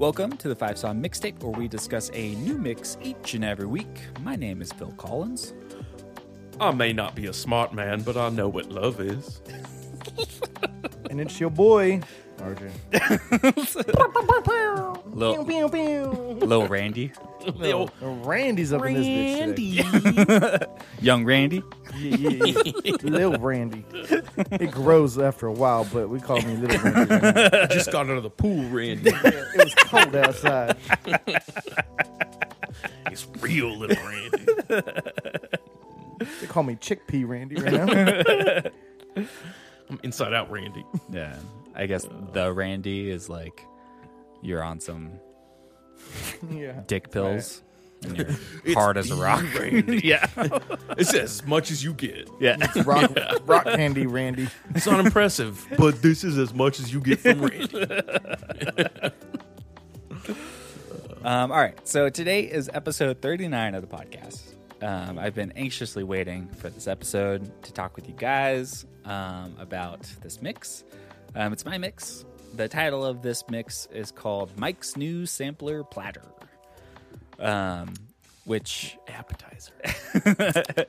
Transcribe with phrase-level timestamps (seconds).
[0.00, 3.66] Welcome to the Five Song Mixtape, where we discuss a new mix each and every
[3.66, 4.00] week.
[4.22, 5.52] My name is Phil Collins.
[6.58, 9.42] I may not be a smart man, but I know what love is.
[11.10, 12.00] And it's your boy,
[12.38, 12.70] RJ.
[15.14, 16.10] Lil, Pew, pew.
[16.46, 17.12] Lil Randy.
[17.54, 19.54] Lil- Randy's up in this bitch
[20.24, 20.66] today.
[21.02, 21.62] Young Randy.
[21.98, 22.96] Yeah, yeah, yeah.
[23.02, 23.84] Lil Randy.
[24.52, 27.14] It grows after a while, but we call me Little Randy.
[27.14, 27.54] right.
[27.54, 29.10] I just got out of the pool, Randy.
[29.24, 30.76] It was cold outside.
[33.10, 34.46] It's real little Randy.
[36.40, 37.72] They call me Chickpea Randy right
[39.16, 39.24] now.
[39.90, 40.84] I'm inside out, Randy.
[41.10, 41.36] Yeah.
[41.74, 42.10] I guess uh.
[42.32, 43.64] the Randy is like
[44.42, 45.12] you're on some
[46.50, 46.80] Yeah.
[46.86, 47.62] dick pills.
[48.04, 48.26] And you're
[48.64, 49.44] It's hard as a rock.
[49.58, 50.00] Randy.
[50.04, 50.26] yeah.
[50.96, 52.28] It's as much as you get.
[52.40, 52.56] Yeah.
[52.84, 53.10] Rock,
[53.44, 54.48] rock candy Randy.
[54.74, 59.10] It's not impressive, but this is as much as you get from Randy.
[61.22, 61.86] Um, all right.
[61.86, 64.54] So today is episode 39 of the podcast.
[64.82, 70.02] Um, I've been anxiously waiting for this episode to talk with you guys um, about
[70.22, 70.84] this mix.
[71.34, 72.24] Um, it's my mix.
[72.54, 76.24] The title of this mix is called Mike's New Sampler Platter,
[77.40, 77.94] um,
[78.44, 79.72] which Appetizer.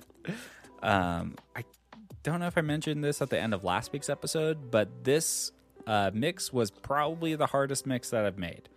[0.83, 1.63] um, I
[2.23, 5.51] don't know if I mentioned this at the end of last week's episode, but this
[5.87, 8.69] uh, mix was probably the hardest mix that I've made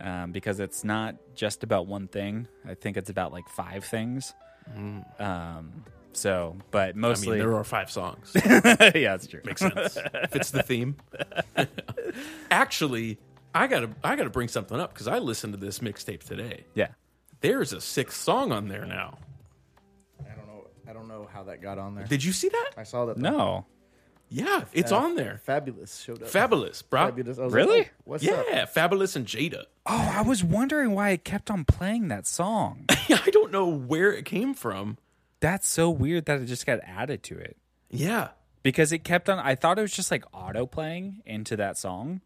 [0.00, 2.48] um, because it's not just about one thing.
[2.66, 4.34] I think it's about like five things.
[5.18, 8.32] Um, so, but I mostly, mean, there are five songs.
[8.44, 9.40] yeah, that's true.
[9.44, 9.98] Makes sense.
[10.30, 10.96] Fits the theme.
[12.50, 13.18] Actually,
[13.54, 16.64] I gotta I gotta bring something up because I listened to this mixtape today.
[16.74, 16.88] Yeah,
[17.40, 19.18] There's a sixth song on there now.
[20.20, 20.66] I don't know.
[20.88, 22.06] I don't know how that got on there.
[22.06, 22.70] Did you see that?
[22.76, 23.16] I saw that.
[23.18, 23.66] no,
[24.28, 25.40] Yeah, it's Uh, on there.
[25.46, 26.28] Fabolous showed up.
[26.28, 27.10] Fabolous, bro.
[27.10, 27.38] Fabolous.
[27.38, 27.78] I was Really?
[27.78, 28.44] like, oh, what's up?
[28.50, 29.64] Yeah, Fabolous and Jada.
[29.86, 32.84] oh, I was wondering why it kept on playing that song.
[32.90, 34.98] I don't know where it came from.
[35.40, 37.56] That's so weird that it just got added to it.
[37.90, 38.28] Yeah.
[38.62, 42.20] because it kept on i thought it was just like auto playing into that song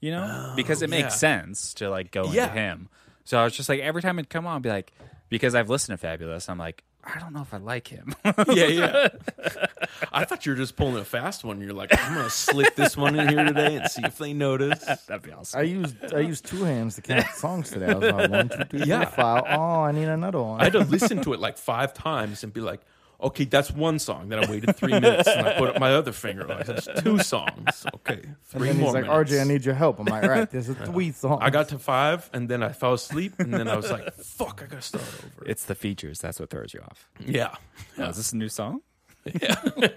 [0.00, 1.02] you know because it yeah.
[1.02, 2.44] makes sense to like go Yeah.
[2.44, 2.88] into him
[3.24, 4.92] so i was just like every time it'd come on I'd be like
[5.28, 8.14] because i've listened to Fabolous i'm like i don't know if i like him
[8.48, 9.08] Yeah, yeah.
[10.12, 11.60] I thought you were just pulling a fast one.
[11.60, 14.84] You're like, I'm gonna slip this one in here today and see if they notice.
[15.06, 17.86] that'd be awesome I used I used two hands to count songs today.
[17.86, 19.04] I was like one, two, three, Yeah.
[19.04, 19.42] four, five.
[19.48, 20.60] Oh, I need another one.
[20.60, 22.80] I had to listen to it like five times and be like,
[23.22, 24.28] okay, that's one song.
[24.28, 26.44] Then I waited three minutes and I put up my other finger.
[26.44, 27.86] Like, that's two songs.
[27.94, 29.32] Okay, and three then more he's like, minutes.
[29.32, 29.98] RJ, I need your help.
[29.98, 31.38] I'm like, all right, there's a three song.
[31.40, 34.62] I got to five and then I fell asleep and then I was like, fuck,
[34.62, 35.44] I gotta start over.
[35.46, 37.54] it's the features that's what throws you off yeah.
[37.96, 38.06] yeah.
[38.06, 38.80] oh, is this a new song
[39.40, 39.62] Yeah.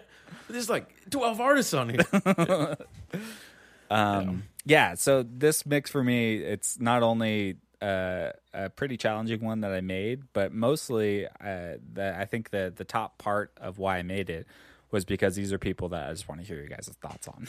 [0.49, 2.77] There's like 12 artists on here.
[3.91, 9.61] um yeah so this mix for me it's not only uh, a pretty challenging one
[9.61, 13.97] that I made, but mostly uh, the, I think the the top part of why
[13.97, 14.47] I made it
[14.91, 17.47] was because these are people that I just want to hear your guys' thoughts on.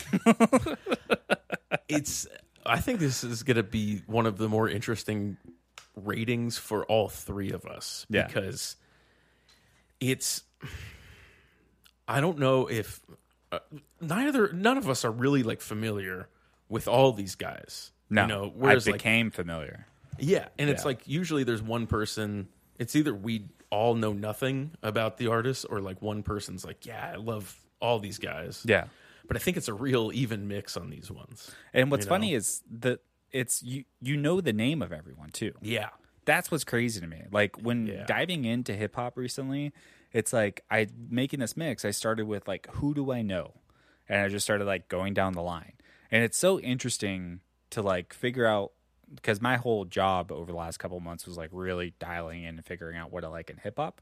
[1.89, 2.27] it's
[2.67, 5.37] I think this is going to be one of the more interesting
[5.95, 8.27] ratings for all three of us Yeah.
[8.27, 8.77] because
[10.01, 10.43] it's
[12.09, 13.01] I don't know if
[13.53, 13.59] uh,
[14.01, 16.29] neither none of us are really like familiar
[16.69, 17.93] with all these guys.
[18.11, 19.87] No, you know, whereas I like became familiar.
[20.19, 20.89] Yeah, and it's Yeah.
[20.89, 22.49] like usually there's one person.
[22.79, 27.13] It's either we all know nothing about the artist, or like one person's like, yeah,
[27.15, 28.63] I love all these guys.
[28.67, 28.85] Yeah,
[29.27, 31.51] but I think it's a real even mix on these ones.
[31.73, 33.01] and what's funny is that
[33.33, 35.53] it's you you know the name of everyone too.
[35.61, 35.91] Yeah,
[36.25, 37.23] That's what's crazy to me.
[37.31, 38.05] Like when Yeah.
[38.07, 39.73] diving into hip hop recently,
[40.13, 41.85] it's like I making this mix.
[41.85, 43.55] I started with like who do I know,
[44.09, 45.73] and I just started like going down the line,
[46.11, 47.41] and it's so interesting
[47.71, 48.73] to like figure out
[49.15, 52.57] because my whole job over the last couple of months was like really dialing in
[52.57, 54.01] and figuring out what I like in hip hop.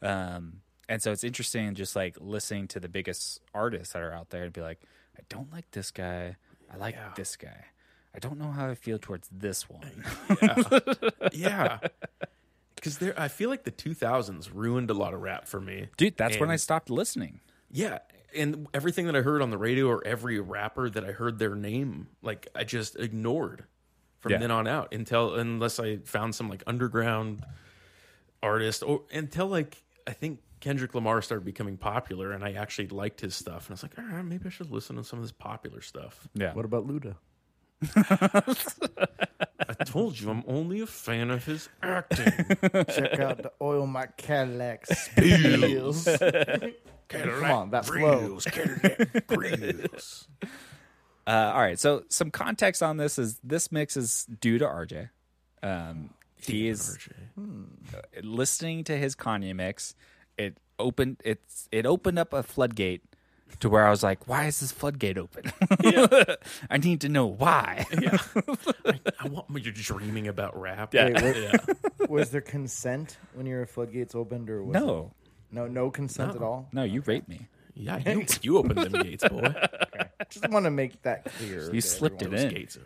[0.00, 4.30] Um, and so it's interesting just like listening to the biggest artists that are out
[4.30, 4.80] there and be like,
[5.16, 6.36] I don't like this guy.
[6.72, 7.10] I like Yeah.
[7.16, 7.66] this guy.
[8.14, 10.04] I don't know how I feel towards this one.
[10.42, 10.58] yeah.
[11.32, 11.78] yeah.
[12.74, 16.16] Because there, I feel like the 2000s ruined a lot of rap for me, Dude,
[16.16, 17.40] that's when I stopped listening.
[17.70, 18.00] Yeah,
[18.36, 21.54] and everything that I heard on the radio or every rapper that I heard their
[21.54, 23.64] name, like I just ignored
[24.22, 24.38] from Yeah.
[24.38, 27.44] then on out until unless I found some like underground
[28.42, 33.20] artist or until like I think Kendrick Lamar started becoming popular and I actually liked
[33.20, 35.24] his stuff and I was like, all right, maybe I should listen to some of
[35.24, 36.28] this popular stuff.
[36.34, 36.54] Yeah.
[36.54, 37.16] What about Luda?
[39.68, 42.26] I told you I'm only a fan of his acting.
[42.72, 46.04] Check out the oil my Cadillac spills.
[47.08, 48.38] Cadillac Come on, that flow.
[48.44, 50.28] Cadillac grills.
[51.26, 55.08] Uh, all right, so some context on this is this mix is due to RJ.
[55.62, 56.98] Um, he is
[58.22, 59.94] listening to his Kanye mix.
[60.36, 63.02] It opened it's it opened up a floodgate
[63.60, 65.52] to where I was like, why is this floodgate open?
[66.70, 67.84] I need to know why.
[68.00, 68.18] yeah.
[69.20, 70.92] I want when you're dreaming about rap.
[70.94, 71.06] Yeah.
[71.06, 72.06] Wait, what- yeah.
[72.08, 75.12] Was there consent when your floodgates opened, or was no,
[75.50, 76.68] it- no, no consent at all?
[76.72, 77.46] no, you raped me.
[77.74, 79.54] Yeah, you, you opened them gates, boy.
[80.30, 81.64] Just want to make that clear.
[81.66, 82.46] You to slipped everyone.
[82.46, 82.58] it Those in.
[82.58, 82.78] gates.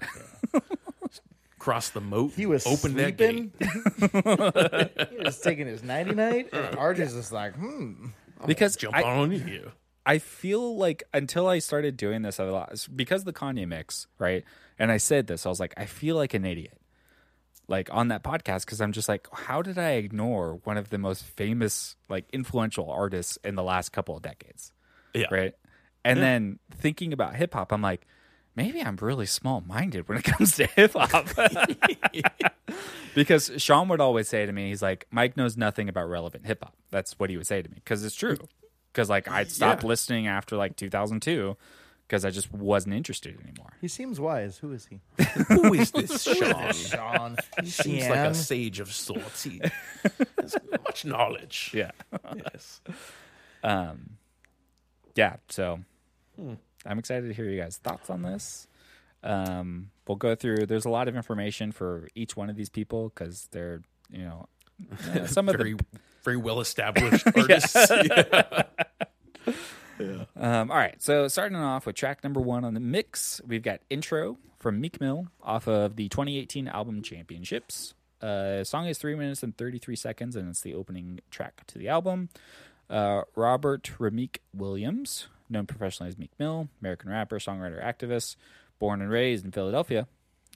[0.55, 0.61] are-
[1.59, 2.33] Cross the moat.
[2.35, 3.51] He was open that gate.
[5.11, 8.09] he was taking his nighty night, and RJ's just like, hmm.
[8.47, 9.73] Because Jump I, on you.
[10.05, 14.07] I feel like until I started doing this a lot, it's because the Kanye mix,
[14.19, 14.45] right?
[14.79, 16.79] And I said this, I was like, I feel like an idiot,
[17.67, 20.99] like on that podcast, because I'm just like, how did I ignore one of the
[20.99, 24.71] most famous, like influential artists in the last couple of decades,
[25.15, 25.27] Yeah.
[25.33, 25.55] right?
[26.11, 28.07] And then thinking about hip hop, I'm like,
[28.55, 31.27] maybe I'm really small minded when it comes to hip hop.
[33.15, 36.63] because Sean would always say to me, he's like, Mike knows nothing about relevant hip
[36.63, 36.75] hop.
[36.91, 38.37] That's what he would say to me because it's true.
[38.93, 39.89] Because like I'd stopped Yeah.
[39.89, 41.57] listening after like 2002
[42.09, 43.73] because I just wasn't interested anymore.
[43.81, 44.59] He seems wise.
[44.59, 45.01] Who is he?
[45.49, 46.73] Who is this Sean?
[46.73, 47.37] Sean.
[47.61, 49.43] He seems like a sage of sorts.
[49.43, 49.61] He
[50.41, 51.73] has much knowledge.
[51.75, 51.91] Yeah.
[52.37, 52.81] Yes.
[53.65, 54.11] Um,
[55.17, 55.37] yeah.
[55.49, 55.81] So
[56.39, 58.67] I'm excited to hear you guys' thoughts on this.
[59.23, 60.67] Um, we'll go through.
[60.67, 64.49] There's a lot of information for each one of these people because they're you know
[65.15, 65.79] uh, some of the
[66.25, 67.77] very well established artists.
[69.99, 70.25] Yeah.
[70.37, 73.81] Um, all right, so starting off with track number one on the mix, we've got
[73.89, 77.95] "Intro" from Meek Mill off of the 2018 album Championships.
[78.21, 81.89] Uh, song is three minutes and 33 seconds, and it's the opening track to the
[81.89, 82.29] album.
[82.91, 88.37] Uh, Robert Rameek Williams, known professionally as Meek Mill, American rapper, songwriter, activist,
[88.79, 90.07] born and raised in Philadelphia.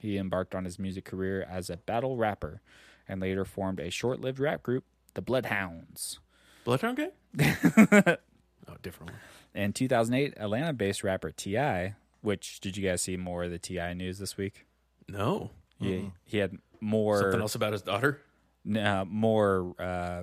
[0.01, 2.61] He embarked on his music career as a battle rapper
[3.09, 4.85] and later formed a short lived rap group,
[5.15, 6.21] the Bloodhounds.
[6.65, 7.11] Bloodhound Gang?
[8.69, 9.21] oh, different one.
[9.55, 13.95] In 2008, Atlanta based rapper T.I., which did you guys see more of the T.I.
[13.95, 14.67] news this week?
[15.09, 15.51] No.
[15.81, 18.21] He, he had more Something else about his daughter?
[18.77, 20.23] uh, more uh,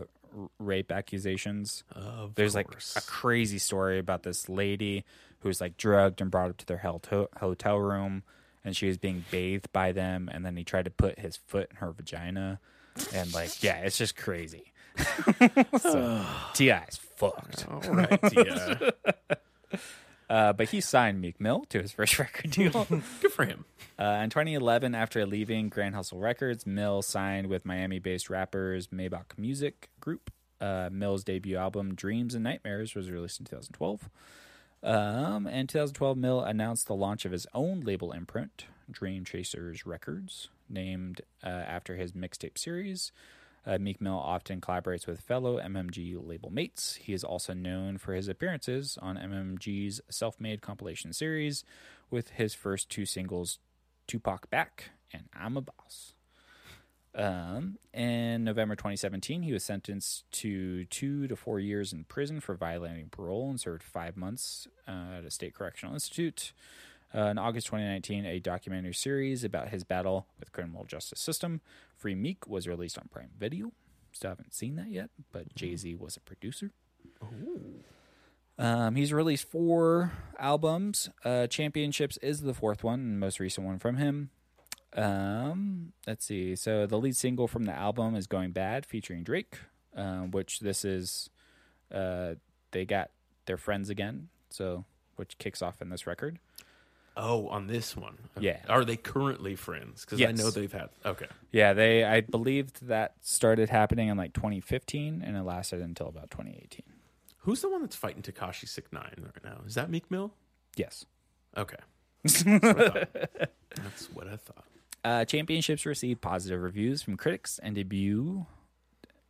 [0.60, 1.84] rape accusations.
[1.92, 5.06] Of There's like a crazy story about this lady
[5.40, 8.24] who's like drugged and brought up to their hotel hotel room,
[8.64, 11.70] and she was being bathed by them, and then he tried to put his foot
[11.72, 12.60] in her vagina,
[13.14, 14.74] and like yeah, it's just crazy.
[15.80, 16.84] so T.I.
[16.90, 17.68] is fucked.
[17.70, 18.20] All right.
[18.34, 18.90] Yeah.
[20.30, 22.86] Uh, but he signed Meek Mill to his first record deal.
[23.22, 23.66] Good for him.
[23.98, 29.90] Uh, in 2011, after leaving Grand Hustle Records, Mill signed with Miami-based rappers Maybach Music
[30.00, 30.32] Group.
[30.60, 34.10] Uh, Mill's debut album, Dreams and Nightmares, was released in 2012.
[34.84, 40.50] Um, in 2012, Mill announced the launch of his own label imprint, Dream Chasers Records,
[40.70, 43.12] named uh, after his mixtape series.
[43.66, 46.96] Uh, Meek Mill often collaborates with fellow MMG label mates.
[46.96, 51.64] He is also known for his appearances on MMG's self made compilation series,
[52.10, 53.60] with his first two singles,
[54.08, 56.14] Tupac Back and I'm a Boss.
[57.16, 62.56] Um, in November 2017, he was sentenced to two to four years in prison for
[62.56, 66.54] violating parole and served five months uh, at a state correctional institute.
[67.16, 71.62] Uh, in August 2019, a documentary series about his battle with criminal justice system,
[71.96, 73.72] Free Meek, was released on Prime Video.
[74.12, 76.72] Still haven't seen that yet, but Jay Z was a producer.
[78.60, 81.10] Um, he's released four albums.
[81.24, 84.32] Uh, Championships is the fourth one, and most recent one from him.
[84.94, 86.56] Um, let's see.
[86.56, 89.60] So the lead single from the album is "Going Bad" featuring Drake,
[89.96, 91.30] um, which this is.
[91.94, 92.36] Uh,
[92.72, 93.12] they got
[93.46, 94.86] their friends again, so
[95.16, 96.40] which kicks off in this record.
[97.20, 98.18] Oh, on this one.
[98.40, 98.60] Yeah.
[98.70, 100.06] Are they currently friends?
[100.06, 100.38] Because I Yes.
[100.38, 100.90] know they've had.
[101.04, 101.26] Okay.
[101.52, 102.04] Yeah, they.
[102.04, 106.84] I believed that started happening in like 2015, and it lasted until about 2018.
[107.40, 109.62] Who's the one that's fighting Tekashi Six Nine right now?
[109.66, 110.32] Is that Meek Mill?
[110.76, 111.06] Yes.
[111.58, 111.78] Okay.
[112.24, 113.50] That's what I thought.
[113.76, 114.66] That's what I thought.
[115.04, 118.46] Uh, championships received positive reviews from critics and debut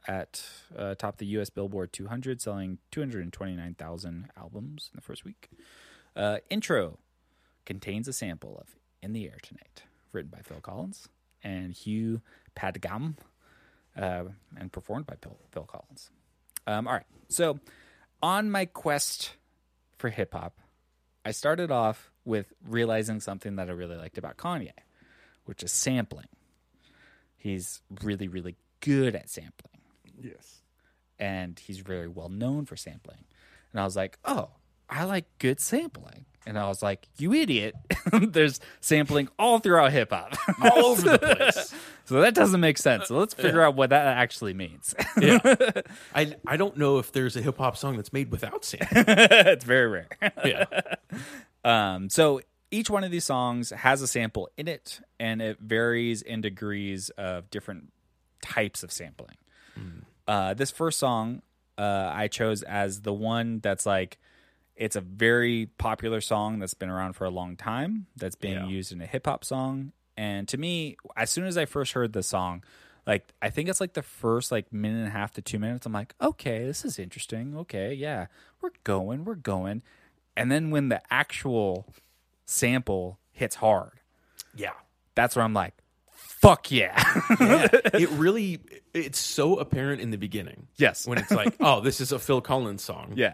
[0.08, 0.44] at
[0.76, 1.50] uh, top the U.S.
[1.50, 5.50] Billboard 200, selling 229,000 albums in the first week.
[6.16, 6.98] Uh, intro
[7.68, 11.08] contains a sample of "In the Air Tonight," written by Phil Collins
[11.44, 12.22] and Hugh
[12.56, 13.16] Padgham,
[13.96, 14.24] uh,
[14.58, 16.10] and performed by Phil, Phil Collins.
[16.66, 17.60] Um, all right, so
[18.24, 19.36] on my quest
[19.98, 20.60] for hip hop,
[21.24, 24.72] I started off with realizing something that I really liked about Kanye
[25.46, 26.28] which is sampling.
[27.38, 29.80] He's really, really good at sampling,
[30.22, 30.62] Yes.
[31.18, 33.24] and he's very well known for sampling.
[33.72, 34.50] And I was like, oh,
[34.90, 36.26] I like good sampling.
[36.46, 37.76] And I was like, "You idiot!
[38.22, 41.20] There's sampling all throughout hip hop, all over the
[41.54, 41.74] place.
[42.06, 43.10] so that doesn't make sense.
[43.10, 44.96] So let's figure out what that actually means.
[45.20, 45.40] Yeah,
[46.16, 49.04] I I don't know if there's a hip hop song that's made without sampling.
[49.08, 50.08] it's very rare.
[50.46, 50.66] Yeah,
[51.66, 52.40] Um, so
[52.72, 57.10] each one of these songs has a sample in it, and it varies in degrees
[57.18, 57.92] of different
[58.42, 59.36] types of sampling.
[60.28, 61.42] Uh, this first song
[61.78, 64.18] uh, I chose as the one that's like
[64.78, 68.68] it's a very popular song that's been around for a long time that's being Yeah.
[68.68, 69.92] used in a hip hop song.
[70.16, 72.64] And to me, as soon as I first heard the song,
[73.06, 75.86] like I think it's like the first like minute and a half to two minutes,
[75.86, 77.56] I'm like, okay, this is interesting.
[77.58, 78.28] Okay, yeah,
[78.62, 79.82] we're going, we're going.
[80.36, 81.86] And then when the actual
[82.46, 84.00] sample hits hard,
[84.56, 84.72] yeah.
[85.16, 85.74] that's where I'm like,
[86.12, 86.94] fuck yeah.
[87.40, 88.60] yeah, it really
[88.94, 90.68] it's so apparent in the beginning.
[90.78, 91.08] Yes.
[91.08, 93.14] when it's like, oh, this is a Phil Collins song.
[93.16, 93.34] yeah.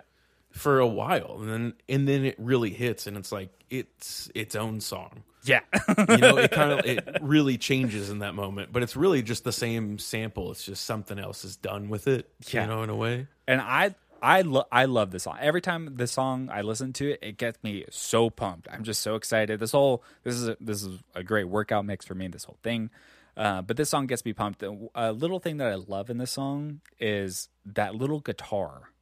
[0.53, 4.55] For a while, and then and then it really hits, and it's like it's its
[4.55, 5.23] own song.
[5.43, 5.59] Yeah.
[6.07, 9.43] You know, it kind of it really changes in that moment, but it's really just
[9.43, 10.51] the same sample.
[10.51, 12.29] It's just something else is done with it.
[12.49, 12.61] Yeah.
[12.61, 13.27] You know, in a way.
[13.47, 15.37] and I I lo- I love this song.
[15.41, 18.69] Every time the song I listen to it, it gets me so pumped.
[18.71, 19.59] I'm just so excited.
[19.59, 22.29] This whole this is a, this is a great workout mix for me.
[22.29, 22.89] This whole thing,
[23.35, 24.63] uh, but this song gets me pumped.
[24.95, 28.92] A little thing that I love in this song is that little guitar.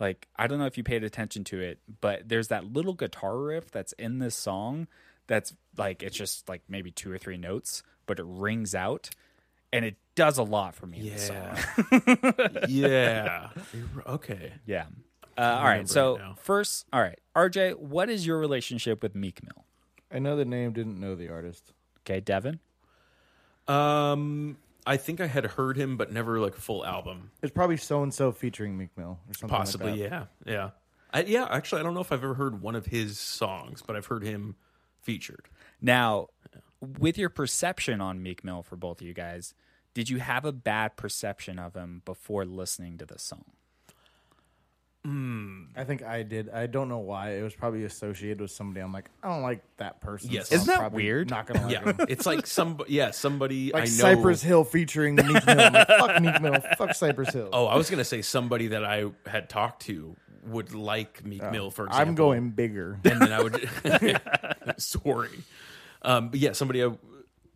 [0.00, 3.38] Like I don't know if you paid attention to it, but there's that little guitar
[3.38, 4.88] riff that's in this song.
[5.26, 9.10] That's like it's just like maybe two or three notes, but it rings out,
[9.72, 10.98] and it does a lot for me.
[11.00, 11.56] in this song.
[11.92, 12.66] Yeah.
[12.68, 13.48] yeah.
[14.06, 14.54] Okay.
[14.66, 14.86] Yeah.
[15.38, 15.88] Uh, all right.
[15.88, 19.64] So first, all right, RJ, what is your relationship with Meek Mill?
[20.10, 21.72] I know the name, didn't know the artist.
[22.00, 22.58] Okay, Devin.
[23.68, 24.56] Um,
[24.86, 27.30] I think I had heard him, but never like a full album.
[27.42, 29.56] It's probably so and so featuring Meek Mill or something.
[29.56, 30.28] Possibly, like that.
[30.46, 30.70] yeah, yeah.
[31.12, 33.96] I, yeah, actually, I don't know if I've ever heard one of his songs, but
[33.96, 34.56] I've heard him
[35.02, 35.48] featured.
[35.80, 36.28] Now,
[36.80, 39.54] with your perception on Meek Mill for both of you guys,
[39.92, 43.44] did you have a bad perception of him before listening to this song?
[45.02, 46.50] I think I did.
[46.50, 47.32] I don't know why.
[47.32, 48.80] It was probably associated with somebody.
[48.82, 50.30] I'm like, I don't like that person.
[50.30, 50.48] Yes.
[50.50, 51.30] so Isn't I'm that weird?
[51.30, 51.96] Not gonna like Yeah, him.
[52.08, 53.90] it's like some, yeah, somebody Like I know.
[53.90, 55.60] Cypress Hill featuring Meek Mill.
[55.60, 56.60] I'm like, fuck Meek Mill.
[56.76, 57.48] Fuck Cypress Hill.
[57.52, 60.16] Oh, I was gonna say somebody that I had talked to
[60.46, 62.08] would like Meek Mill, for example.
[62.08, 62.98] I'm going bigger.
[63.04, 63.70] and then I would.
[64.78, 65.30] sorry,
[66.02, 66.90] um, but yeah, somebody I,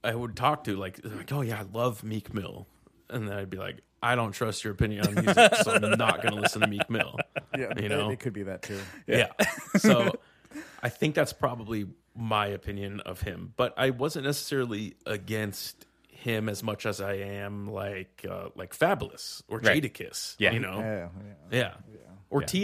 [0.03, 2.67] I would talk to like, like, oh yeah, I love Meek Mill,
[3.11, 6.21] and then I'd be like, I don't trust your opinion on music, so I'm not
[6.23, 7.17] going to listen to Meek Mill.
[7.59, 8.81] Yeah, you know, it, could be that too.
[9.07, 9.29] yeah.
[9.79, 10.19] So
[10.83, 16.63] I think that's probably my opinion of him, but I wasn't necessarily against him as
[16.63, 19.83] much as I am like uh, like Fabolous or Right.
[19.83, 20.37] Jadakiss.
[20.39, 20.53] Yeah.
[20.53, 21.09] you know, Yeah,
[21.51, 21.75] yeah.
[21.93, 21.99] yeah.
[22.31, 22.63] Or Ti.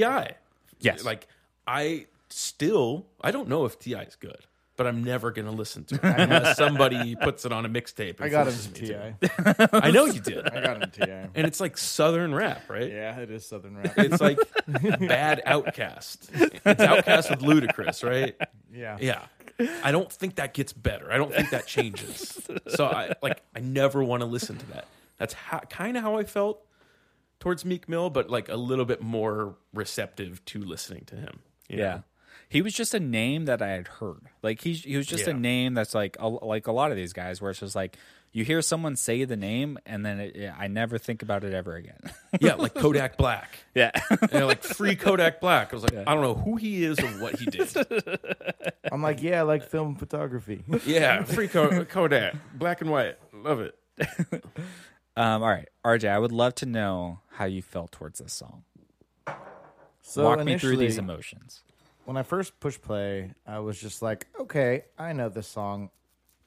[0.80, 1.04] Yes.
[1.04, 1.26] Like
[1.66, 4.02] I still I don't know if T.I.
[4.02, 4.46] is good,
[4.80, 8.16] but I'm never gonna listen to it unless somebody puts it on a mixtape.
[8.16, 9.66] and I got forces into me Ti.
[9.74, 10.48] I know you did.
[10.48, 11.12] I got into Ti.
[11.34, 12.90] And it's like southern rap, right?
[12.90, 13.92] Yeah, it is Southern rap.
[13.98, 16.30] It's like bad OutKast.
[16.64, 18.34] It's OutKast with Ludacris, right?
[18.72, 18.96] Yeah.
[18.98, 19.20] Yeah.
[19.84, 21.12] I don't think that gets better.
[21.12, 22.48] I don't think that changes.
[22.68, 24.86] So I like I never want to listen to that.
[25.18, 26.64] That's how, kind of how I felt
[27.38, 31.40] towards Meek Mill, but like a little bit more receptive to listening to him.
[31.68, 31.84] you Yeah.
[31.96, 32.02] know?
[32.50, 34.22] He was just a name that I had heard.
[34.42, 37.12] Like he he was just a name that's like a, like a lot of these
[37.12, 37.96] guys where it's just like
[38.32, 41.54] you hear someone say the name and then it, yeah, I never think about it
[41.54, 41.98] ever again.
[42.40, 43.48] Yeah, like Kodak Black.
[43.74, 43.90] yeah.
[44.32, 45.72] And like free Kodak Black.
[45.72, 47.68] I was like, I don't know who he is or what he did.
[48.92, 50.62] I'm like, yeah, I like film photography.
[50.86, 53.16] Yeah, free Ko- Kodak, black and white.
[53.32, 53.74] Love it.
[55.16, 58.64] um all right, RJ, I would love to know how you felt towards this song.
[60.02, 61.62] So Walk me through these emotions.
[62.10, 65.90] When I first pushed play, I was just like, okay, I know this song.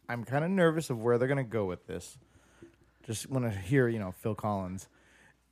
[0.10, 2.18] I'm kind of nervous of where they're gonna go with this.
[3.06, 4.90] Just want to hear, you know, Phil Collins,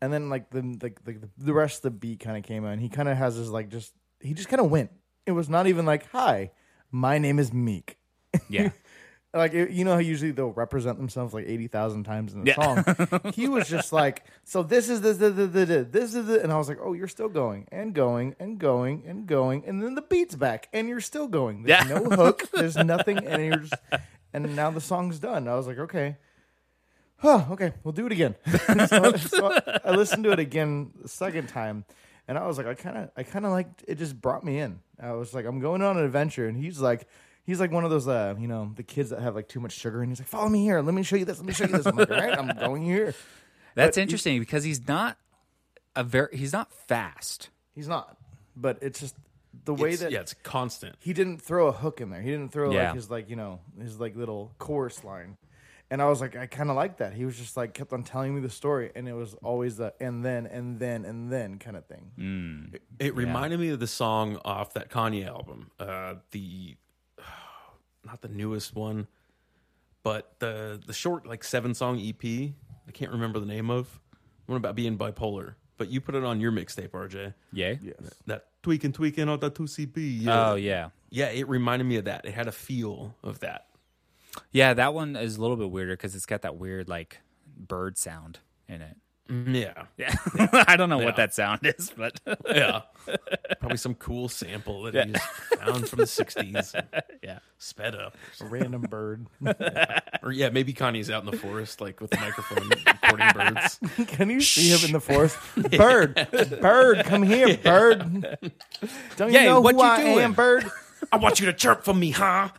[0.02, 2.74] and then like the like the, the rest of the beat kind of came out.
[2.74, 4.92] and He kind of has his like just he just kind of went.
[5.26, 6.52] It was not even like, hi,
[6.92, 7.98] my name is Meek.
[8.50, 8.72] Yeah.
[9.34, 12.56] like you know how usually they'll represent themselves like 80,000 times in the Yeah.
[12.56, 13.32] song.
[13.34, 16.44] he was just like, so this is the, the, the, the, the this is the
[16.44, 19.82] and I was like, "Oh, you're still going and going and going and going and
[19.82, 21.64] then the beat's back and you're still going.
[21.64, 21.94] There's Yeah.
[22.00, 23.74] no hook, there's nothing and you're just
[24.34, 26.18] and now the song's done." I was like, "Okay.
[27.18, 28.36] Huh, okay, we'll do it again."
[28.88, 31.86] so, so I listened to it again the second time
[32.28, 34.60] and I was like, I kind of I kind of like it just brought me
[34.60, 34.80] in.
[35.00, 37.08] I was like, I'm going on an adventure and he's like
[37.44, 39.74] He's like one of those, uh, you know, the kids that have like too much
[39.74, 40.82] sugar, and he's like, "Follow me here.
[40.82, 41.38] Let me show you this.
[41.38, 43.14] Let me show you this." I'm like, "All right, I'm going here."
[43.76, 45.18] That's But he- interesting because he's not
[45.96, 47.50] a very he's not fast.
[47.74, 48.18] He's not,
[48.56, 49.16] but it's just
[49.66, 50.96] the way It's- that yeah, it's constant.
[51.00, 52.22] he didn't throw a hook in there.
[52.22, 52.88] He didn't throw Yeah.
[52.88, 55.38] like his like you know his like little chorus line.
[55.90, 57.12] And I was like, I kind of like that.
[57.14, 59.94] He was just like kept on telling me the story, and it was always the
[60.00, 62.12] and then and then and then kind of thing.
[62.18, 62.80] Mm.
[63.00, 66.78] It reminded me of the song off that Kanye album, uh, the
[68.06, 69.08] not the newest one,
[70.04, 72.24] but the the short like seven song EP.
[72.88, 74.00] I can't remember the name of
[74.46, 75.56] one about being bipolar.
[75.78, 77.34] But you put it on your mixtape, RJ.
[77.52, 77.74] Yeah.
[77.82, 77.96] Yes.
[78.28, 80.28] That tweaking, tweaking on the two CB.
[80.28, 80.90] Oh yeah.
[81.10, 81.30] yeah.
[81.30, 82.26] It reminded me of that.
[82.26, 83.66] It had a feel of that.
[84.52, 87.22] Yeah, that one is a little bit weirder because it's got that weird like
[87.58, 88.96] bird sound in it.
[89.32, 90.14] Mm, Yeah, Yeah,
[90.68, 91.06] I don't know Yeah.
[91.06, 92.20] what that sound is, but
[92.50, 92.82] yeah.
[93.60, 95.26] Probably some cool sample that he just
[95.60, 96.74] found from the '60s,
[97.24, 98.16] yeah, sped up.
[98.42, 99.26] A random bird.
[100.22, 103.80] Or yeah, maybe Kanye's out in the forest, like with a microphone, recording birds.
[104.08, 105.38] Can you see him in the forest?
[105.78, 106.28] Bird,
[106.62, 108.38] bird, come here, bird.
[109.18, 110.20] Don't you Yay, know what who you I doing?
[110.20, 110.66] am, bird?
[111.12, 112.50] I want you to chirp for me, huh?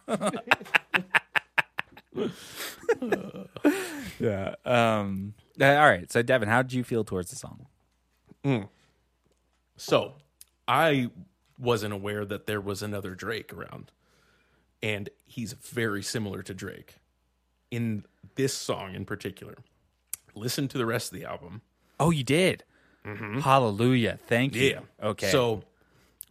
[4.18, 4.54] yeah.
[4.64, 5.34] Um.
[5.62, 6.10] Uh, all right.
[6.10, 7.66] So, Devin, how did you feel towards the song?
[8.44, 8.68] Mm.
[9.76, 10.14] So,
[10.66, 11.10] I
[11.58, 13.92] wasn't aware that there was another Drake around,
[14.82, 16.96] and he's very similar to Drake
[17.70, 18.04] in
[18.34, 19.56] this song in particular.
[20.34, 21.62] Listen to the rest of the album.
[22.00, 22.64] Oh, you did.
[23.04, 23.40] Mm-hmm.
[23.40, 24.18] Hallelujah.
[24.26, 24.80] Thank you.
[25.02, 25.30] Okay.
[25.30, 25.62] So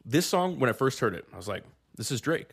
[0.05, 1.63] this song, when I first heard it, I was like,
[1.95, 2.49] "This is Drake.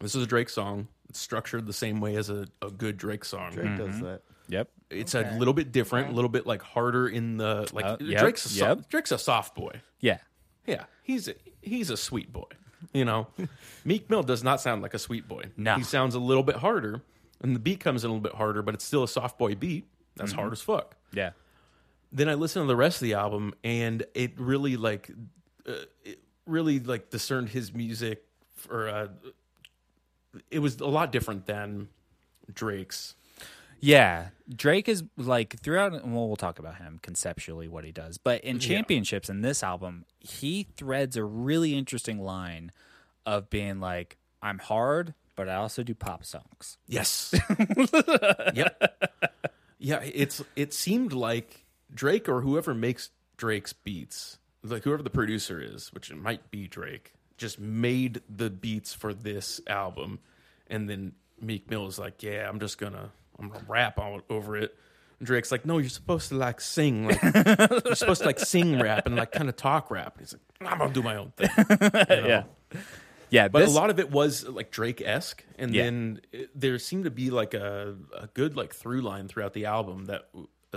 [0.00, 0.88] This is a Drake song.
[1.08, 3.52] It's structured the same way as a, a good Drake song.
[3.52, 4.04] Drake does mm-hmm.
[4.04, 4.22] that.
[4.50, 4.68] Yep.
[4.90, 7.84] It's a little bit different, a little bit like harder in the like.
[7.84, 8.88] Uh, yep, Drake's a so- yep.
[8.88, 9.80] Drake's a soft boy.
[10.00, 10.18] Yeah.
[10.66, 12.44] Yeah, he's a, he's a sweet boy.
[12.92, 13.28] You know,
[13.84, 15.44] Meek Mill does not sound like a sweet boy.
[15.56, 15.76] No.
[15.76, 17.02] he sounds a little bit harder,
[17.42, 19.54] and the beat comes in a little bit harder, but it's still a soft boy
[19.54, 19.86] beat.
[20.16, 20.40] That's Mm-hmm.
[20.40, 20.96] hard as fuck.
[21.12, 21.30] Yeah.
[22.12, 25.10] then I listened to the rest of the album, and it really like,
[25.68, 25.72] uh,
[26.04, 28.22] it really like discerned his music
[28.54, 28.88] for.
[28.88, 29.08] Uh,
[30.50, 31.88] it was a lot different than
[32.52, 33.14] Drake's.
[33.80, 35.92] Yeah, Drake is like throughout.
[36.06, 40.04] Well, we'll talk about him conceptually what he does, but in championships in this album,
[40.18, 42.72] he threads a really interesting line
[43.24, 47.34] of being like, "I'm hard, but I also do pop songs." Yes.
[48.54, 49.40] yep.
[49.78, 55.60] Yeah, it's it seemed like Drake or whoever makes Drake's beats, like whoever the producer
[55.60, 60.18] is, which it might be Drake, just made the beats for this album,
[60.66, 64.56] and then Meek Mill is like, "Yeah, I'm just gonna I'm gonna rap all over
[64.56, 64.76] it."
[65.18, 67.22] And Drake's like, "No, you're supposed to like sing, like
[67.84, 70.70] you're supposed to like sing rap and like kind of talk rap." And he's like,
[70.72, 71.50] "I'm gonna do my own thing."
[71.80, 72.26] You know?
[72.26, 72.42] Yeah,
[73.30, 75.84] yeah, But this, a lot of it was like Drake esque, and Yeah.
[75.84, 79.66] then it, there seemed to be like a, a good like through line throughout the
[79.66, 80.28] album that,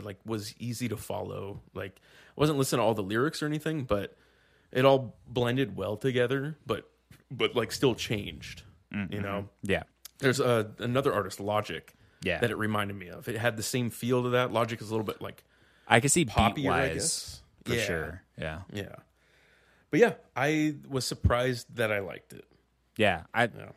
[0.02, 1.62] like was easy to follow.
[1.73, 4.15] Like I wasn't listening to all the lyrics or anything, but
[4.71, 6.58] it all blended well together.
[6.65, 6.89] But
[7.32, 8.63] but like still changed.
[8.93, 9.13] Mm-hmm.
[9.13, 9.84] You know, yeah,
[10.19, 11.91] there's a, another artist, Logic,
[12.24, 12.40] Yeah.
[12.40, 13.28] that it reminded me of.
[13.28, 14.52] It had the same feel to that.
[14.52, 15.44] Logic is a little bit like
[15.88, 17.84] I can see poppy wise for Yeah.
[17.84, 18.22] sure.
[18.38, 18.96] Yeah, yeah.
[19.92, 22.46] But yeah, I was surprised that I liked it.
[22.98, 23.24] yeah.
[23.34, 23.70] I Yeah.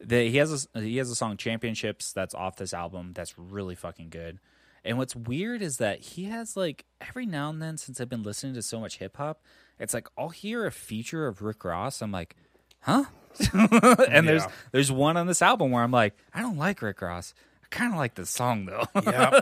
[0.00, 3.74] the, he has a he has a song championships that's off this album that's really
[3.74, 4.38] fucking good.
[4.84, 8.22] And what's weird is that he has like every now and then since I've been
[8.22, 9.40] listening to so much hip hop,
[9.78, 12.02] it's like I'll hear a feature of Rick Ross.
[12.02, 12.36] I'm like,
[12.80, 13.04] huh?
[13.52, 17.34] and there's there's one on this album where I'm like, I don't like Rick Ross.
[17.72, 18.84] I kind of like the song though.
[19.02, 19.40] Yeah.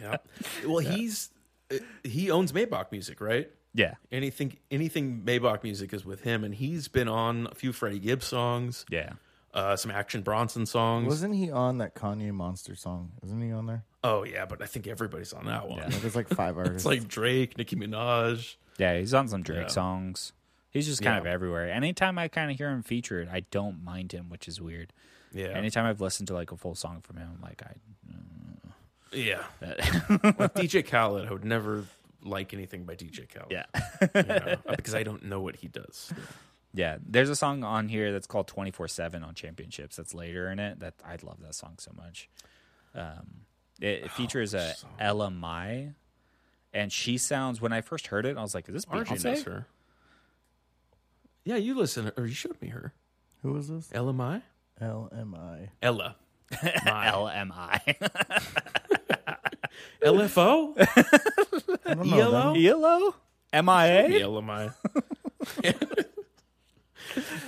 [0.00, 0.16] yeah.
[0.66, 1.30] Well, he's
[1.72, 3.50] uh, he owns Maybach Music, right?
[3.74, 7.98] yeah, Anything anything Maybach Music is with him, and he's been on a few Freddie
[7.98, 9.14] Gibbs songs, yeah,
[9.52, 11.06] uh, some Action Bronson songs.
[11.08, 13.12] Wasn't he on that Kanye Monster song?
[13.24, 13.84] Isn't he on there?
[14.04, 15.78] oh yeah, but I think everybody's on that one.
[15.78, 15.86] Yeah.
[15.86, 16.76] Like, there's like five artists.
[16.78, 18.56] It's like Drake, Nicki Minaj.
[18.78, 18.98] yeah.
[18.98, 19.66] He's on some Drake Yeah.
[19.68, 20.32] songs.
[20.70, 21.20] He's just kind Yeah.
[21.20, 21.70] of everywhere.
[21.70, 24.92] Anytime I kind of hear him featured, I don't mind him, which is weird.
[25.34, 27.74] Yeah, Anytime I've listened to like a full song from him, I'm like I
[29.14, 29.44] yeah.
[29.60, 31.84] like DJ Khaled, I would never
[32.22, 33.50] like anything by DJ Khaled.
[33.50, 33.64] yeah.
[34.14, 36.12] you know, uh, because I don't know what he does.
[36.72, 40.58] Yeah, there's a song on here that's called 24 7 on Championships that's later in
[40.58, 40.80] it.
[40.80, 42.28] That I love that song so much.
[42.94, 43.42] Um,
[43.80, 45.92] it, it features a Ella Mai,
[46.72, 49.24] and she sounds, when I first heard it, I was like, is this RJ knows
[49.24, 49.44] Beyonce?
[49.44, 49.66] her.
[51.44, 52.92] Yeah, you listen, or you showed me her.
[53.42, 53.90] Who is this?
[53.92, 54.42] Ella Mai?
[54.80, 55.70] L M I.
[55.82, 56.16] Ella.
[56.84, 57.06] Mai.
[57.06, 57.80] L M I.
[60.02, 60.74] LFO?
[61.84, 62.18] I don't know.
[62.18, 62.52] ELO?
[62.52, 62.64] them.
[62.64, 63.14] ELO?
[63.52, 64.20] M I A?
[64.22, 64.74] Ella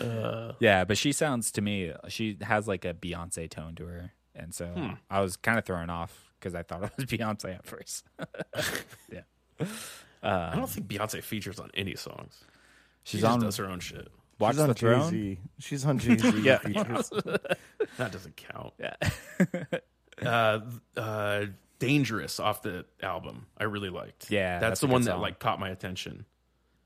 [0.01, 4.13] uh, Yeah, but she sounds to me, she has like a Beyonce tone to her.
[4.35, 4.91] And so hmm.
[5.11, 8.05] I was kind of thrown off because I thought it was Beyonce at first.
[9.11, 9.23] yeah.
[10.23, 12.45] I don't um, think Beyonce features on any songs.
[13.05, 14.09] She's she just on does her own shit.
[14.39, 15.11] Watch She's on the Throne.
[15.11, 15.39] Jay-Z.
[15.59, 16.41] She's on Jay Z.
[16.43, 16.59] Yeah.
[16.59, 17.11] features.
[17.99, 18.75] That doesn't count.
[18.79, 18.97] Yeah.
[20.23, 20.61] uh,
[21.01, 21.47] uh,
[21.79, 24.31] Dangerous off the album, I really liked.
[24.31, 25.21] Yeah, that's, that's the one that song.
[25.21, 26.25] like caught my attention.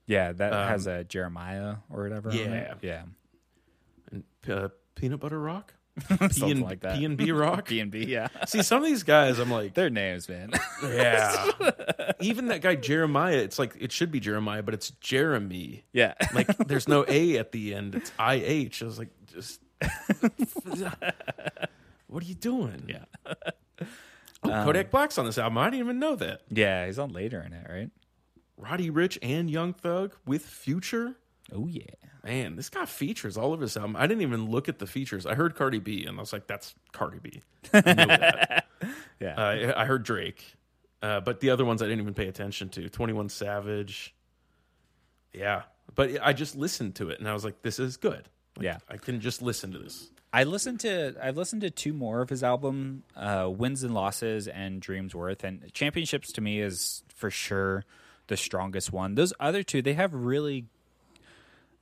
[0.06, 2.30] Yeah, that Um, has a Jeremiah or whatever.
[2.30, 2.44] on yeah.
[2.54, 2.78] it.
[2.82, 3.02] yeah,
[4.10, 5.74] And uh, Peanut Butter Rock,
[6.08, 6.96] P something and like that.
[6.98, 7.68] P and B Rock.
[7.68, 8.04] B and B.
[8.06, 10.52] Yeah, See, some of these guys, I'm like, their names, man.
[10.82, 11.46] yeah.
[12.20, 15.84] Even that guy Jeremiah, it's like it should be Jeremiah, but it's Jeremy.
[15.92, 17.94] yeah, Like, there's no A at the end.
[17.94, 18.82] It's I H.
[18.82, 19.60] I was like, just
[22.08, 22.84] what are you doing?
[22.88, 23.04] yeah,
[24.42, 25.58] Oh, um, Kodak Black's on this album.
[25.58, 26.40] I didn't even know that.
[26.50, 26.86] yeah.
[26.86, 27.90] He's on later in it, right?
[28.56, 31.16] Roddy Ricch and Young Thug with Future.
[31.52, 31.82] Oh yeah.
[32.24, 33.96] Man, this got features all over his album.
[33.96, 35.24] I didn't even look at the features.
[35.26, 38.66] I heard Cardi B, and I was like, "That's Cardi B." I that.
[39.20, 39.34] Yeah.
[39.36, 39.40] Uh,
[39.76, 40.54] I I heard Drake,
[41.02, 42.88] uh, but the other ones I didn't even pay attention to.
[42.88, 44.14] Twenty One Savage,
[45.32, 45.62] yeah.
[45.94, 48.78] But I just listened to it, and I was like, "This is good." Like, Yeah.
[48.88, 50.10] I can just listen to this.
[50.32, 54.46] I listened to I've listened to two more of his album, uh, Wins and Losses
[54.48, 57.84] and Dreams Worth, and Championships to me is for sure
[58.28, 59.16] the strongest one.
[59.16, 60.66] Those other two, they have really,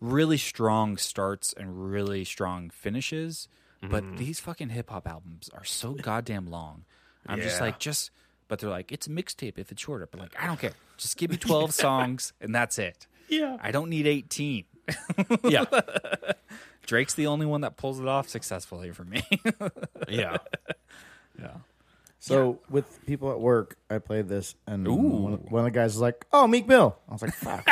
[0.00, 3.48] really strong starts and really strong finishes,
[3.82, 4.16] but mm-hmm.
[4.16, 6.84] these fucking hip hop albums are so goddamn long.
[7.26, 8.10] I'm just like just,
[8.48, 11.16] but they're like it's a mixtape if it's shorter, but like I don't care, just
[11.16, 13.06] give me twelve songs and that's it.
[13.28, 14.64] Yeah, I don't need eighteen.
[15.44, 15.64] yeah,
[16.88, 19.22] Drake's the only one that pulls it off successfully for me.
[20.08, 20.38] yeah.
[21.38, 21.56] yeah.
[22.20, 26.00] So with people at work, I played this, and one, one of the guys was
[26.00, 27.62] like, "Oh, Meek Mill." I was like, "Fuck!"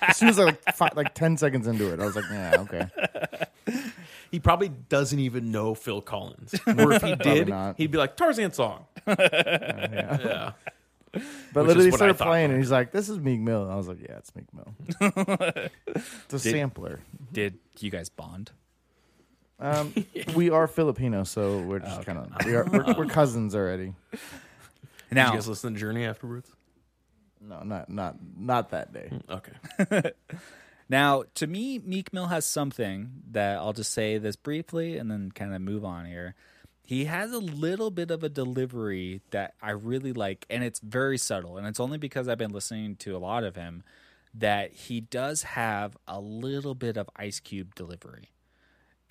[0.00, 2.56] as soon as I like five, like ten seconds into it, I was like, "Yeah,
[2.60, 2.88] okay."
[4.30, 8.52] He probably doesn't even know Phil Collins, or if he did, he'd be like Tarzan
[8.52, 8.86] song.
[9.06, 10.52] yeah.
[11.12, 13.68] But Which literally is what I started playing, and he's like, "This is Meek Mill."
[13.68, 14.74] I was like, "Yeah, it's Meek Mill."
[15.96, 17.00] it's a sampler.
[17.32, 18.52] Did you guys bond?
[19.60, 19.92] Um,
[20.34, 23.94] we are Filipino, so we're just kind of we are we're, we're cousins already.
[24.10, 24.20] Did
[25.12, 26.50] Now, you guys listen to Journey afterwards?
[27.40, 29.10] No, not not not that day.
[29.28, 30.12] Okay.
[30.88, 35.30] now to me, Meek Mill has something that I'll just say this briefly and then
[35.32, 36.34] kind of move on here.
[36.84, 41.18] He has a little bit of a delivery that I really like, and it's very
[41.18, 41.56] subtle.
[41.56, 43.84] And it's only because I've been listening to a lot of him
[44.34, 48.30] that he does have a little bit of Ice Cube delivery.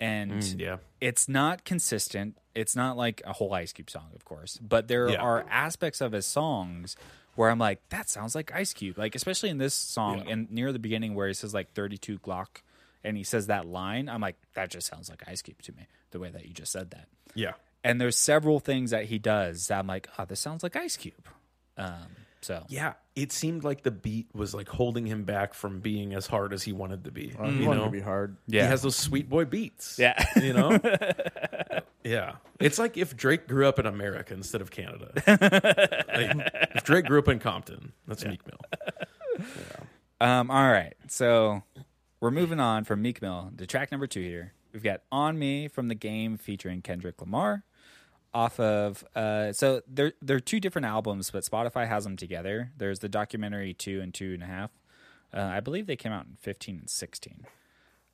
[0.00, 0.76] And Mm, yeah.
[1.00, 2.36] it's not consistent.
[2.54, 5.18] It's not like a whole Ice Cube song, of course, but there Yeah.
[5.20, 6.96] are aspects of his songs
[7.34, 8.96] where I'm like, that sounds like Ice Cube.
[8.98, 10.32] Like especially in this song Yeah.
[10.32, 12.62] and near the beginning where he says like 32 Glock
[13.04, 15.86] and he says that line, I'm like, that just sounds like Ice Cube to me.
[16.12, 17.06] The way that you just said that.
[17.34, 17.52] Yeah.
[17.84, 20.96] And there's several things that he does that I'm like, oh, this sounds like Ice
[20.96, 21.28] Cube.
[21.76, 22.08] Um,
[22.42, 22.94] so Yeah.
[23.16, 26.62] It seemed like the beat was like holding him back from being as hard as
[26.62, 27.34] he wanted to be.
[27.38, 27.84] Uh, you wanted know?
[27.86, 28.36] to be hard.
[28.46, 29.98] yeah, He has those sweet boy beats.
[29.98, 30.14] Yeah.
[30.40, 30.78] You know?
[32.04, 32.36] yeah.
[32.58, 35.12] It's like if Drake grew up in America instead of Canada.
[35.26, 39.46] like, if Drake grew up in Compton, that's Meek Mill.
[40.20, 40.94] Um, all right.
[41.08, 41.62] So
[42.20, 44.52] we're moving on from Meek Mill to track number two here.
[44.72, 47.64] We've got On Me from the game featuring Kendrick Lamar.
[48.32, 52.70] Off of uh so they're they're two different albums, but Spotify has them together.
[52.76, 54.70] There's the documentary two and two and a half.
[55.34, 57.44] Uh, I believe they came out in fifteen and sixteen.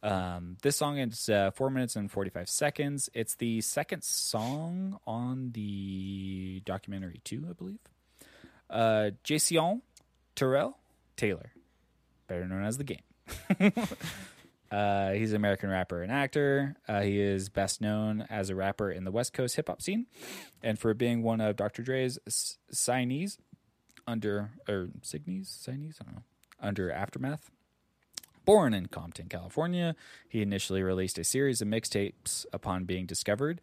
[0.02, 3.10] Um, this song is uh, four minutes and forty five seconds.
[3.12, 7.80] It's the second song on the documentary two, I believe.
[8.70, 9.82] Uh, Jason
[10.34, 10.78] Terrell
[11.16, 11.52] Taylor
[12.26, 13.02] better known as the game.
[14.70, 16.76] uh, he's an American rapper and actor.
[16.88, 20.06] Uh, he is best known as a rapper in the West Coast hip hop scene,
[20.62, 21.82] and for being one of Dr.
[21.82, 22.18] Dre's
[22.72, 23.38] signees
[24.06, 26.22] under or signees, signees, I don't know,
[26.60, 27.50] under Aftermath.
[28.44, 29.96] Born in Compton, California,
[30.28, 33.60] he initially released a series of mixtapes upon being discovered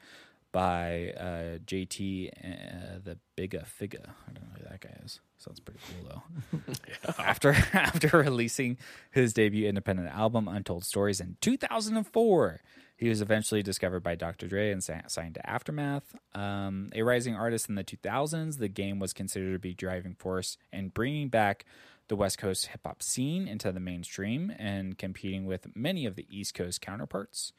[0.54, 4.08] by uh, JT, uh, the Bigga Figga.
[4.28, 5.20] I don't know who that guy is.
[5.38, 6.22] Sounds pretty cool
[6.54, 7.14] though.
[7.20, 8.78] after after releasing
[9.12, 12.62] his debut independent album Untold Stories in 2004,
[12.96, 14.48] he was eventually discovered by Dr.
[14.48, 16.16] Dre and signed to Aftermath.
[16.34, 20.58] Um, a rising artist in the 2000s, the game was considered to be driving force
[20.72, 21.66] in bringing back
[22.10, 26.28] the West Coast hip hop scene into the mainstream and competing with many of the
[26.30, 27.54] East Coast counterparts.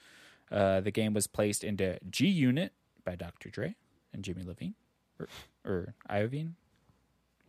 [0.50, 2.72] Uh, the game was placed into G Unit
[3.04, 3.48] by Dr.
[3.50, 3.74] Dre
[4.12, 4.74] and Jimmy Levine,
[5.20, 5.28] or,
[5.64, 6.52] or Iovine,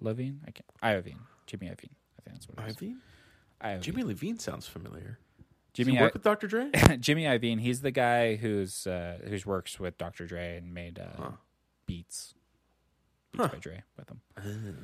[0.01, 0.41] Levine.
[0.47, 0.65] I can't.
[0.83, 1.71] Iovine, Jimmy Iovine.
[2.17, 2.77] I think that's what it is.
[2.77, 2.95] Ivy?
[3.63, 3.81] Iovine.
[3.81, 5.19] Jimmy Levine sounds familiar.
[5.73, 6.47] Jimmy, Does he work I- with Dr.
[6.47, 6.71] Dre?
[6.99, 7.59] Jimmy Iovine.
[7.59, 10.25] He's the guy who's uh, who's works with Dr.
[10.25, 11.31] Dre and made uh, Huh.
[11.85, 12.33] beats,
[13.33, 13.49] beats Huh.
[13.51, 14.77] by Dre with him.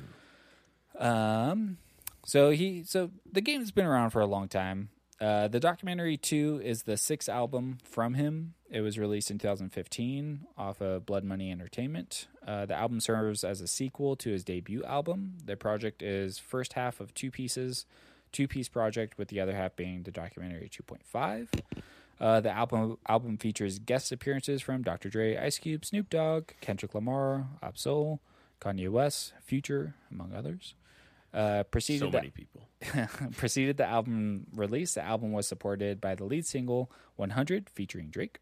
[0.98, 1.78] Um,
[2.24, 4.90] so he so the game's been around for a long time.
[5.22, 8.54] Uh, the documentary two is the sixth album from him.
[8.68, 12.26] It was released in 2015 off of Blood Money Entertainment.
[12.44, 15.34] Uh, the album serves as a sequel to his debut album.
[15.44, 17.86] The project is first half of two pieces,
[18.32, 21.48] two piece project, with the other half being the documentary 2.5.
[22.20, 25.08] Uh, the album album features guest appearances from Dr.
[25.08, 28.18] Dre, Ice Cube, Snoop Dogg, Kendrick Lamar, Absol,
[28.60, 30.74] Kanye West, Future, among others.
[31.32, 32.68] Uh, preceded So the- many people.
[33.36, 34.94] preceded the album release.
[34.94, 38.38] The album was supported by the lead single 100 featuring Drake.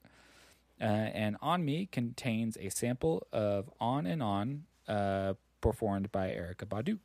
[0.81, 6.67] Uh, and On Me contains a sample of On and On uh, performed by Erykah
[6.67, 6.99] Badu.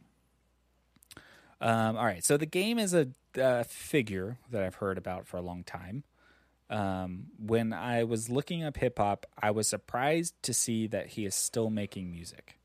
[1.62, 3.10] Um, all right, so the game is a
[3.42, 6.04] uh, figure that I've heard about for a long time.
[6.70, 11.26] Um, when I was looking up hip hop, I was surprised to see that he
[11.26, 12.58] is still making music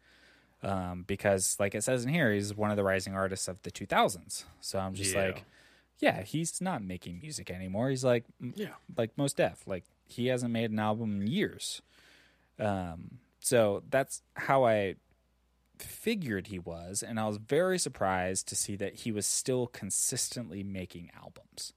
[0.62, 3.70] um, because, like it says in here, he's one of the rising artists of the
[3.70, 4.44] 2000s.
[4.60, 5.22] So I'm just Yeah.
[5.22, 5.44] like,
[5.98, 7.90] yeah, he's not making music anymore.
[7.90, 8.74] He's like, Yeah.
[8.96, 9.66] like most deaf.
[9.66, 11.82] Like he hasn't made an album in years.
[12.58, 14.96] Um, so that's how I
[15.78, 20.62] figured he was, and I was very surprised to see that he was still consistently
[20.62, 21.72] making albums.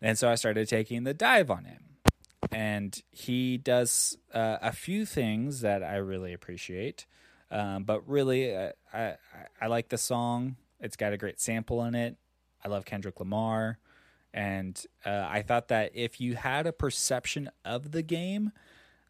[0.00, 1.84] And so I started taking the dive on him.
[2.50, 7.06] And he does uh, a few things that I really appreciate.
[7.52, 9.16] Um, but really, uh, I, I,
[9.60, 10.56] I like the song.
[10.80, 12.16] It's got a great sample in it.
[12.64, 13.78] I love Kendrick Lamar.
[14.34, 18.52] And uh, I thought that if you had a perception of the game,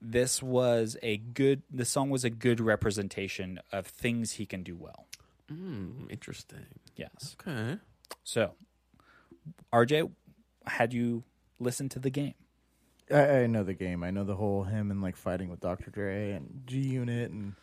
[0.01, 4.77] this was a good, the song was a good representation of things he can do
[4.77, 5.07] well.
[5.51, 6.67] Mm, interesting.
[6.97, 7.37] Yes.
[7.41, 7.79] Okay.
[8.25, 8.55] So,
[9.73, 10.11] RJ,
[10.67, 11.23] had you
[11.61, 12.35] listened to the game?
[13.09, 14.03] I, I know the game.
[14.03, 15.91] I know the whole him and like fighting with Dr.
[15.91, 17.55] Dre and G Unit and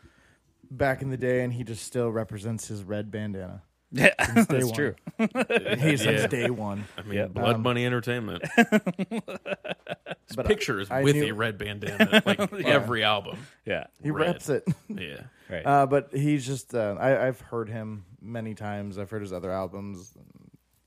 [0.72, 3.64] back in the day, and he just still represents his red bandana.
[3.92, 4.74] Yeah, day that's one.
[4.74, 4.96] true.
[5.18, 6.28] He since Yeah.
[6.28, 6.86] day one.
[6.98, 7.34] I mean, Yep.
[7.34, 8.44] Blood Um, Money Entertainment.
[8.58, 13.40] His But I- picture is I with knew- a red bandana, like every album.
[13.66, 14.28] Yeah, He Red.
[14.28, 14.64] reps it.
[14.88, 15.22] Yeah.
[15.50, 15.66] right.
[15.66, 19.00] Uh, but he's just uh, I, I've heard him many times.
[19.00, 20.14] I've heard his other albums,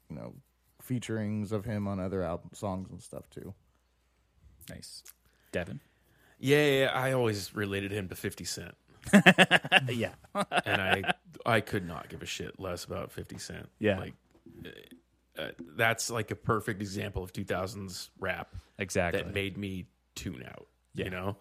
[0.09, 0.35] you know,
[0.81, 3.53] featurings of him on other album songs and stuff too.
[4.71, 5.03] nice,
[5.51, 5.81] Devin.
[6.39, 8.75] Yeah, yeah, I always related him to 50 Cent.
[9.89, 10.13] Yeah,
[10.65, 13.69] And I I could not give a shit less about 50 Cent.
[13.79, 13.99] Yeah.
[13.99, 14.15] Like
[15.39, 19.23] uh, that's like a perfect example of 2000s rap exactly.
[19.23, 21.05] that made me tune out, Yeah.
[21.07, 21.37] you know?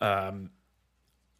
[0.00, 0.50] Um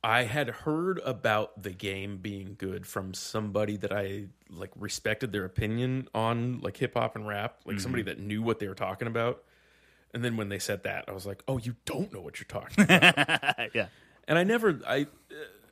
[0.02, 5.46] I had heard about the game being good from somebody that I like respected their
[5.46, 8.08] opinion on like hip hop and rap, like somebody Mm-hmm.
[8.10, 9.42] that knew what they were talking about.
[10.12, 12.46] And then when they said that, I was like, "Oh, you don't know what you're
[12.46, 13.86] talking about." yeah,
[14.28, 15.06] and I never, I,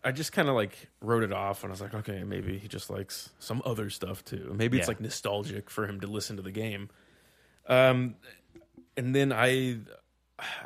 [0.05, 2.69] I just kind of like wrote it off, and I was like, "Okay, maybe he
[2.69, 4.53] just likes some other stuff too.
[4.57, 4.91] Maybe it's Yeah.
[4.91, 6.89] like nostalgic for him to listen to the game."
[7.69, 8.17] Um,
[8.97, 9.79] and then I,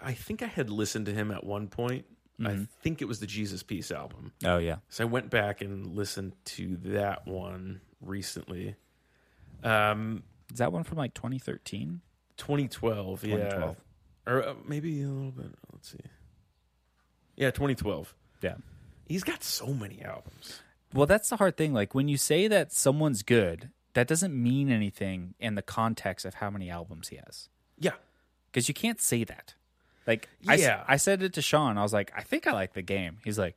[0.02, 2.06] I think I had listened to him at one point.
[2.44, 4.32] I think it was the Jesus Piece album.
[4.44, 8.74] oh yeah, So I went back and listened to that one recently.
[9.64, 10.22] Um,
[10.52, 12.02] is that one from like 2013?
[12.36, 13.76] 2012, yeah, 2012.
[14.26, 15.46] or uh, maybe a little bit.
[15.72, 15.98] Let's see.
[17.36, 18.14] Yeah, 2012.
[18.42, 18.54] Yeah.
[19.06, 20.60] He's got so many albums.
[20.92, 21.72] Well, that's the hard thing.
[21.72, 26.34] Like when you say that someone's good, that doesn't mean anything in the context of
[26.34, 27.48] how many albums he has.
[27.78, 27.92] Yeah,
[28.46, 29.54] Because you can't say that.
[30.06, 30.84] Like, I Yeah.
[30.86, 31.76] I, said it to Sean.
[31.78, 33.18] I was like, I think I like the game.
[33.24, 33.56] He's like,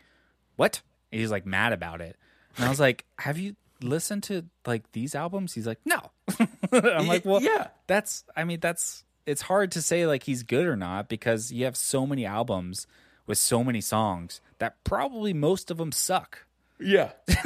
[0.55, 0.81] what?
[1.11, 2.17] And he's like mad about it.
[2.57, 5.53] And I was like, have you listened to like these albums?
[5.53, 6.11] He's like, no.
[6.71, 7.67] I'm like, well, yeah.
[7.87, 11.65] that's, I mean, that's, it's hard to say like he's good or not because you
[11.65, 12.87] have so many albums
[13.29, 16.45] with so many songs that probably most of them suck.
[16.81, 17.11] Yeah.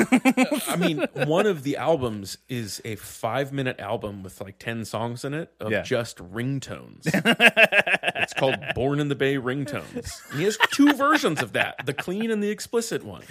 [0.67, 5.25] I mean, one of the albums is a five minute album with like 10 songs
[5.25, 5.81] in it of Yeah.
[5.81, 7.01] just ringtones.
[8.15, 10.21] it's called Born in the Bay Ringtones.
[10.29, 13.23] And he has two versions of that the clean and the explicit one.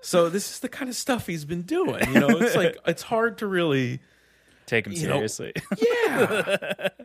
[0.00, 2.06] So, this is the kind of stuff he's been doing.
[2.12, 4.00] You know, it's like, it's hard to really.
[4.66, 5.52] Take him You know- seriously.
[5.76, 6.88] Yeah.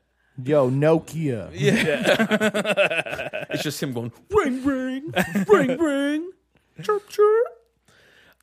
[0.45, 1.49] Yo, Nokia.
[1.53, 3.45] Yeah.
[3.49, 5.13] it's just him going ring ring
[5.47, 6.31] ring ring
[6.83, 7.45] chirp chirp.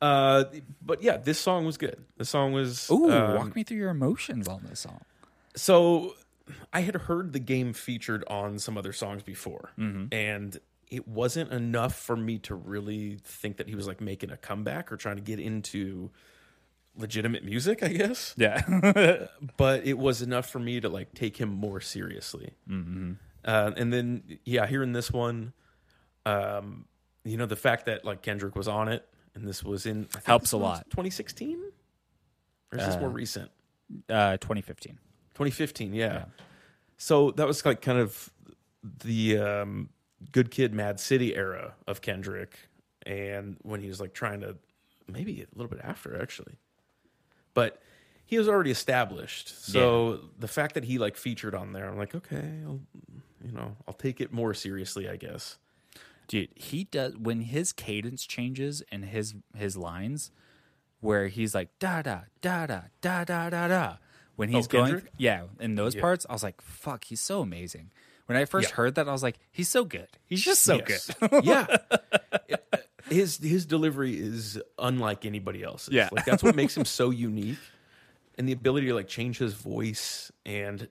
[0.01, 0.43] Uh,
[0.81, 2.03] but yeah, this song was good.
[2.17, 5.01] The song was Ooh, um, walk me through your emotions on this song.
[5.55, 6.13] so.
[6.71, 9.71] I had heard the game featured on some other songs before,
[10.13, 10.57] and
[10.89, 14.89] it wasn't enough for me to really think that he was like making a comeback
[14.89, 16.09] or trying to get into
[16.97, 17.83] legitimate music.
[17.83, 18.61] I guess, Yeah.
[19.57, 22.51] but it was enough for me to like take him more seriously.
[22.69, 23.13] Mm-hmm.
[23.45, 25.53] Uh, and then, yeah, hearing this one,
[26.25, 26.85] um,
[27.23, 30.13] you know, the fact that like Kendrick was on it, and this was in I
[30.15, 30.85] think Helps a lot.
[30.89, 31.57] 2016,
[32.71, 33.51] or is this more recent?
[34.09, 34.93] uh, 2015.
[35.35, 36.25] 2015, yeah.
[36.97, 38.29] So that was like kind of
[39.03, 39.89] the um,
[40.31, 42.57] Good Kid, Mad City era of Kendrick,
[43.05, 44.57] and when he was like trying to,
[45.07, 46.57] maybe a little bit after actually,
[47.57, 47.81] but
[48.23, 49.47] he was already established.
[49.65, 52.81] So the fact that he like featured on there, I'm like, okay, I'll,
[53.43, 55.57] you know, I'll take it more seriously, I guess.
[56.27, 60.29] Dude, he does when his cadence changes and his his lines,
[60.99, 63.95] where he's like da da da da da da da da.
[64.35, 66.01] When he's Oh, going, yeah, in those Yeah.
[66.01, 67.89] parts, I was like, "Fuck, he's so amazing."
[68.27, 68.75] When I first Yeah.
[68.75, 70.09] heard that, I was like, "He's so good.
[70.27, 71.09] He's just so Yes.
[71.31, 71.65] good." yeah.
[73.09, 75.93] His his delivery is unlike anybody else's.
[75.93, 76.09] Yeah.
[76.11, 77.57] Like that's what makes him so unique.
[78.37, 80.87] And the ability to like change his voice and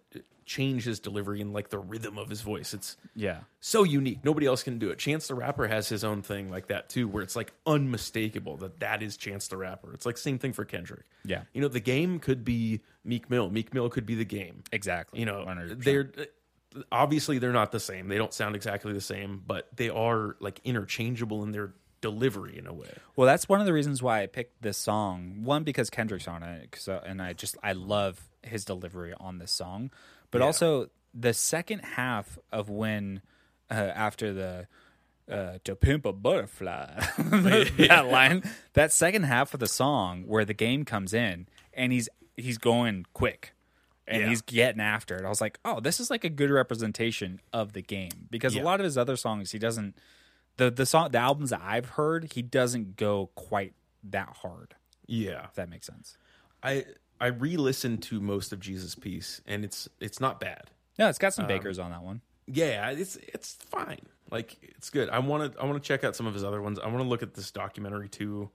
[0.47, 2.73] change his delivery and like the rhythm of his voice.
[2.73, 4.25] It's yeah, so unique.
[4.25, 4.99] Nobody else can do it.
[4.99, 8.81] Chance the Rapper has his own thing like that too, where it's like unmistakable that
[8.81, 9.93] that is Chance the Rapper.
[9.93, 11.05] It's like same thing for Kendrick.
[11.25, 11.43] Yeah.
[11.53, 13.51] You know, the game could be Meek Mill.
[13.51, 14.63] Meek Mill could be the game.
[14.73, 15.19] exactly.
[15.21, 15.85] You know, 100%.
[15.85, 16.11] they're
[16.93, 18.09] obviously they're not the same.
[18.09, 22.67] They don't sound exactly the same, but they are like interchangeable in their delivery in
[22.67, 22.93] a way.
[23.17, 25.43] Well, that's one of the reasons why I picked this song.
[25.45, 29.51] One because Kendrick's on it, so and I just I love his delivery on this
[29.53, 29.91] song,
[30.31, 30.45] but Yeah.
[30.47, 33.23] also the second half of when
[33.71, 34.67] uh, after the
[35.31, 36.87] uh, to pimp a butterfly
[37.19, 38.43] that line,
[38.75, 43.07] that second half of the song where the game comes in and he's he's going
[43.13, 43.53] quick.
[44.09, 44.29] And Yeah.
[44.29, 45.25] he's getting after it.
[45.25, 48.63] I was like, "Oh, this is like a good representation of the game." Because Yeah.
[48.63, 49.97] a lot of his other songs, he doesn't
[50.57, 54.75] the the song the albums that I've heard, he doesn't go quite that hard.
[55.07, 55.45] Yeah.
[55.45, 56.17] If that makes sense.
[56.63, 56.85] I
[57.21, 60.71] I re-listened to most of Jesus Piece and it's it's not bad.
[60.99, 62.23] No, it's got some bakers on that one.
[62.47, 64.01] Yeah, it's it's fine.
[64.31, 65.09] Like it's good.
[65.11, 66.79] I want to I want to check out some of his other ones.
[66.79, 68.51] I want to look at this documentary too.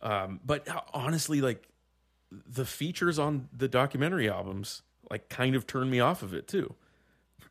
[0.00, 1.68] Um, but honestly, like
[2.30, 6.74] the features on the documentary albums, like kind of turned me off of it too.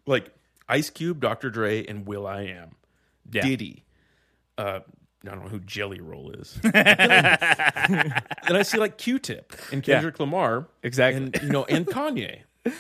[0.06, 0.32] Like
[0.68, 1.50] Ice Cube, Dr.
[1.50, 2.76] Dre, and Will I Am,
[3.32, 3.42] Yeah.
[3.42, 3.84] Diddy.
[4.58, 4.80] Uh,
[5.24, 6.58] I don't know who Jelly Roll is.
[6.64, 6.74] then
[8.50, 9.96] I see like Q-Tip and Yeah.
[9.96, 11.24] Kendrick Lamar, Exactly.
[11.24, 12.40] and you know, and Kanye,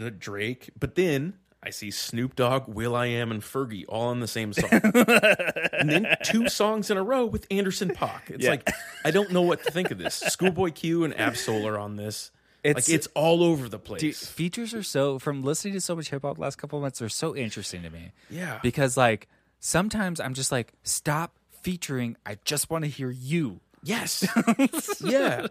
[0.00, 0.70] Uh, Drake.
[0.78, 4.52] But then I see Snoop Dogg, Will I Am, and Fergie all on the same
[4.52, 8.30] song, and then two songs in a row with Anderson Paak.
[8.30, 8.50] It's Yeah.
[8.50, 8.70] like
[9.04, 10.14] I don't know what to think of this.
[10.14, 12.30] Schoolboy Q and Ab-Soul are on this.
[12.64, 14.00] It's- like it's all over the place.
[14.00, 16.98] Dude, features are so from listening to so much hip hop last couple of months,
[16.98, 18.10] they're so interesting to me.
[18.30, 18.58] Yeah.
[18.62, 19.28] Because like
[19.60, 22.16] sometimes I'm just like, stop featuring.
[22.24, 23.60] I just want to hear you.
[23.82, 24.26] yes,
[25.04, 25.46] yeah,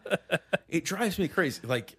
[0.68, 1.62] it drives me crazy.
[1.66, 1.96] Like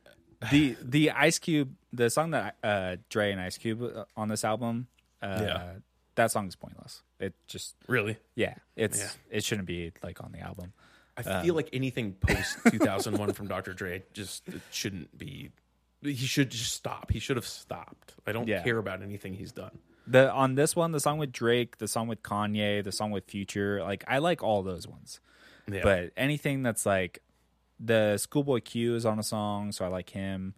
[0.50, 4.44] The the Ice Cube, the song that uh Dre and Ice Cube uh, on this
[4.44, 4.88] album,
[5.22, 5.72] uh Yeah.
[6.16, 7.02] that song is pointless.
[7.18, 9.08] It just really, yeah, it's Yeah.
[9.38, 10.72] it shouldn't be like on the album.
[11.16, 13.72] I feel like anything post 2001 from Dr.
[13.74, 15.50] Dre just it shouldn't be.
[16.00, 17.10] He should just stop.
[17.10, 18.14] He should have stopped.
[18.24, 18.62] I don't Yeah.
[18.62, 19.76] care about anything he's done.
[20.10, 23.24] The on this one, the song with Drake, the song with Kanye, the song with
[23.26, 25.20] Future, like I like all those ones.
[25.70, 25.82] Yeah.
[25.82, 27.22] But anything that's like
[27.78, 30.54] the Schoolboy Q is on a song, so I like him.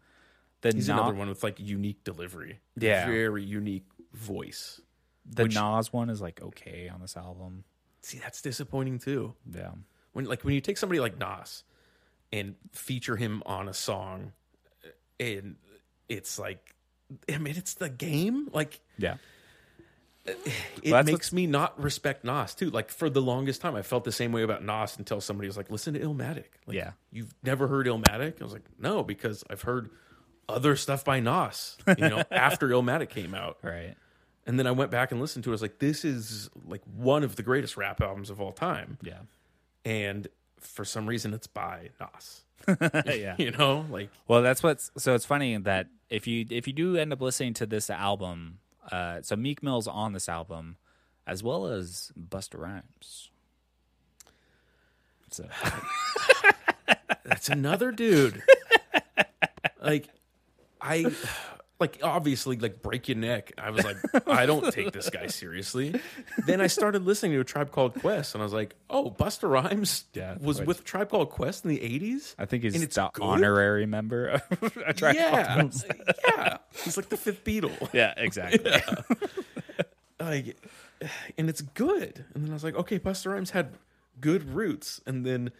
[0.60, 2.60] The He's Na- another one with like unique delivery.
[2.78, 3.06] Yeah.
[3.06, 4.80] Very unique voice.
[5.26, 7.64] the which- Nas one is like okay on this album.
[8.02, 9.34] See, that's disappointing too.
[9.52, 9.72] Yeah.
[10.12, 11.64] When like when you take somebody like Nas
[12.32, 14.32] and feature him on a song
[15.18, 15.56] and
[16.08, 16.74] it's like
[17.28, 18.48] I mean it's the game.
[18.52, 19.16] Like Yeah.
[20.82, 22.70] it Well, makes me not respect Nas too.
[22.70, 25.56] Like for the longest time I felt the same way about Nas until somebody was
[25.56, 26.44] like, listen to Illmatic.
[26.66, 26.92] Like, Yeah.
[27.10, 28.40] You've never heard Illmatic?
[28.40, 29.90] I was like, no, because I've heard
[30.48, 33.58] other stuff by Nas, you know, after Illmatic came out.
[33.62, 33.94] Right.
[34.46, 35.52] And then I went back and listened to it.
[35.52, 38.98] I was like, this is like one of the greatest rap albums of all time.
[39.02, 39.18] Yeah.
[39.84, 40.26] And
[40.58, 42.42] for some reason, it's by Nas.
[43.06, 43.36] yeah.
[43.38, 46.96] You know, like, Well, that's what's so it's funny that if you if you do
[46.96, 48.58] end up listening to this album,
[48.90, 50.76] uh, so Meek Mill's on this album,
[51.26, 53.30] as well as Busta Rhymes.
[55.30, 55.44] So
[57.24, 58.42] that's another dude.
[59.82, 60.08] like,
[60.80, 61.12] I.
[61.80, 63.52] Like obviously, like break your neck.
[63.56, 63.96] I was like,
[64.28, 65.98] I don't take this guy seriously.
[66.46, 69.48] Then I started listening to a Tribe Called Quest, and I was like, Oh, Busta
[69.50, 72.36] Rhymes Yeah, was which- with Tribe Called Quest in the eighties.
[72.38, 73.24] I think he's And it's the good?
[73.24, 74.42] honorary member of
[74.86, 75.86] a Tribe Called Yeah, Quest.
[76.28, 76.56] yeah.
[76.84, 77.88] He's like the fifth Beatle.
[77.94, 78.70] Yeah, exactly.
[80.20, 80.56] like
[81.38, 83.72] and it's good and then i was like okay Busta Rhymes had
[84.20, 85.50] good roots and then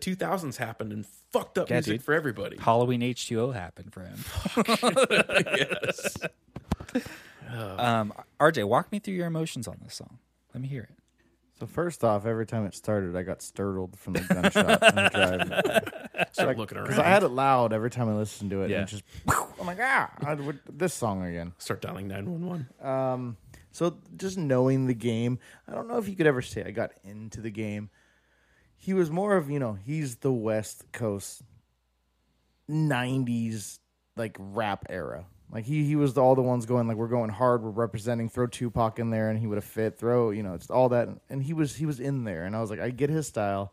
[0.00, 2.02] the 2000s happened and fucked up Yeah, music dude.
[2.04, 4.18] for everybody Halloween H2O happened for him.
[5.56, 6.16] yes
[7.50, 10.18] Um, RJ, walk me through your emotions on this song.
[10.54, 10.90] Let me hear it.
[11.60, 16.00] So first off, every time it started, I got startled from the gunshot on the
[16.12, 16.28] drive.
[16.32, 18.70] start looking around Because I had it loud every time I listened to it.
[18.70, 18.78] Yeah.
[18.80, 19.04] And it just
[19.60, 21.52] I'm like, ah, I, would- this song again.
[21.58, 23.36] Start dialing nine one one.
[23.70, 25.38] So just knowing the game,
[25.68, 27.90] I don't know if you could ever say I got into the game.
[28.82, 31.42] He was more of, you know, he's the West Coast
[32.68, 33.78] 90s
[34.16, 35.26] like rap era.
[35.52, 38.48] Like he he was all the ones going like we're going hard, we're representing, throw
[38.48, 41.44] Tupac in there and he would have fit, throw, you know, it's all that and
[41.44, 43.72] he was he was in there and I was like I get his style.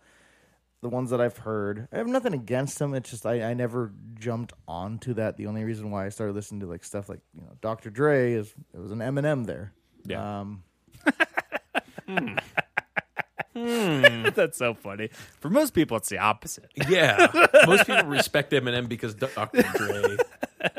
[0.81, 2.93] The ones that I've heard, I have nothing against him.
[2.93, 5.37] It's just I, I never jumped onto that.
[5.37, 7.89] The only reason why I started listening to like stuff like you know Dr.
[7.89, 9.73] Dre is it was an Eminem there.
[10.05, 10.41] Yeah.
[10.41, 10.63] Um,
[13.59, 14.29] Hmm.
[14.35, 15.09] That's so funny.
[15.39, 16.71] For most people, it's the opposite.
[16.89, 17.27] Yeah,
[17.67, 19.61] most people respect Eminem because Dr.
[19.75, 20.17] Dre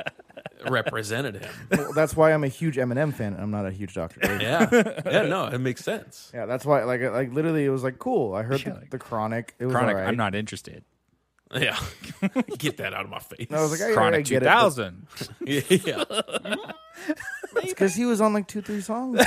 [0.68, 1.50] represented him.
[1.70, 3.32] well, that's why I'm a huge Eminem fan.
[3.32, 4.20] and I'm not a huge Dr.
[4.20, 4.42] Dre.
[4.42, 4.68] Yeah,
[5.06, 6.30] yeah, no, it makes sense.
[6.34, 6.84] Yeah, that's why.
[6.84, 8.34] Like, like literally, it was like cool.
[8.34, 9.54] I heard Yeah, the, like- the Chronic.
[9.58, 10.08] It was Chronic, alright.
[10.08, 10.84] I'm not interested.
[11.52, 11.76] Yeah,
[12.58, 13.48] get that out of my face.
[13.48, 14.46] And I was like, I, I Chronic get it.
[14.46, 15.06] but 2000.
[15.40, 16.04] yeah,
[17.56, 19.20] It's because he was on like two, three songs.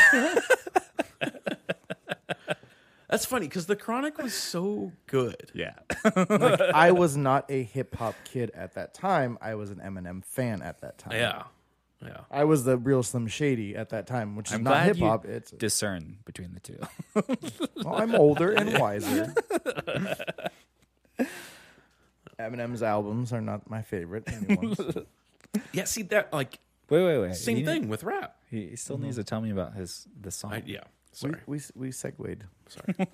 [3.13, 5.51] That's funny because the Chronic was so good.
[5.53, 5.75] Yeah.
[6.15, 9.37] like, I was not a hip hop kid at that time.
[9.39, 11.13] I was an Eminem fan at that time.
[11.13, 11.43] Yeah,
[12.03, 12.21] yeah.
[12.31, 14.97] I was the real Slim Shady at that time, which is I'm not glad hip
[14.97, 15.25] you hop.
[15.25, 16.79] It's discern between the two.
[17.83, 19.31] well, I'm older and wiser.
[22.39, 24.27] Eminem's albums are not my favorite.
[24.49, 24.79] New ones.
[25.71, 26.57] Yeah, see that like
[26.89, 27.35] Wait, wait, wait.
[27.35, 28.37] same He- thing with rap.
[28.49, 29.21] He, he still needs mm-hmm.
[29.21, 30.53] to tell me about his the song.
[30.53, 32.43] I, yeah, we, sorry, we we segued.
[32.69, 32.95] sorry.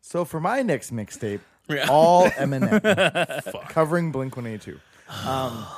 [0.00, 1.86] So for my next mixtape, Yeah.
[1.88, 3.70] all Eminem, Fuck.
[3.70, 4.80] covering Blink One Eighty Two.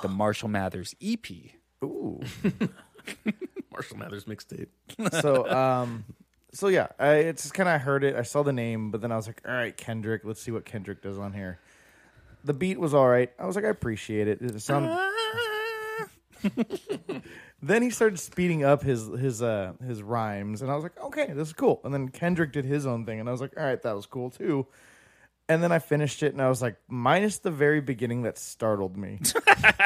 [0.02, 1.26] the Marshall Mathers EP.
[1.84, 2.20] Ooh.
[3.72, 4.66] Marshall Mathers mixtape.
[5.22, 6.04] So um,
[6.52, 8.16] so yeah, I it's just kind of heard it.
[8.16, 10.22] I saw the name, but then I was like, all right, Kendrick.
[10.24, 11.60] Let's see what Kendrick does on here.
[12.44, 13.30] The beat was all right.
[13.38, 14.40] I was like, I appreciate it.
[14.42, 14.90] It sounded.
[17.62, 21.32] then he started speeding up his his uh his rhymes, and I was like, okay,
[21.32, 21.80] this is cool.
[21.84, 24.06] And then Kendrick did his own thing, and I was like, all right, that was
[24.06, 24.66] cool too.
[25.48, 28.96] And then I finished it, and I was like, minus the very beginning that startled
[28.96, 29.20] me.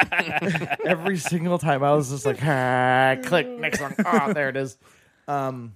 [0.85, 3.93] Every single time, I was just like, ah, click next one.
[4.03, 4.75] Oh, there it is.
[5.27, 5.75] Um,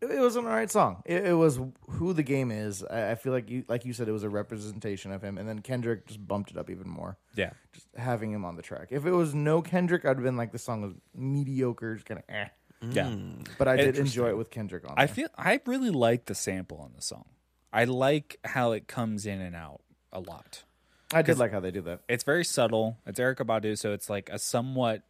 [0.00, 1.02] it, it was an alright song.
[1.06, 1.58] It, it was
[1.90, 2.82] who the game is.
[2.84, 5.48] I, I feel like you, like you said, it was a representation of him, and
[5.48, 7.50] then Kendrick just bumped it up even more Yeah.
[7.72, 8.88] just having him on the track.
[8.90, 12.18] If it was no Kendrick, I'd have been like the song was mediocre, just kind
[12.20, 12.48] of eh.
[12.92, 13.14] Yeah.
[13.58, 14.94] But I did enjoy it with Kendrick on.
[14.96, 15.14] I there.
[15.14, 17.26] feel I really like the sample on the song.
[17.72, 19.82] I like how it comes in and out
[20.12, 20.64] a lot.
[21.12, 22.00] I did like how they do that.
[22.08, 22.96] It's very subtle.
[23.04, 25.02] It's Erykah Badu, so it's like a somewhat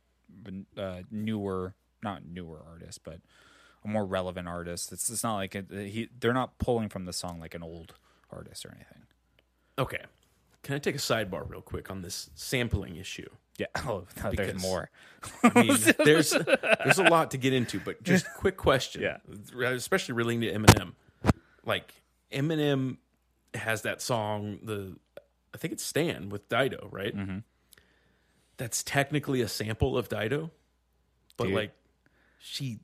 [0.77, 3.21] uh, newer, not newer artist, but
[3.85, 4.93] a more relevant artist.
[4.93, 7.95] It's it's not like it, he they're not pulling from the song like an old
[8.31, 9.03] artist or anything.
[9.79, 10.03] Okay,
[10.63, 13.29] can I take a sidebar real quick on this sampling issue?
[13.59, 13.67] Yeah.
[13.87, 14.91] Oh, no, there's more.
[15.43, 19.03] I mean, there's there's a lot to get into, but just quick question.
[19.03, 19.19] Yeah.
[19.71, 20.93] especially relating to Eminem.
[21.65, 21.93] Like
[22.33, 22.97] Eminem
[23.55, 24.97] has that song, the
[25.55, 27.15] I think it's Stan with Dido, right?
[27.15, 27.39] Mm-hmm.
[28.57, 30.51] That's technically a sample of Dido,
[31.37, 31.55] but Dude.
[31.55, 31.73] like
[32.39, 32.79] she,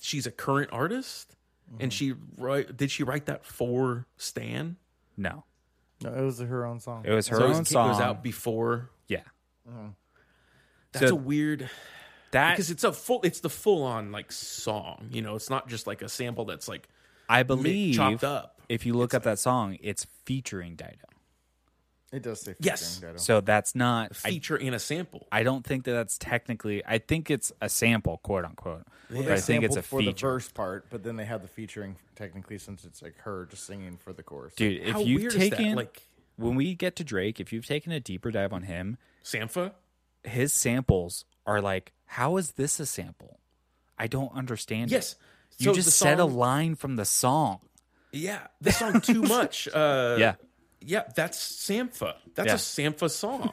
[0.00, 1.34] she's a current artist,
[1.80, 4.76] and she write did she write that for Stan?
[5.16, 5.44] No,
[6.02, 7.04] No, it was her own song.
[7.04, 7.86] it was her So it own was, song.
[7.86, 8.90] It was out before.
[9.08, 9.22] Yeah.
[10.92, 11.68] That's So a weird.
[12.30, 15.66] That because it's a full it's the full on like song you know it's not
[15.66, 16.86] just like a sample that's like
[17.28, 21.08] I mi- believe chopped up if you look up that song, it's featuring Dido.
[22.10, 22.96] It does say Yes.
[22.96, 24.12] featuring So that's not.
[24.24, 26.82] I, feature in a sample I don't think that that's technically.
[26.86, 28.84] I think it's a sample, quote unquote.
[29.10, 30.26] Well, but they I think it's a sampled for the feature.
[30.28, 33.96] verse part, but then they have the featuring technically since it's like her just singing
[33.98, 34.54] for the chorus.
[34.54, 35.56] Dude, if How you've weird is that?
[35.56, 36.02] taken Like-
[36.36, 39.72] when we get to Drake, if you've taken a deeper dive on him, sampha
[40.24, 43.38] his samples are like, how is this a sample?
[43.98, 44.90] I don't understand.
[44.92, 44.94] it.
[44.94, 45.16] yes
[45.58, 47.60] you So just the said a line from the song.
[48.12, 50.34] yeah this song too much uh Yeah,
[50.80, 52.54] yeah that's sampha that's Yeah.
[52.54, 53.50] a sampha song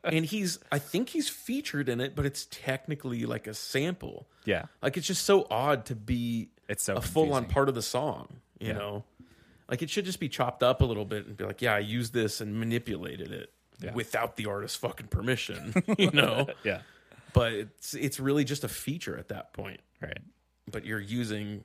[0.04, 4.64] and he's i think he's featured in it but it's technically like a sample yeah.
[4.82, 7.82] like it's just so odd to be It's so a full on part of the
[7.82, 8.28] song
[8.60, 8.74] you Yeah.
[8.74, 9.04] know
[9.68, 11.78] like it should just be chopped up a little bit and be like yeah i
[11.80, 13.92] used this and manipulated it Yeah.
[13.94, 16.82] without the artist's fucking permission you know Yeah,
[17.32, 20.18] but it's it's really just a feature at that point right.
[20.70, 21.64] but you're using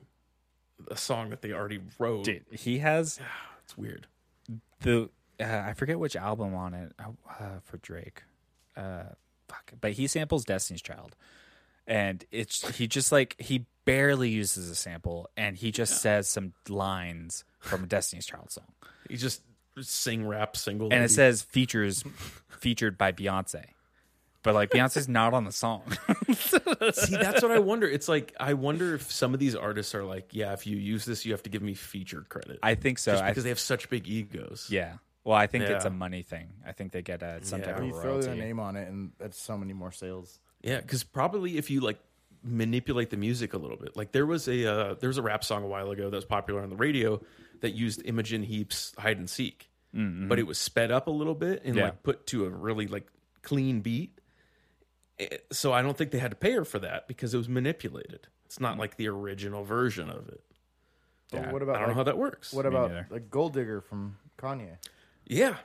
[0.90, 3.18] a song that they already wrote Dude, he has
[3.64, 4.06] it's weird
[4.80, 5.10] the
[5.40, 8.22] uh, I forget which album on it uh, uh, for Drake.
[8.76, 9.04] Uh,
[9.48, 11.16] fuck, but he samples Destiny's Child,
[11.86, 16.52] and it's he just like he barely uses a sample, and he just says some
[16.68, 18.72] lines from a Destiny's Child song.
[19.08, 19.42] he just
[19.80, 20.88] sing rap single.
[20.90, 22.02] and it says features
[22.48, 23.64] featured by Beyonce,
[24.42, 25.82] but like Beyonce's not on the song.
[26.34, 27.88] See, that's what I wonder.
[27.88, 31.04] It's like I wonder if some of these artists are like, yeah, if you use
[31.04, 32.58] this, you have to give me feature credit.
[32.62, 33.12] I think so.
[33.12, 34.68] just I, because they have such big egos.
[34.70, 34.94] yeah.
[35.24, 36.50] Well, I think it's a money thing.
[36.64, 37.66] I think they get a, some Yeah.
[37.66, 38.26] type of You throw royalty.
[38.28, 40.38] their name on it, and that's so many more sales.
[40.62, 41.98] Yeah, because probably if you like
[42.44, 45.42] manipulate the music a little bit, like there was a uh, there was a rap
[45.42, 47.20] song a while ago that was popular on the radio
[47.60, 51.62] that used Imogen Heap's "Hide and Seek," but it was sped up a little bit
[51.64, 51.84] and Yeah.
[51.86, 53.08] like put to a really like
[53.42, 54.20] clean beat.
[55.50, 58.28] So I don't think they had to pay her for that because it was manipulated.
[58.44, 58.80] It's not hmm.
[58.80, 60.42] like the original version of it.
[61.30, 61.52] But Yeah.
[61.52, 62.52] what about I don't know how that works.
[62.52, 63.06] what Me about neither.
[63.10, 64.76] like Gold Digger from Kanye?
[65.26, 65.56] yeah,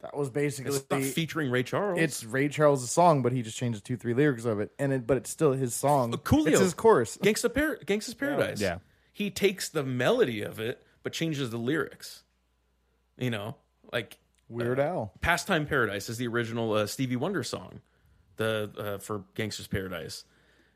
[0.00, 2.00] That was basically it's not featuring Ray Charles.
[2.00, 5.06] it's Ray Charles' song, but he just changed two, three lyrics of it, and it,
[5.06, 6.12] but it's still his song.
[6.12, 6.48] Uh, Coolio.
[6.48, 7.16] It's his chorus.
[7.18, 8.60] Gangsta Par- Gangsta's Paradise.
[8.60, 8.78] Yeah.
[9.12, 12.24] He takes the melody of it, but changes the lyrics.
[13.16, 13.56] You know,
[13.92, 14.18] like
[14.48, 15.12] Weird uh, Al.
[15.20, 17.80] Pastime Paradise is the original uh, Stevie Wonder song,
[18.36, 20.24] the uh, for Gangsta's Paradise.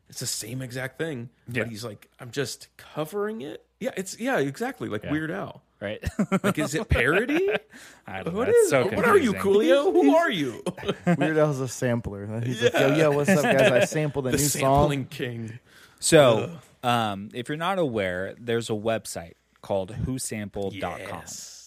[0.09, 1.63] It's the same exact thing, Yeah.
[1.63, 3.63] but he's like, I'm just covering it.
[3.79, 5.61] Yeah, it's yeah, exactly like Weird Al.
[5.79, 6.03] right?
[6.43, 7.49] Like, is it parody?
[8.07, 8.69] I don't what It's is?
[8.71, 9.33] so what are you.
[9.33, 9.91] Coolio?
[9.93, 10.63] Who are you?
[11.17, 12.41] Weird Al's a sampler.
[12.41, 13.71] He's like, yo, yo, what's up, guys?
[13.71, 15.09] I sampled a the new sampling song.
[15.09, 15.59] king.
[16.01, 20.99] So, um, if you're not aware, there's a website called whosampled.com.
[20.99, 21.60] Yes.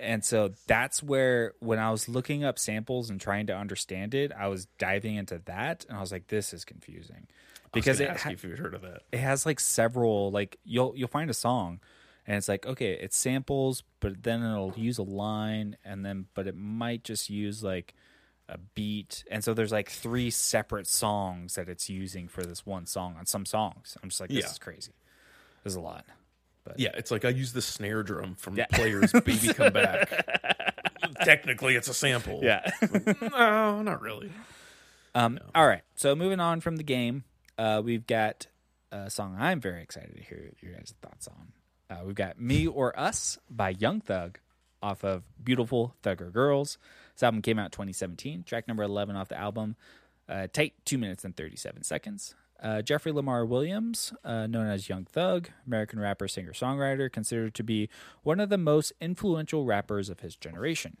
[0.00, 4.30] And so that's where when I was looking up samples and trying to understand it,
[4.38, 7.26] I was diving into that and I was like this is confusing.
[7.72, 9.02] Because it ha- you if you've heard of that.
[9.12, 11.80] it has like several like you'll you'll find a song
[12.26, 16.46] and it's like okay, it samples, but then it'll use a line and then but
[16.46, 17.94] it might just use like
[18.48, 19.24] a beat.
[19.30, 23.26] And so there's like three separate songs that it's using for this one song on
[23.26, 23.96] some songs.
[24.02, 24.50] I'm just like this Yeah.
[24.50, 24.92] is crazy.
[25.64, 26.04] There's a lot.
[26.76, 30.10] Yeah, it's like I use the snare drum from the Players Baby Come Back.
[31.24, 32.40] Technically, it's a sample.
[32.42, 32.68] Yeah.
[33.20, 34.30] no, not really.
[35.14, 35.82] Um, All right.
[35.94, 37.24] So moving on from the game,
[37.58, 38.46] uh, we've got
[38.92, 41.52] a song I'm very excited to hear your guys' thoughts on.
[41.88, 44.38] Uh, we've got "Me or Us" by Young Thug
[44.82, 46.78] off of "Beautiful Thugger Girls."
[47.14, 48.42] This album came out 2017.
[48.42, 49.76] Track number 11 off the album.
[50.28, 52.34] Uh, tight two minutes and 37 seconds.
[52.62, 57.62] Uh, Jeffrey Lamar Williams, uh, known as Young Thug, American rapper, singer, songwriter, considered to
[57.62, 57.88] be
[58.22, 60.96] one of the most influential rappers of his generation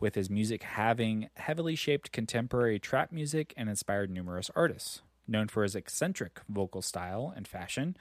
[0.00, 5.02] with his music having heavily shaped contemporary trap music and inspired numerous artists.
[5.26, 7.96] Known for his eccentric vocal style and fashion,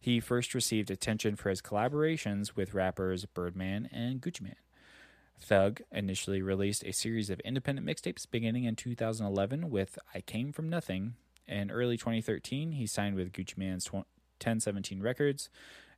[0.00, 4.54] he first received attention for his collaborations with rappers Birdman and Gucci Mane.
[5.40, 10.68] Thug initially released a series of independent mixtapes beginning in 2011 with I Came From
[10.68, 11.14] Nothing.
[11.48, 14.04] In early 2013, he signed with Gucci Mane's tw-
[14.40, 15.48] 1017 Records,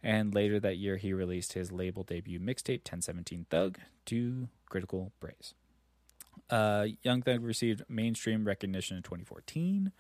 [0.03, 5.55] and later that year, he released his label debut mixtape 1017 Thug to critical praise.
[6.48, 9.92] Uh, Young Thug received mainstream recognition in 2014.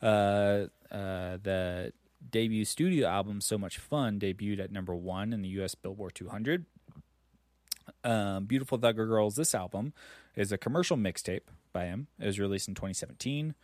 [0.00, 1.92] Uh, uh, the
[2.30, 5.74] debut studio album "So Much Fun" debuted at number one in the U.S.
[5.74, 6.64] Billboard 200.
[8.02, 9.92] Um, "Beautiful Thugger Girls." This album
[10.36, 11.42] is a commercial mixtape
[11.72, 12.08] by him.
[12.18, 13.54] It was released in 2017.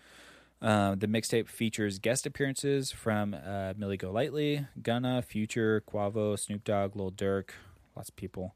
[0.63, 6.95] Uh, the mixtape features guest appearances from uh, Millie Golightly, Gunna, Future, Quavo, Snoop Dogg,
[6.95, 7.51] Lil Durk,
[7.97, 8.55] lots of people.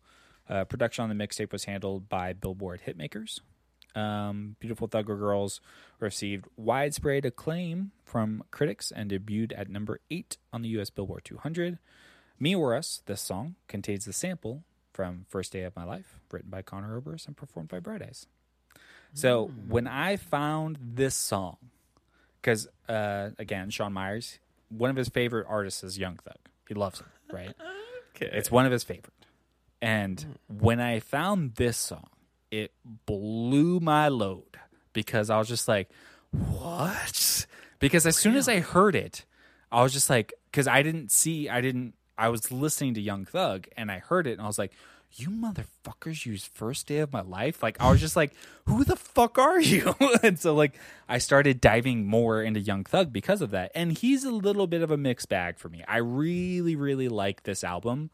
[0.48, 3.40] Uh, production on the mixtape was handled by Billboard Hitmakers.
[3.94, 5.60] Um, Beautiful Thugger Girls
[6.00, 11.78] received widespread acclaim from critics and debuted at number 8 on the US Billboard 200.
[12.38, 16.50] Me or Us, this song, contains the sample from First Day of My Life, written
[16.50, 18.26] by Conor Oberst and performed by Bright Eyes.
[19.12, 21.58] So when I found this song,
[22.44, 24.38] because uh, again, Sean Myers,
[24.68, 26.36] one of his favorite artists is Young Thug.
[26.68, 27.54] He loves him, right?
[28.16, 28.30] Okay.
[28.32, 29.12] It's one of his favorite.
[29.82, 32.06] And when I found this song,
[32.52, 32.70] it
[33.06, 34.56] blew my load
[34.92, 35.90] because I was just like,
[36.30, 37.44] what?
[37.80, 39.24] Because as soon as I heard it,
[39.72, 43.24] I was just like, because I didn't see, I didn't, I was listening to Young
[43.24, 44.70] Thug and I heard it and I was like,
[45.16, 47.62] you motherfuckers use first day of my life.
[47.62, 48.32] Like, I was just like,
[48.66, 49.94] who the fuck are you?
[50.22, 53.72] and so, like, I started diving more into Young Thug because of that.
[53.74, 55.84] And he's a little bit of a mixed bag for me.
[55.86, 58.10] I really, really like this album.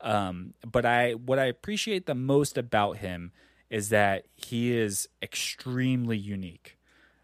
[0.00, 3.32] Um, but I what I appreciate the most about him
[3.68, 6.78] is that he is extremely unique.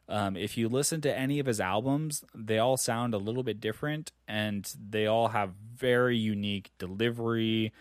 [0.08, 3.60] Um, if you listen to any of his albums, they all sound a little bit
[3.60, 7.72] different, and they all have very unique delivery,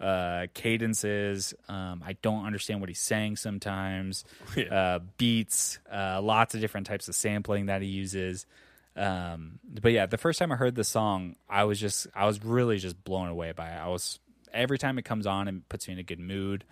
[0.00, 1.54] uh, cadences.
[1.68, 4.24] Um, I don't understand what he's saying sometimes.
[4.70, 8.46] Uh, beats, uh, lots of different types of sampling that he uses.
[8.94, 12.44] Um, but yeah, the first time I heard the song, I was just, I was
[12.44, 13.76] really just blown away by it.
[13.78, 14.20] I was
[14.52, 16.64] every time it comes on, it puts me in a good mood.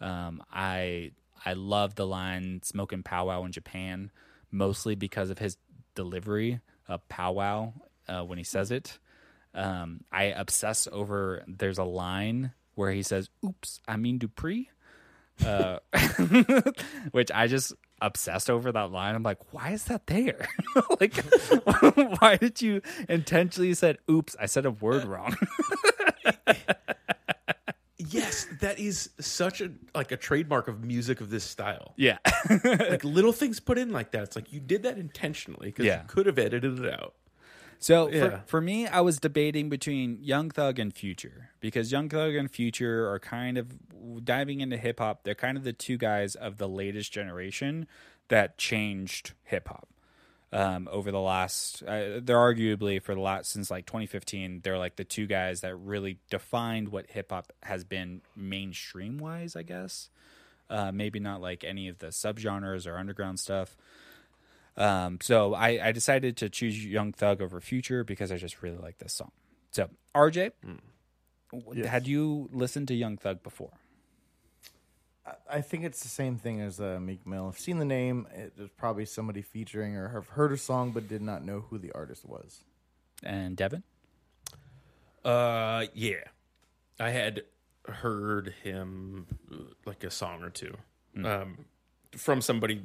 [0.00, 1.12] Um, I
[1.44, 4.10] I love the line "smoking powwow" in Japan,
[4.50, 5.56] mostly because of his
[5.94, 7.72] delivery of powwow
[8.08, 8.98] uh, when he says it.
[9.54, 11.42] Um, I obsess over.
[11.46, 14.70] There's a line where he says, "Oops, I mean Dupree,"
[15.46, 15.78] uh,
[17.12, 17.72] which I just
[18.02, 19.14] obsessed over that line.
[19.14, 20.48] I'm like, why is that there?
[21.00, 21.14] like,
[22.20, 25.36] why did you intentionally said, "Oops, I said a word wrong"?
[28.12, 31.92] Yes, that is such a like a trademark of music of this style.
[31.96, 32.16] yeah,
[32.64, 34.22] Like little things put in like that.
[34.24, 36.02] It's like you did that intentionally because Yeah.
[36.02, 37.14] you could have edited it out.
[37.80, 38.20] So Yeah.
[38.20, 42.50] for, for me, I was debating between Young Thug and Future because Young Thug and
[42.50, 45.24] Future are kind of diving into hip hop.
[45.24, 47.86] They're kind of the two guys of the latest generation
[48.28, 49.88] that changed hip hop
[50.52, 51.82] um, over the last.
[51.82, 54.60] Uh, they're arguably for the last since like 2015.
[54.62, 59.56] They're like the two guys that really defined what hip hop has been mainstream wise.
[59.56, 60.10] I guess
[60.68, 63.76] uh, maybe not like any of the subgenres or underground stuff.
[64.80, 68.78] Um, so I, I decided to choose Young Thug over Future because I just really
[68.78, 69.30] like this song.
[69.72, 70.52] So RJ,
[71.52, 71.86] w- Yes.
[71.86, 73.72] had you listened to Young Thug before?
[75.26, 77.48] I- I think it's the same thing as uh, Meek Mill.
[77.48, 78.26] I've seen the name.
[78.34, 81.76] It was probably somebody featuring or have heard a song but did not know who
[81.78, 82.64] the artist was.
[83.22, 83.82] And Devin?
[85.24, 86.24] Uh, yeah,
[86.98, 87.42] I had
[87.86, 89.26] heard him
[89.84, 90.74] like a song or two
[91.24, 91.66] um,
[92.16, 92.82] from somebody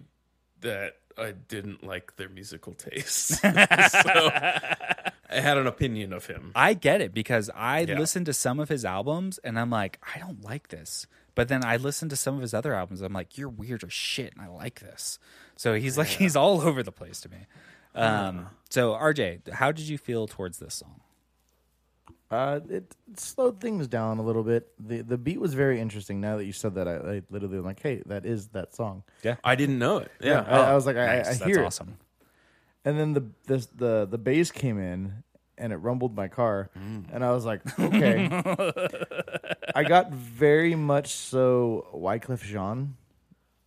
[0.62, 3.30] that I didn't like their musical taste.
[3.41, 6.51] so I had an opinion of him.
[6.55, 7.97] I get it because I Yeah.
[7.99, 11.07] listened to some of his albums and I'm like, I don't like this.
[11.36, 13.01] But then I listened to some of his other albums.
[13.01, 15.20] I'm like, you're weird as shit, and I like this.
[15.57, 17.45] So he's like, he's all over the place to me.
[17.93, 21.01] Um, so RJ, how did you feel towards this song?
[22.32, 24.68] Uh, it slowed things down a little bit.
[24.80, 26.20] the The beat was very interesting.
[26.22, 29.04] Now that you said that, I, I literally am like, hey, that is that song.
[29.24, 30.12] Yeah, I didn't know it.
[30.20, 31.28] Yeah, I, I was like, I, Nice.
[31.28, 31.66] I That's hear it.
[31.66, 31.98] awesome.
[32.84, 35.24] And then the this, the the bass came in
[35.58, 38.28] and it rumbled my car, and I was like, okay.
[39.76, 42.96] I got very much so Wyclef Jean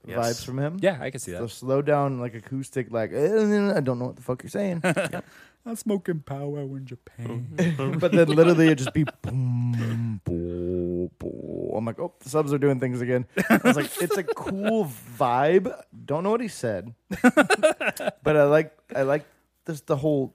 [0.07, 0.19] Yes.
[0.41, 0.79] vibes from him.
[0.81, 1.49] Yeah, I can see The that.
[1.51, 4.81] slow down, like acoustic, like "Eh, I don't know what the fuck you're saying,
[5.69, 7.97] I'm smoking powwow in Japan.
[8.01, 11.71] but then literally it just be boom, boom, boom.
[11.75, 13.27] I'm like, oh, the subs are doing things again.
[13.51, 15.79] I was like, it's a cool vibe.
[16.07, 19.27] Don't know what he said, but I like I like
[19.67, 20.35] this the whole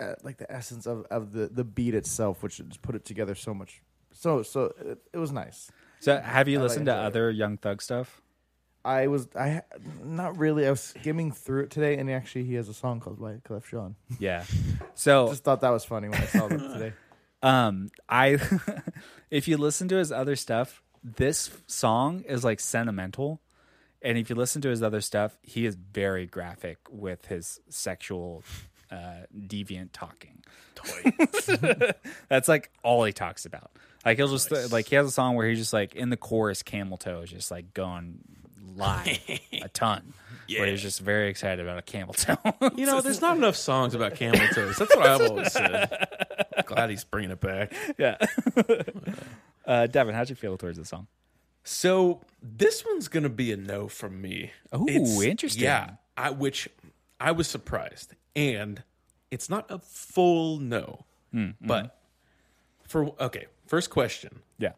[0.00, 3.34] uh, like the essence of, of the the beat itself, which just put it together
[3.34, 3.82] so much.
[4.12, 5.70] So so it, it was nice.
[6.00, 7.06] So, have you I like listened to enjoy it.
[7.06, 8.20] other Young Thug stuff?
[8.86, 9.62] I was I
[10.04, 10.64] not really.
[10.64, 13.96] I was skimming through it today, and actually he has a song called Wyclef Jean.
[14.20, 14.44] Yeah.
[14.94, 16.92] So, Just thought that was funny when I saw that today.
[17.42, 18.38] um, I,
[19.30, 23.40] if you listen to his other stuff, this song is like sentimental,
[24.02, 28.44] and if you listen to his other stuff, he is very graphic with his sexual,
[28.92, 30.44] uh, deviant talking.
[32.28, 33.72] That's like all he talks about.
[34.04, 36.62] Like he'll just like he has a song where he's just like in the chorus,
[36.62, 38.20] camel toe is just like going
[38.76, 39.18] live
[39.62, 40.12] a ton.
[40.48, 42.36] Where he's just very excited about a camel toe.
[42.76, 44.76] You know, there's not enough songs about camel toes.
[44.76, 46.06] That's what I've always said.
[46.66, 47.72] Glad he's bringing it back.
[47.98, 48.16] yeah.
[49.66, 51.08] uh, Devin, how'd you feel towards the song?
[51.64, 54.52] So this one's gonna be a no from me.
[54.72, 55.64] Ooh, interesting.
[55.64, 56.68] Yeah, I, which
[57.18, 58.84] I was surprised, and
[59.32, 61.06] it's not a full no,
[61.60, 61.98] but
[62.86, 63.46] for okay.
[63.66, 64.72] First question: Yeah.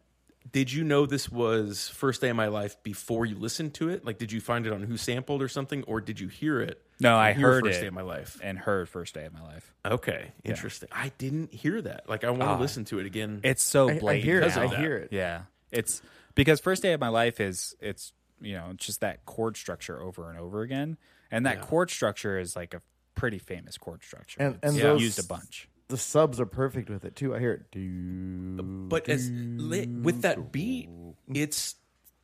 [0.51, 4.05] Did you know this was first day of my life before you listened to it?
[4.05, 6.81] Like, did you find it on Who Sampled or something, or did you hear it?
[6.99, 7.81] No, I hear heard first it.
[7.81, 8.39] day of my life.
[8.41, 9.73] and heard first day of my life.
[9.85, 10.89] Okay, interesting.
[10.91, 12.09] I didn't hear that.
[12.09, 12.59] Like, I want to ah.
[12.59, 13.41] listen to it again.
[13.43, 14.41] It's so I, I hear it.
[14.41, 15.09] because I of hear it.
[15.11, 16.01] Yeah, it's
[16.35, 20.29] because first day of my life is it's you know just that chord structure over
[20.29, 20.97] and over again,
[21.31, 22.81] and that chord structure is like a
[23.15, 24.41] pretty famous chord structure.
[24.41, 25.68] And- and it's those- used a bunch.
[25.89, 27.35] The subs are perfect with it too.
[27.35, 27.71] I hear it.
[27.71, 30.87] Do, but as with that beat,
[31.33, 31.75] it's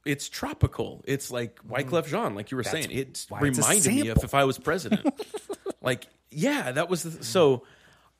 [0.06, 1.04] it's tropical.
[1.06, 2.92] It's like Wyclef Jean, like you were saying.
[2.92, 5.08] It why it's a reminded me of if I was president.
[5.82, 7.64] like, yeah, that was the, so.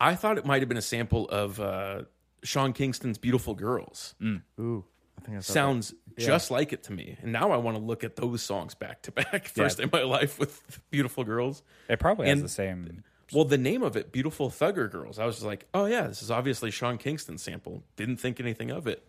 [0.02, 2.02] I thought it might have been a sample of uh,
[2.44, 4.16] Sean Kingston's "Beautiful Girls."
[4.60, 4.84] Ooh,
[5.18, 7.84] I think I saw Sounds just like it to me, and now I want to
[7.84, 9.48] look at those songs back to back.
[9.56, 13.04] First day of my life with "Beautiful Girls." It probably has the same.
[13.34, 16.30] Well, the name of it, Beautiful Thugger Girls, I was like, oh, yeah, this is
[16.30, 17.84] obviously Sean Kingston sample.
[17.96, 19.04] Didn't think anything of it.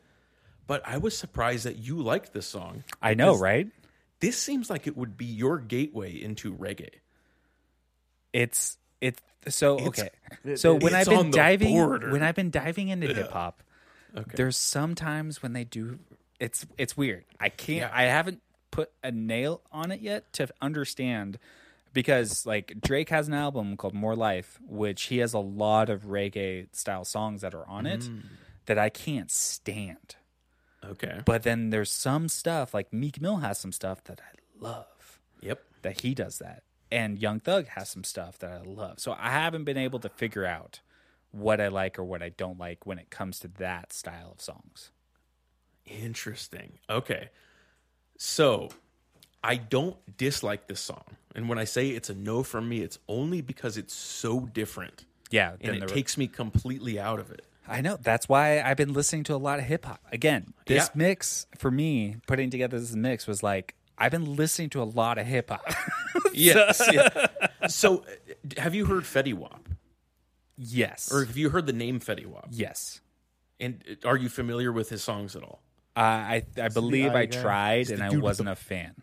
[0.67, 2.83] But I was surprised that you liked this song.
[3.03, 3.69] I know, right?
[4.21, 6.89] This seems like it would be your gateway into reggae.
[8.33, 10.11] It's it's so It's- okay.
[10.45, 12.11] it- so when I've been diving, border.
[12.11, 13.62] when I've been diving into hip hop,
[14.17, 14.33] okay.
[14.35, 15.99] there's sometimes when they do
[16.41, 17.25] it's it's weird.
[17.41, 17.81] I can't.
[17.81, 17.91] Yeah.
[17.93, 21.39] I haven't put a nail on it yet to understand
[21.97, 26.03] because like Drake has an album called More Life, which he has a lot of
[26.05, 28.22] reggae style songs that are on it Mm.
[28.66, 30.14] that I can't stand.
[30.84, 31.22] Okay.
[31.24, 35.62] But then there's some stuff like Meek Mill has some stuff that I love Yep.
[35.82, 36.62] that he does that.
[36.92, 39.01] And Young Thug has some stuff that I love.
[39.01, 40.80] So I haven't been able to figure out
[41.32, 44.40] what I like or what I don't like when it comes to that style of
[44.40, 44.92] songs.
[45.86, 46.78] Interesting.
[46.90, 47.30] Okay.
[48.18, 48.68] So
[49.47, 51.05] I don't dislike this song.
[51.34, 55.05] And when I say it's a no from me, it's only because it's so different.
[55.30, 57.44] Yeah, And it the- takes me completely out of it.
[57.68, 57.97] I know.
[58.01, 60.01] That's why I've been listening to a lot of hip hop.
[60.12, 60.88] Again, this Yeah.
[60.94, 65.18] mix for me, putting together this mix was like I've been listening to a lot
[65.18, 65.64] of hip hop.
[66.32, 66.82] Yes.
[66.92, 67.26] yeah.
[67.68, 69.68] So uh, have you heard Fetty Wap?
[70.57, 71.11] yes.
[71.12, 72.49] Or have you heard the name Fetty Wap?
[72.51, 73.01] yes.
[73.59, 75.61] And uh, are you familiar with his songs at all?
[75.97, 77.40] Uh, I I believe I guy?
[77.40, 78.94] tried the and I wasn't a fan.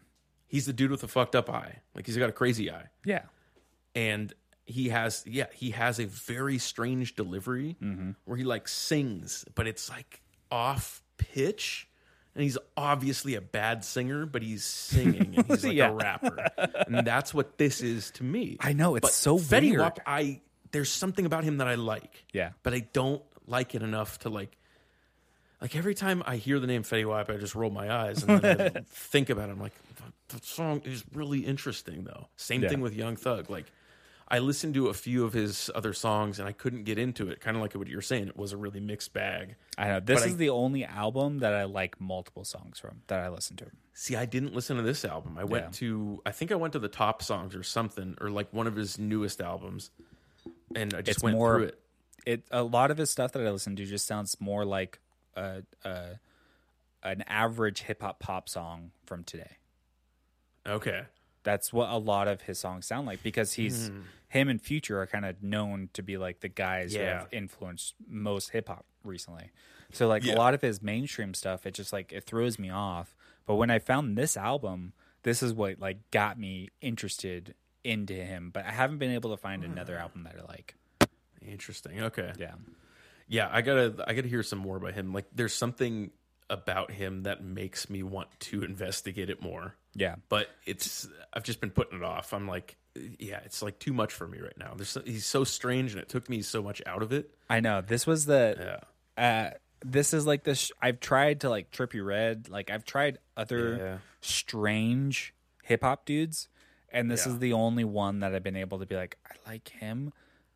[0.53, 1.79] He's the dude with the fucked up eye.
[1.95, 2.85] Like he's got a crazy eye.
[3.03, 3.23] Yeah.
[3.95, 4.31] and
[4.65, 8.11] he has yeah he has a very strange delivery Mm-hmm.
[8.23, 11.85] where he like sings but it's like off pitch
[12.33, 15.89] and he's obviously a bad singer but he's singing and he's like Yeah.
[15.89, 16.47] a rapper
[16.87, 19.79] and that's what this is to me I know, it's But so Fetty weird.
[19.81, 20.39] Wap, i
[20.71, 22.51] there's something about him that i like Yeah.
[22.63, 24.55] but i don't like it enough to like
[25.61, 28.41] like every time I hear the name Fetty Wap, I just roll my eyes and
[28.41, 29.53] then I think about it.
[29.53, 29.71] I'm like,
[30.41, 32.27] song is really interesting, though.
[32.36, 32.69] Same Yeah.
[32.69, 33.49] thing with Young Thug.
[33.49, 33.71] Like,
[34.27, 37.39] I listened to a few of his other songs and I couldn't get into it.
[37.39, 39.55] Kind of like what you're saying, it was a really mixed bag.
[39.77, 39.99] I know.
[39.99, 43.29] This But is I- the only album that I like multiple songs from that I
[43.29, 43.67] listen to.
[43.93, 45.38] See, I didn't listen to this album.
[45.38, 45.69] I went Yeah.
[45.73, 48.75] to, I think I went to the top songs or something, or like one of
[48.75, 49.91] his newest albums,
[50.75, 51.79] and I just It's went more- through it.
[52.25, 54.99] It a lot of his stuff that I listen to just sounds more like
[55.36, 56.19] a, a
[57.03, 59.57] an average hip hop pop song from today.
[60.68, 61.03] Okay.
[61.43, 64.01] That's what a lot of his songs sound like because he's Hmm.
[64.30, 67.95] him and Future are kind of known to be like the guys who have influenced
[68.07, 69.51] most hip hop recently.
[69.91, 70.36] So like Yeah.
[70.36, 73.16] a lot of his mainstream stuff, it just like it throws me off.
[73.45, 74.93] But when I found this album,
[75.24, 78.49] this is what like got me interested into him.
[78.49, 80.76] But I haven't been able to find another album that I like.
[81.41, 82.01] Interesting.
[82.03, 82.32] Okay.
[82.39, 82.55] Yeah.
[83.28, 85.14] Yeah, I gotta I gotta hear some more about him.
[85.14, 86.11] Like there's something
[86.49, 89.76] about him that makes me want to investigate it more.
[89.95, 90.15] Yeah.
[90.29, 92.33] But it's I've just been putting it off.
[92.33, 92.77] I'm like,
[93.19, 94.73] yeah, it's like too much for me right now.
[94.75, 97.29] There's so, he's so strange and it took me so much out of it.
[97.49, 97.81] I know.
[97.81, 98.79] This was the
[99.17, 99.23] Yeah.
[99.23, 99.51] uh
[99.85, 103.97] this is like this I've tried to like Trippie Redd, like I've tried other Yeah.
[104.21, 105.33] strange
[105.63, 106.47] hip hop dudes
[106.89, 107.33] and this Yeah.
[107.33, 110.13] is the only one that I've been able to be like I like him.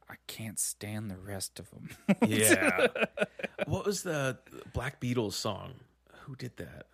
[0.09, 1.89] I can't stand the rest of them.
[2.27, 2.87] Yeah.
[3.65, 4.37] what was the
[4.73, 5.73] Black Beatles song?
[6.21, 6.85] Who did that?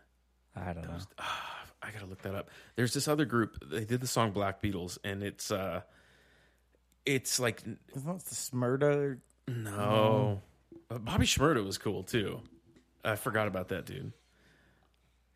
[0.55, 0.97] I don't know.
[1.83, 2.49] I gotta look that up.
[2.75, 3.57] There's this other group.
[3.69, 5.81] They did the song Black Beatles, and it's uh,
[7.05, 7.61] it's like
[7.95, 9.17] Isn't that the Shmurda?
[9.47, 10.41] no,
[10.89, 12.41] Uh, Bobby Shmurda was cool too.
[13.03, 14.13] I forgot about that dude.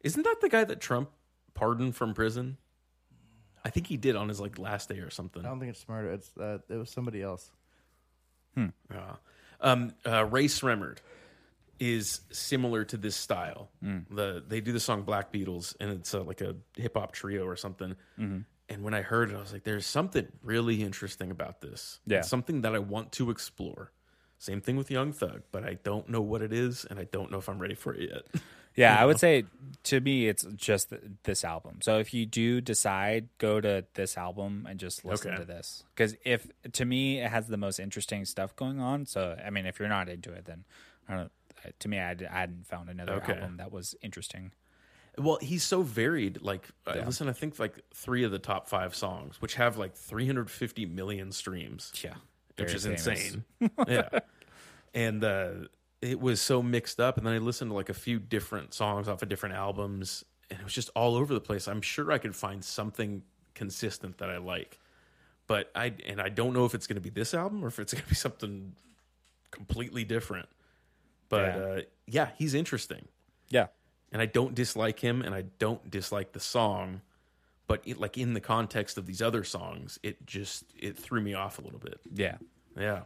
[0.02, 1.10] Isn't that the guy that Trump
[1.54, 2.58] pardoned from prison?
[3.66, 5.46] I think he did on his like last day or something.
[5.46, 6.14] I don't think it's Shmurda.
[6.14, 7.52] It's uh, it was somebody else.
[8.56, 9.16] Yeah.
[9.60, 10.98] Um, uh, Rae Sremmurd
[11.80, 13.70] is similar to this style.
[13.82, 17.46] The they do the song Black Beatles, and it's uh, like a hip hop trio
[17.46, 17.96] or something.
[18.70, 22.00] And when I heard it, I was like, "There's something really interesting about this.
[22.06, 22.20] Yeah.
[22.20, 23.92] It's something that I want to explore."
[24.40, 27.32] Same thing with Young Thug, but I don't know what it is, and I don't
[27.32, 28.42] know if I'm ready for it yet.
[28.76, 29.46] Yeah, I would say
[29.86, 31.80] to me it's just th- this album.
[31.82, 35.40] So if you do decide go to this album and just listen Okay.
[35.40, 39.08] to this cuz if to me it has the most interesting stuff going on.
[39.08, 40.64] So I mean if you're not into it then
[41.10, 41.32] I don't
[41.80, 43.34] to me I hadn't found another Okay.
[43.34, 44.52] album that was interesting.
[45.18, 46.42] Well, he's so varied.
[46.44, 49.96] Like, I listen, I think like three of the top five songs, which have like
[49.96, 51.92] 350 million streams.
[52.04, 52.14] Yeah.
[52.58, 53.08] which is famous.
[53.08, 53.46] insane.
[53.88, 54.10] yeah,
[54.94, 55.50] and uh,
[56.04, 57.18] it was so mixed up.
[57.18, 60.60] And then I listened to like a few different songs off of different albums, and
[60.60, 61.68] it was just all over the place.
[61.68, 63.24] I'm sure I could find something
[63.56, 64.78] consistent that I like,
[65.48, 67.80] but I and I don't know if it's going to be this album or if
[67.80, 68.74] it's going to be something
[69.50, 70.48] completely different.
[71.30, 71.58] But Yeah.
[71.64, 73.08] uh, yeah, he's interesting
[73.50, 73.68] Yeah.
[74.12, 77.02] and I don't dislike him, and I don't dislike the song,
[77.68, 81.34] but it, like in the context of these other songs, it just it threw me
[81.34, 82.00] off a little bit.
[82.14, 82.38] Yeah.
[82.80, 83.02] Yeah,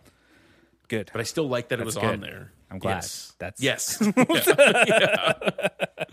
[0.90, 1.10] Good.
[1.14, 2.52] but I still like that it was That's on there.
[2.70, 2.96] I'm glad.
[2.96, 3.34] Yes.
[3.40, 3.98] That's- yes.
[4.18, 5.34] yeah.
[5.48, 6.06] yeah.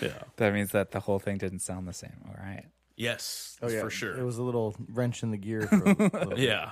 [0.00, 0.08] Yeah.
[0.36, 2.16] that means that the whole thing didn't sound the same.
[2.26, 2.64] All right.
[2.96, 4.16] Yes, Oh yeah, for sure.
[4.16, 5.62] It was a little wrench in the gear.
[5.66, 6.38] For a little bit.
[6.38, 6.70] yeah,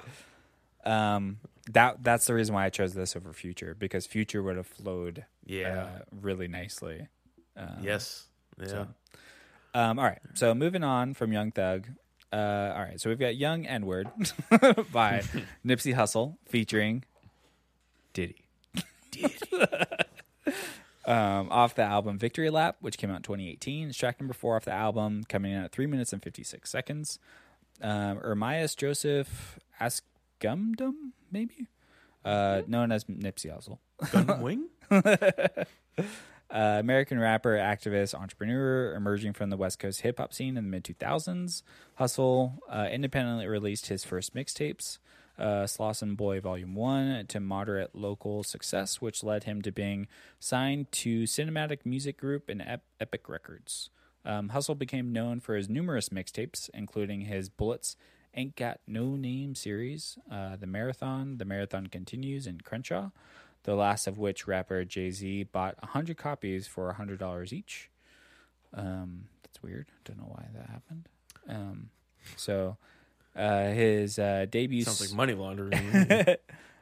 [0.85, 1.39] Um
[1.71, 5.25] that that's the reason why I chose this over Future because Future would have flowed
[5.47, 5.85] Yeah.
[5.85, 7.09] uh, really nicely
[7.83, 8.27] yes.
[8.59, 8.67] Yeah.
[8.67, 8.89] so-
[9.75, 11.87] Um, all right, so moving on from Young Thug.
[12.33, 14.09] Uh, all right, so we've got Young N Word
[14.93, 15.23] by
[15.67, 17.05] Nipsey Hussle featuring
[18.13, 18.45] Diddy.
[21.05, 23.89] um, off the album Victory Lap, which came out in 2018.
[23.89, 27.19] It's track number four off the album, coming in at three minutes and 56 seconds.
[27.81, 30.75] Um, Ermias Joseph Asghedom,
[31.33, 31.69] maybe,
[32.25, 33.79] uh, known as Nipsey Hussle.
[34.03, 34.69] Gundam Wing?
[36.53, 40.71] Uh, American rapper, activist, entrepreneur, emerging from the West Coast hip hop scene in the
[40.71, 41.63] mid 2000s.
[41.99, 44.99] Hussle uh, independently released his first mixtapes,
[45.39, 50.09] uh, Slauson Boy Volume 1, to moderate local success, which led him to being
[50.39, 53.89] signed to Cinematic Music Group and Ep- Epic Records.
[54.27, 57.97] Um, Hussle became known for his numerous mixtapes, including his Bullets
[58.35, 63.11] Ain't Got No Name series, uh, The Marathon, The Marathon Continues, and Crenshaw
[63.65, 67.91] the last of which rapper Jay Z bought 100 copies for $100 each.
[68.75, 69.87] Um, that's weird.
[70.05, 71.09] Don't know why that happened.
[71.49, 71.91] Um,
[72.37, 72.77] so
[73.37, 74.85] uh, his uh, debut.
[74.85, 76.27] Sounds like money laundering.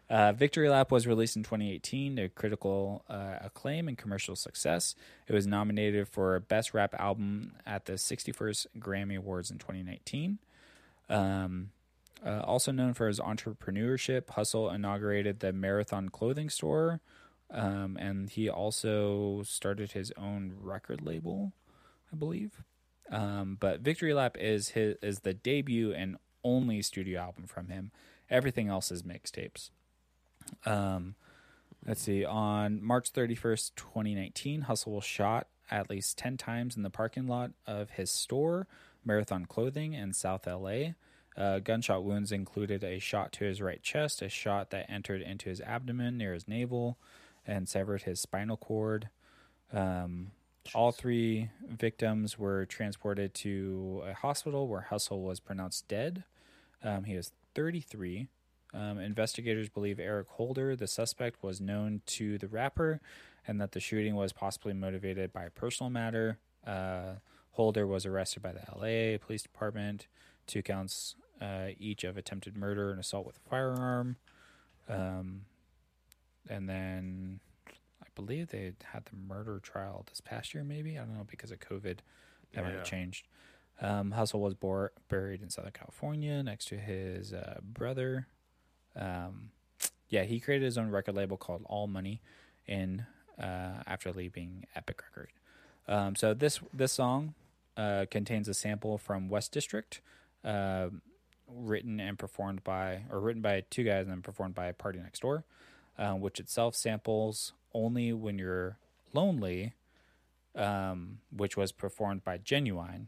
[0.09, 4.97] Uh, Victory Lap was released in 2018 to critical uh, acclaim and commercial success.
[5.29, 10.41] It was nominated for Best Rap Album at the 61st Grammy Awards in 2019.
[11.11, 11.71] Um,
[12.25, 17.01] uh, also known for his entrepreneurship, Hussle inaugurated the Marathon clothing store,
[17.51, 21.53] um, and he also started his own record label,
[22.13, 22.63] I believe.
[23.11, 27.91] Um, but Victory Lap is his is the debut and only studio album from him.
[28.29, 29.71] Everything else is mixtapes.
[30.65, 31.17] Um,
[31.87, 32.25] let's see.
[32.25, 37.51] On March 31st, 2019, Hussle was shot at least 10 times in the parking lot
[37.67, 38.67] of his store,
[39.05, 40.95] Marathon Clothing, in South LA.
[41.37, 45.49] Uh, gunshot wounds included a shot to his right chest, a shot that entered into
[45.49, 46.99] his abdomen near his navel
[47.47, 49.09] and severed his spinal cord.
[49.73, 50.33] Um,
[50.75, 56.25] all three victims were transported to a hospital where Hussle was pronounced dead.
[56.83, 58.29] Um, he was 33.
[58.73, 63.01] Um, investigators believe Eric Holder, the suspect, was known to the rapper
[63.47, 66.39] and that the shooting was possibly motivated by a personal matter.
[66.67, 67.15] Uh,
[67.53, 70.07] Holder was arrested by the LA Police Department,
[70.47, 74.17] two counts uh, each of attempted murder and assault with a firearm.
[74.89, 75.43] Um,
[76.49, 77.41] and then
[78.03, 80.99] I believe they had the murder trial this past year, maybe.
[80.99, 81.99] I don't know, because of COVID.
[82.53, 82.77] That might Yeah.
[82.79, 83.27] have changed.
[83.81, 88.27] Um, Hussle was bor- buried in Southern California next to his uh, brother.
[88.95, 89.53] Um,
[90.09, 92.21] yeah, he created his own record label called All Money
[92.67, 93.07] in
[93.39, 95.31] uh, after leaving Epic Record.
[95.91, 97.35] Um, so this this song
[97.77, 100.01] uh, contains a sample from West District,
[100.45, 100.89] uh,
[101.49, 105.21] written and performed by or written by two guys and then performed by Party Next
[105.21, 105.45] Door,
[105.99, 108.79] uh, which itself samples "Only When You're
[109.13, 109.75] Lonely,"
[110.55, 113.07] um, which was performed by Ginuwine,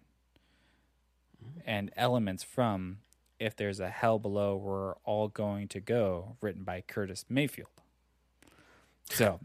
[1.64, 2.98] and elements from
[3.38, 7.70] "If There's a Hell Below, We're All Going to Go," written by Curtis Mayfield.
[9.08, 9.38] So,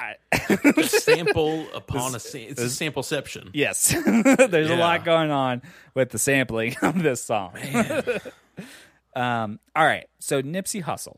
[0.00, 3.50] I a sample upon a sa- it's a sampleception.
[3.52, 5.62] Yes, there's a lot going on
[5.94, 7.52] with the sampling of this song.
[9.14, 11.16] um, all right, so Nipsey Hussle.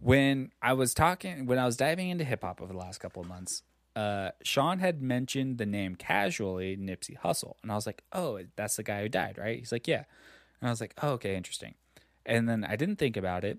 [0.00, 3.20] When I was talking, when I was diving into hip hop over the last couple
[3.20, 3.62] of months,
[3.96, 8.76] uh, Sean had mentioned the name casually, Nipsey Hussle, and I was like, "Oh, that's
[8.76, 10.04] the guy who died, right?" He's like, "Yeah,"
[10.60, 11.74] and I was like, "Oh, okay, interesting."
[12.24, 13.58] And then I didn't think about it,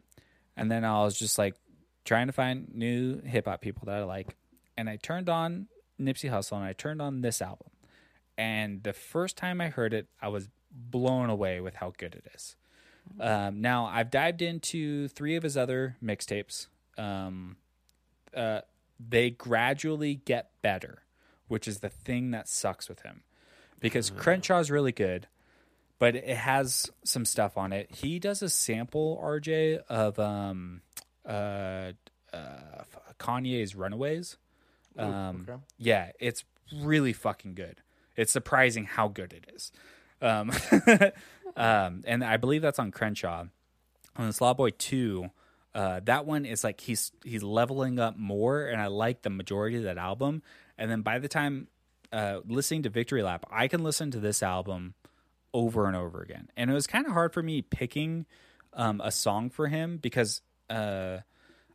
[0.56, 1.56] and then I was just like
[2.10, 4.36] trying to find new hip hop people that I like,
[4.76, 5.68] and I turned on
[6.01, 7.70] Nipsey Hussle and I turned on this album,
[8.36, 12.26] and the first time I heard it, I was blown away with how good it
[12.34, 12.55] is.
[13.20, 16.66] Um, now I've dived into three of his other mixtapes.
[16.97, 17.57] Um,
[18.36, 18.62] uh,
[18.99, 21.03] they gradually get better,
[21.47, 23.22] which is the thing that sucks with him,
[23.80, 25.28] because Crenshaw's really good,
[25.99, 27.91] but it has some stuff on it.
[27.97, 30.82] He does a sample RJ of um,
[31.30, 31.93] uh,
[32.34, 32.84] uh,
[33.19, 34.38] Kanye's Runaways.
[34.97, 35.59] Um, okay.
[35.77, 36.43] Yeah, it's
[36.75, 37.82] really fucking good.
[38.15, 39.71] It's surprising how good it is.
[40.21, 40.51] Um,
[41.55, 43.45] um, and I believe that's on Crenshaw.
[44.15, 45.30] On the Slaw Boy 2,
[45.73, 49.77] uh, that one is like he's he's leveling up more, and I like the majority
[49.77, 50.41] of that album.
[50.77, 51.67] And then by the time
[52.11, 54.95] uh, listening to Victory Lap, I can listen to this album
[55.53, 56.49] over and over again.
[56.57, 58.25] And it was kind of hard for me picking
[58.73, 61.20] um, a song for him because uh,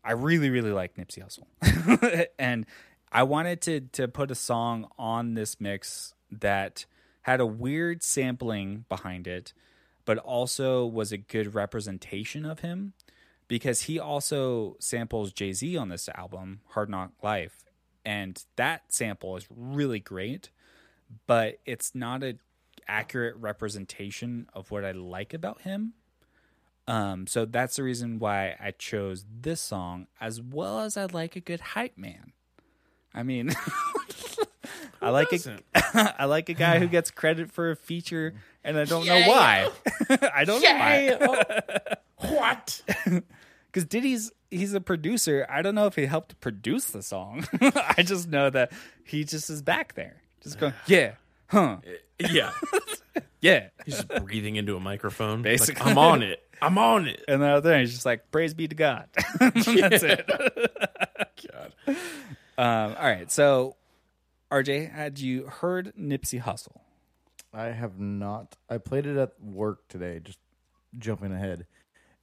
[0.04, 2.66] I really, really like Nipsey Hussle, and
[3.10, 6.86] I wanted to to put a song on this mix that
[7.22, 9.52] had a weird sampling behind it,
[10.04, 12.92] but also was a good representation of him
[13.48, 17.64] because he also samples Jay Z on this album, Hard Knock Life,
[18.04, 20.50] and that sample is really great,
[21.26, 22.36] but it's not a
[22.86, 25.94] accurate representation of what I like about him.
[26.86, 31.34] Um, so that's the reason why I chose this song, as well as I like
[31.36, 32.32] a good hype man.
[33.14, 33.52] I mean,
[35.02, 35.64] I like a, doesn't?
[35.74, 39.70] I like a guy who gets credit for a feature, and I don't know why.
[40.34, 41.78] I don't know why.
[42.28, 42.82] what?
[43.66, 45.46] Because Diddy's he's a producer.
[45.48, 47.46] I don't know if he helped produce the song.
[47.96, 48.72] I just know that
[49.04, 51.12] he just is back there, just going, yeah,
[51.46, 51.78] huh,
[52.18, 52.50] Yeah.
[53.44, 53.68] Yeah.
[53.84, 55.38] He's just breathing into a microphone.
[55.38, 55.90] Like, Basically.
[55.90, 56.40] I'm on it.
[56.62, 57.22] I'm on it.
[57.28, 59.08] And the other thing, he's just like, praise be to God.
[59.38, 59.66] That's
[60.02, 60.26] it.
[61.52, 61.72] God.
[62.56, 63.30] Um, all right.
[63.30, 63.76] So,
[64.50, 66.80] RJ, had you heard Nipsey Hussle?
[67.52, 68.56] I have not.
[68.70, 70.38] I played it at work today, just
[70.98, 71.66] jumping ahead.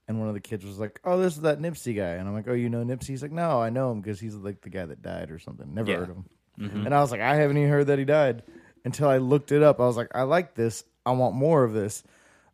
[0.08, 2.34] And one of the kids was like, "Oh, this is that Nipsey guy," and I'm
[2.34, 4.70] like, "Oh, you know Nipsey?" He's like, "No, I know him because he's like the
[4.70, 5.74] guy that died or something.
[5.74, 5.98] Never Yeah.
[6.00, 6.26] heard of him."
[6.86, 8.44] And I was like, "I haven't even heard that he died."
[8.84, 10.84] Until I looked it up, I was like, "I like this.
[11.06, 12.04] I want more of this."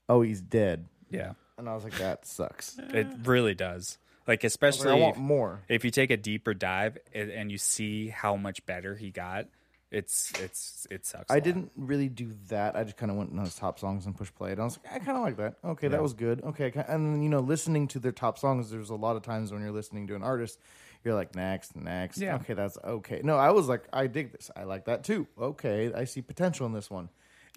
[0.09, 0.87] Oh, he's dead.
[1.09, 3.97] Yeah, And I was like, "That sucks." it really does.
[4.27, 5.63] Like, I, like, especially I want if, more.
[5.69, 9.47] if you take a deeper dive and, and you see how much better he got,
[9.89, 11.31] it's it's it sucks.
[11.31, 12.75] I didn't really do that.
[12.75, 14.51] I just kind of went on his top songs and push play.
[14.51, 15.55] And I was like, eh, I kind of like that.
[15.63, 16.43] Okay, that was good.
[16.43, 19.53] Okay, and then, you know, listening to their top songs, there's a lot of times
[19.53, 20.59] when you're listening to an artist,
[21.05, 22.17] you're like, next, next.
[22.17, 22.35] Yeah.
[22.35, 23.21] Okay, that's okay.
[23.23, 24.51] No, I was like, I dig this.
[24.57, 25.25] I like that too.
[25.39, 27.07] Okay, I see potential in this one.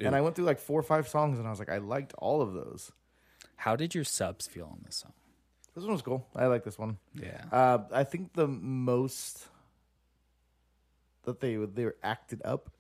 [0.07, 2.15] And I went through like four or five songs, and I was like, I liked
[2.19, 2.93] all of those.
[3.57, 5.13] How did your subs feel on this song?
[5.75, 6.27] This one was cool.
[6.35, 6.99] I like this one.
[7.15, 7.43] Yeah.
[7.53, 9.47] Uh, I think the most
[11.25, 12.71] that they they were acted up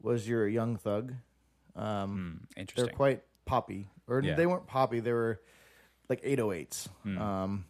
[0.00, 1.14] was your Young Thug.
[1.74, 4.34] Um, Hmm, they're quite poppy, or Yeah.
[4.34, 5.00] they weren't poppy.
[5.00, 5.40] They were
[6.08, 6.88] like 808s.
[7.02, 7.18] Hmm.
[7.18, 7.64] Um,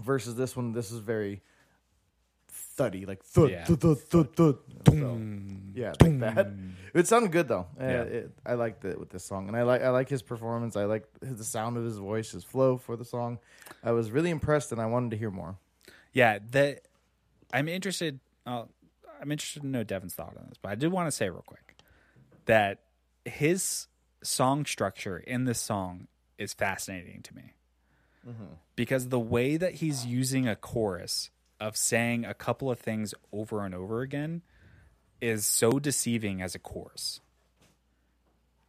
[0.00, 1.42] versus this one, this is very
[2.78, 3.64] thuddy, like thud, Yeah.
[3.64, 4.56] thud, thud, thud, thud.
[5.74, 6.48] Yeah, like that.
[6.94, 7.66] It sounded good though.
[7.78, 8.02] Uh, Yeah.
[8.02, 10.74] it, I liked it with this song, and I like I like his performance.
[10.76, 13.38] I like the sound of his voice, his flow for the song.
[13.84, 15.56] I was really impressed, and I wanted to hear more.
[16.14, 16.88] Yeah, that
[17.52, 18.20] I'm interested.
[18.46, 18.64] Uh,
[19.20, 21.44] I'm interested to know Devin's thought on this, but I did want to say real
[21.46, 21.76] quick
[22.46, 22.80] that
[23.26, 23.86] his
[24.22, 26.08] song structure in this song
[26.38, 27.52] is fascinating to me
[28.76, 33.64] because the way that he's using a chorus of saying a couple of things over
[33.64, 34.42] and over again
[35.20, 37.20] is so deceiving as a chorus.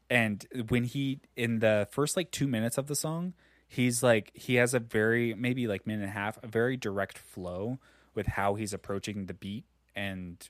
[0.10, 3.34] And when he in the first like two minutes of the song,
[3.68, 7.18] he's like he has a very maybe like minute and a half, a very direct
[7.18, 7.80] flow
[8.16, 9.66] with how he's approaching the beat
[9.96, 10.50] and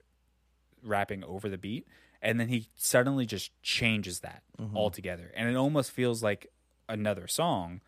[0.82, 1.86] rapping over the beat.
[2.22, 4.76] And then he suddenly just changes that mm-hmm.
[4.76, 5.32] altogether.
[5.36, 6.48] And it almost feels like
[6.88, 7.82] another song.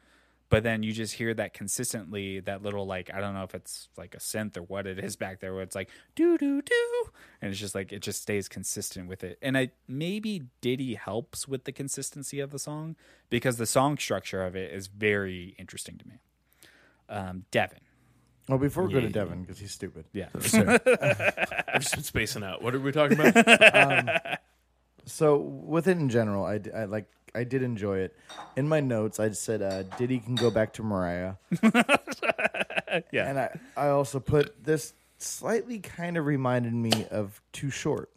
[0.51, 3.87] But then you just hear that consistently, that little like I don't know if it's
[3.97, 7.03] like a synth or what it is back there, where it's like do do do,
[7.41, 9.39] and it's just like it just stays consistent with it.
[9.41, 12.95] And I maybe Diddy helps with the consistency of the song
[13.29, 16.15] because the song structure of it is very interesting to me.
[17.09, 17.79] Um, Devin,
[18.47, 19.11] Well, before we go to Yeah.
[19.13, 20.05] Devin, because he's stupid.
[20.13, 22.61] yeah, I've just been spacing out.
[22.61, 23.75] What are we talking about?
[23.75, 24.09] um,
[25.05, 28.15] So with it in general, I, I like I did enjoy it.
[28.55, 31.35] In my notes, I said uh, Diddy can go back to Mariah,
[33.11, 38.09] yeah, and I I also put this slightly kind of reminded me of Too Short.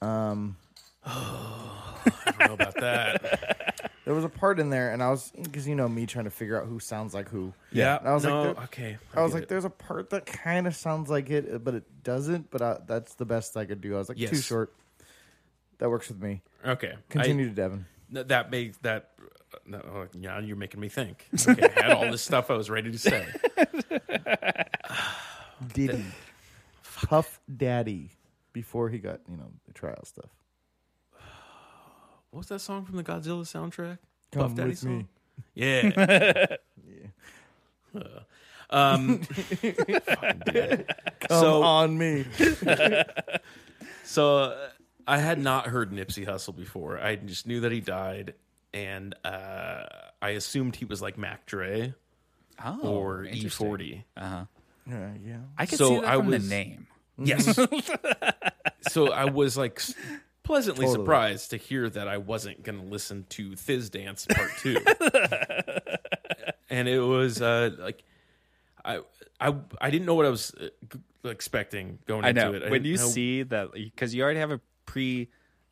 [0.00, 0.56] Um,
[1.04, 1.94] I
[2.38, 3.90] don't know about that.
[4.04, 6.30] there was a part in there, and I was because you know me trying to
[6.30, 7.52] figure out who sounds like who.
[7.72, 7.98] Yeah.
[7.98, 8.98] And I was no, like, there- okay.
[9.14, 9.48] I was get like, it.
[9.48, 12.50] there's a part that kind of sounds like it, but it doesn't.
[12.50, 13.94] But I, that's the best I could do.
[13.94, 14.72] I was like, Too Short.
[15.78, 16.42] That works with me.
[16.64, 16.94] Okay.
[17.08, 17.86] Continue to Devin.
[18.10, 19.10] That makes that.
[19.20, 21.26] uh, No, uh, yeah, you're making me think.
[21.48, 23.26] Okay, I had all this stuff I was ready to say.
[25.72, 26.04] Diddy,
[27.06, 28.10] Puff Daddy,
[28.52, 30.30] before he got you know the trial stuff.
[32.30, 33.98] What was that song from the Godzilla soundtrack?
[34.32, 34.98] Come Puff Daddy song?
[34.98, 35.06] me.
[35.54, 36.46] Yeah.
[37.94, 38.02] Yeah.
[38.70, 39.20] Um.
[39.62, 40.84] Come
[41.30, 42.24] So- on me.
[44.04, 44.68] So uh,
[45.06, 46.98] I had not heard Nipsey Hussle before.
[46.98, 48.34] I just knew that he died,
[48.72, 49.84] and uh,
[50.22, 51.94] I assumed he was like Mac Dre
[52.64, 53.66] oh, or interesting.
[53.66, 54.02] E40.
[54.16, 54.44] Uh-huh.
[54.88, 55.36] Yeah, yeah.
[55.58, 56.86] I could So see that I from was- the name.
[57.16, 57.58] Yes.
[58.90, 59.80] so I was like
[60.42, 61.04] pleasantly Totally.
[61.04, 64.76] surprised to hear that I wasn't going to listen to Thiz Dance Part Two,
[66.70, 68.02] and it was uh, like
[68.84, 69.00] I
[69.40, 72.62] I I didn't know what I was uh, expecting going I into know it.
[72.64, 74.60] I when you know- see that because you already have a
[74.94, 75.28] pre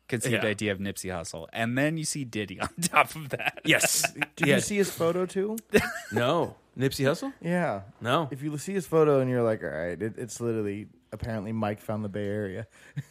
[0.07, 0.49] preconceived Yeah.
[0.49, 3.61] idea of Nipsey Hussle, and then you see Diddy on top of that.
[3.63, 4.11] Yes.
[4.35, 4.55] Did yeah.
[4.55, 5.57] you see his photo too?
[6.11, 6.55] No.
[6.77, 7.31] Nipsey Hussle?
[7.41, 7.81] yeah.
[8.01, 8.27] No.
[8.31, 11.79] If you see his photo and you're like, all right, it, it's literally apparently Mike
[11.79, 12.67] found the Bay Area.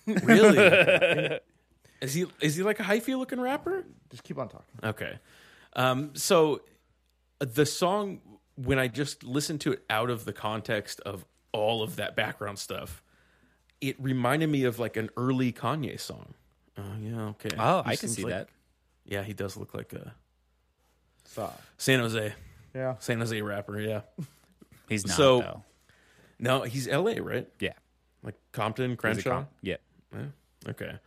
[0.07, 1.39] Really?
[2.01, 3.85] is he is he like a hyphy looking rapper?
[4.11, 4.67] Just keep on talking.
[4.85, 5.19] Okay.
[5.75, 6.61] Um, so
[7.41, 8.21] uh, the song,
[8.57, 12.59] when I just listened to it out of the context of all of that background
[12.59, 13.03] stuff,
[13.83, 16.35] it reminded me of like an early Kanye song.
[16.79, 17.51] Oh yeah, okay.
[17.59, 18.49] Oh, He I can seems see like- that.
[19.05, 20.15] Yeah, he does look like a
[21.25, 21.61] Stop.
[21.77, 22.33] San Jose,
[22.75, 22.95] Yeah.
[23.01, 23.81] San Jose rapper.
[23.81, 24.03] Yeah.
[24.89, 25.63] He's not So- though.
[26.39, 27.21] No, he's L.A.
[27.21, 27.49] right?
[27.61, 27.75] Yeah.
[28.25, 29.31] Like Compton, Is it Crenshaw.
[29.31, 29.77] com- Yeah.
[30.13, 30.27] Yeah.
[30.69, 30.99] Okay.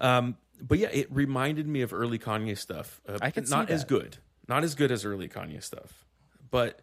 [0.00, 3.00] Um, but yeah, it reminded me of early Kanye stuff.
[3.08, 3.88] Uh, I can see not as that.
[3.88, 6.04] good, not as good as early Kanye stuff,
[6.50, 6.80] but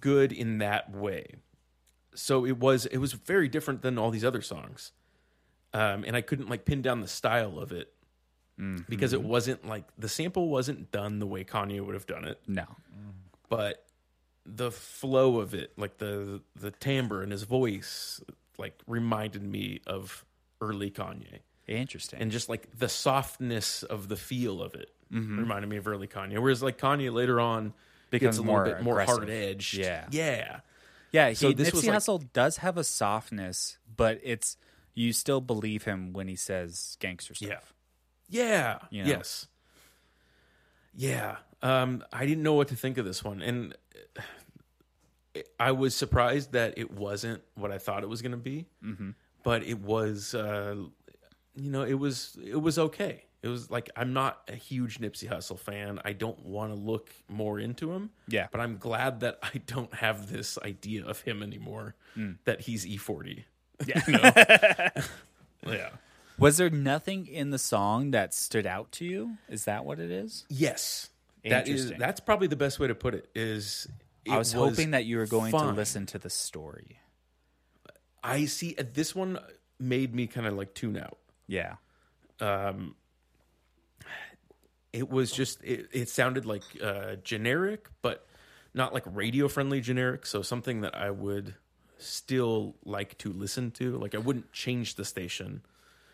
[0.00, 1.26] good in that way.
[2.14, 4.92] So it was it was very different than all these other songs,
[5.72, 7.92] um, and I couldn't like pin down the style of it
[8.58, 8.82] Mm-hmm.
[8.90, 12.38] because it wasn't like the sample wasn't done the way Kanye would have done it,
[12.46, 12.66] No.
[13.48, 13.86] but
[14.44, 18.20] the flow of it, like the the timbre in his voice,
[18.58, 20.26] like reminded me of
[20.60, 22.20] early Kanye Interesting.
[22.20, 25.38] and just like the softness of the feel of it Mm-hmm.
[25.38, 26.38] reminded me of early Kanye.
[26.38, 27.72] Whereas like Kanye later on
[28.10, 29.74] Becomes gets a little bit more hard edged.
[29.74, 30.06] Yeah.
[30.10, 30.60] yeah,
[31.12, 31.28] yeah.
[31.30, 34.56] He, so this Nipsey like- Hussle does have a softness, but it's
[34.94, 37.74] you still believe him when he says gangster stuff.
[38.28, 38.48] Yeah.
[38.48, 39.08] yeah, You know?
[39.10, 39.46] yes,
[40.94, 41.36] yeah.
[41.62, 43.74] Um, I didn't know what to think of this one, and
[45.36, 48.66] uh, I was surprised that it wasn't what I thought it was going to be.
[48.84, 49.10] Mm-hmm.
[49.42, 50.76] But it was, uh,
[51.54, 53.24] you know, it was it was okay.
[53.42, 55.98] It was like I'm not a huge Nipsey Hussle fan.
[56.04, 58.10] I don't want to look more into him.
[58.28, 58.48] Yeah.
[58.52, 61.94] but I'm glad that I don't have this idea of him anymore.
[62.44, 63.44] That he's E40.
[63.86, 64.90] Yeah,
[65.66, 65.88] yeah.
[66.38, 69.36] Was there nothing in the song that stood out to you?
[69.48, 70.44] Is that what it is?
[70.50, 71.08] Yes,
[71.44, 73.30] that is that's probably the best way to put it.
[73.34, 73.86] Is
[74.28, 76.98] I it was, hoping that you were going to listen to the story.
[78.22, 78.74] I see.
[78.78, 79.38] uh, This one
[79.78, 81.16] made me kind of like tune out.
[81.46, 81.76] Yeah.
[82.40, 82.94] um,
[84.92, 88.26] it was just it, it sounded like uh, generic, but
[88.74, 90.26] not like radio friendly generic.
[90.26, 91.54] So something that I would
[91.98, 93.96] still like to listen to.
[93.98, 95.62] Like I wouldn't change the station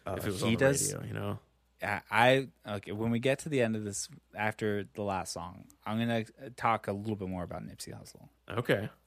[0.07, 1.07] if it was he on the does- radio.
[1.07, 1.39] You know,
[1.83, 2.93] I, I okay.
[2.93, 6.25] When we get to the end of this, after the last song, I'm gonna
[6.57, 8.29] talk a little bit more about Nipsey Hussle.
[8.59, 8.89] okay,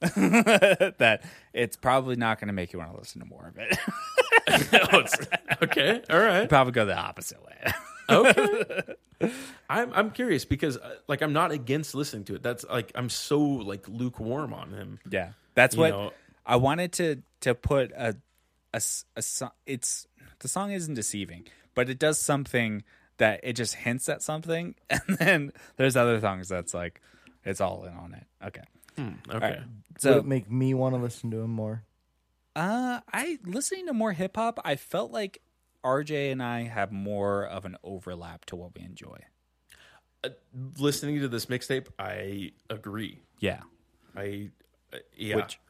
[0.98, 3.76] that it's probably not gonna make you want to listen to more of it.
[4.92, 5.28] Oh, it's-
[5.62, 7.72] okay, all right, probably go the opposite way.
[8.10, 8.82] Okay.
[9.68, 12.42] I'm I'm curious because uh, like I'm not against listening to it.
[12.42, 14.98] That's like I'm so like lukewarm on him.
[15.10, 16.12] yeah, that's You what know-
[16.46, 18.16] I wanted to to put a
[18.72, 20.06] a, s- a so- It's
[20.40, 22.82] the song isn't deceiving, but it does something
[23.18, 27.00] that it just hints at something, and then there's other songs that's like
[27.44, 28.24] it's all in on it.
[28.46, 28.62] Okay,
[29.34, 31.84] Okay, Would so it make me want to listen to him more?
[32.56, 34.58] Uh, I listening to more hip hop.
[34.64, 35.40] I felt like
[35.84, 39.18] RJ and I have more of an overlap to what we enjoy.
[40.78, 43.22] listening to this mixtape, I agree.
[43.38, 43.60] Yeah,
[44.16, 44.50] I
[44.92, 45.36] uh, yeah.
[45.36, 45.60] which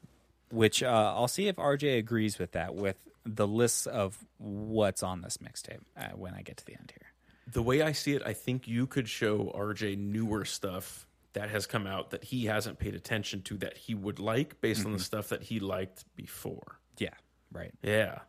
[0.51, 5.21] which uh, I'll see if RJ agrees with that with the list of what's on
[5.21, 7.07] this mixtape uh, when I get to the end here.
[7.53, 11.67] the way I see it, I think you could show RJ newer stuff that has
[11.67, 14.87] come out that he hasn't paid attention to that he would like based Mm-hmm.
[14.89, 16.81] on the stuff that he liked before.
[16.99, 17.15] Yeah,
[17.53, 17.73] right.
[17.83, 18.21] Yeah.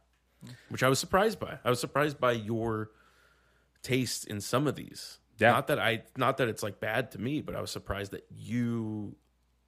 [0.69, 1.59] Which I was surprised by.
[1.63, 2.89] I was surprised by your
[3.84, 5.19] taste in some of these.
[5.38, 5.51] Yeah.
[5.51, 8.26] Not that I not that it's like bad to me, but I was surprised that
[8.35, 9.15] you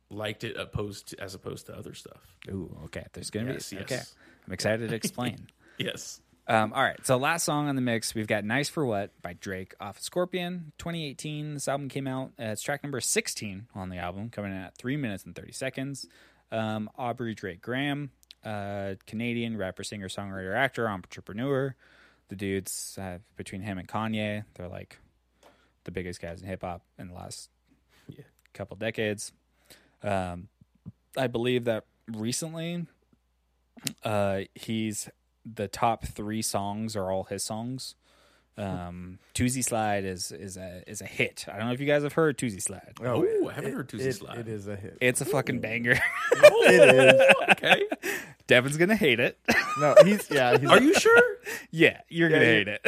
[0.10, 2.38] liked it opposed to, as opposed to other stuff.
[2.50, 3.06] Ooh, okay.
[3.14, 3.84] There's gonna Yes, be yes.
[3.92, 4.02] okay.
[4.46, 5.48] I'm excited to explain.
[5.80, 6.22] Yes.
[6.48, 9.34] Um, all right, so last song on the mix, we've got "Nice for What" by
[9.34, 11.56] Drake off of Scorpion, 2018.
[11.56, 12.34] This album came out.
[12.40, 15.52] Uh, it's track number 16 on the album, coming in at three minutes and 30
[15.52, 16.06] seconds.
[16.52, 18.12] Um, Aubrey Drake Graham,
[18.46, 21.76] uh, Canadian rapper, singer, songwriter, actor, entrepreneur.
[22.30, 24.98] The dudes uh, between him and Kanye, they're like
[25.84, 27.50] the biggest guys in hip hop in the last
[28.08, 28.24] Yeah.
[28.54, 29.34] couple decades.
[30.02, 30.48] Um,
[31.18, 32.88] I believe that recently,
[34.04, 35.10] uh, he's
[35.46, 37.96] the top three songs are all his songs.
[38.56, 41.46] Um, Toosie Slide is is a is a hit.
[41.52, 42.94] I don't know if you guys have heard Toosie Slide.
[43.04, 44.38] Oh, I haven't heard Tuesday it, Slide.
[44.40, 44.98] It is a hit.
[45.02, 46.00] It's a fucking banger.
[46.32, 47.36] it is.
[47.52, 47.84] okay.
[48.48, 49.38] Devin's gonna hate it.
[49.80, 50.56] No, he's yeah.
[50.60, 51.20] He's, Are you sure?
[51.72, 52.82] yeah, you're gonna Yeah, hate it.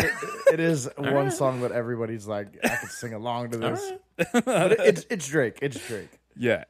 [0.53, 3.91] it is one song that everybody's like, I could sing along to this.
[4.45, 5.57] But it- it's it's Drake.
[5.64, 6.11] It's Drake.
[6.38, 6.65] yeah,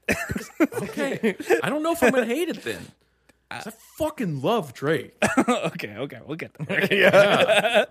[0.82, 1.36] Okay.
[1.62, 2.88] I don't know if I'm gonna hate it then.
[3.52, 5.16] Uh, I fucking love Drake.
[5.38, 6.88] okay, okay, we'll get there.
[6.94, 7.86] Yeah.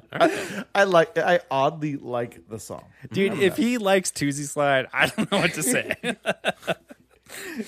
[0.74, 1.18] I like.
[1.18, 2.84] I oddly like the song.
[3.12, 5.94] Dude, if he likes Tuesday Slide, I don't know what to say.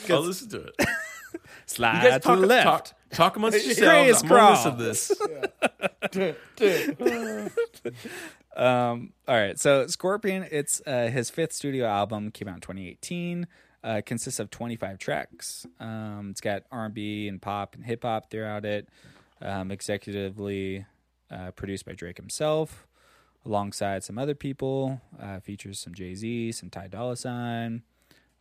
[0.09, 0.75] I'll listen to it.
[1.67, 2.65] Slide You guys to the left.
[2.65, 4.23] talk, talk amongst yourselves.
[4.23, 5.13] I'm gonna listen to this.
[8.57, 13.47] Um, all right, so Scorpion, it's uh, his fifth studio album, came out in 2018.
[13.85, 15.67] Uh, consists of 25 tracks.
[15.79, 18.89] Um, it's got R&B and pop and hip hop throughout it.
[19.43, 20.87] Um, executively
[21.31, 22.87] uh, produced by Drake himself,
[23.45, 25.03] alongside some other people.
[25.21, 27.83] Uh, features some Jay Z, some Ty Dolla Sign.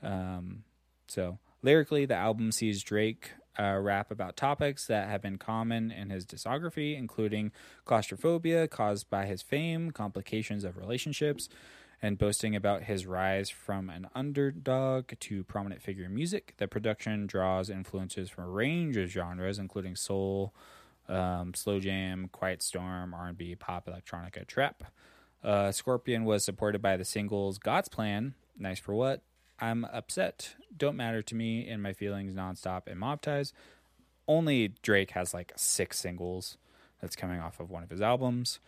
[0.01, 0.63] Um,
[1.07, 6.09] so lyrically, the album sees Drake uh, rap about topics that have been common in
[6.09, 7.51] his discography, including
[7.85, 11.49] claustrophobia caused by his fame, complications of relationships,
[12.01, 16.53] and boasting about his rise from an underdog to prominent figure in music.
[16.57, 20.53] The production draws influences from a range of genres, including soul,
[21.07, 24.83] um, slow jam, quiet storm, R&B, pop, electronica, trap.
[25.43, 29.21] Uh, Scorpion was supported by the singles "God's Plan," "Nice for What,"
[29.59, 33.53] "I'm Upset," "Don't Matter to Me," and "My Feelings," "Nonstop," and "Mob Ties."
[34.27, 36.57] Only Drake has like six singles
[37.01, 38.59] that's coming off of one of his albums.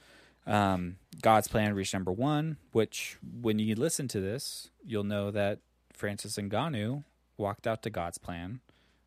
[0.46, 5.60] Um, "God's Plan" reached number one, which when you listen to this, you'll know that
[5.94, 7.04] Francis Ngannou
[7.38, 8.62] walked out to God's Plan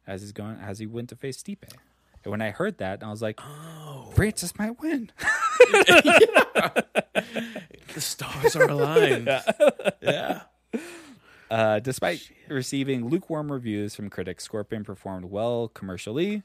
[0.06, 1.64] as he's going as he went to face Stipe.
[2.22, 5.10] And when I heard that, I was like, "Oh, Francis might win."
[7.94, 9.26] The stars are aligned.
[10.00, 10.42] yeah.
[11.50, 16.44] Uh, despite receiving lukewarm reviews from critics, Scorpion performed well commercially,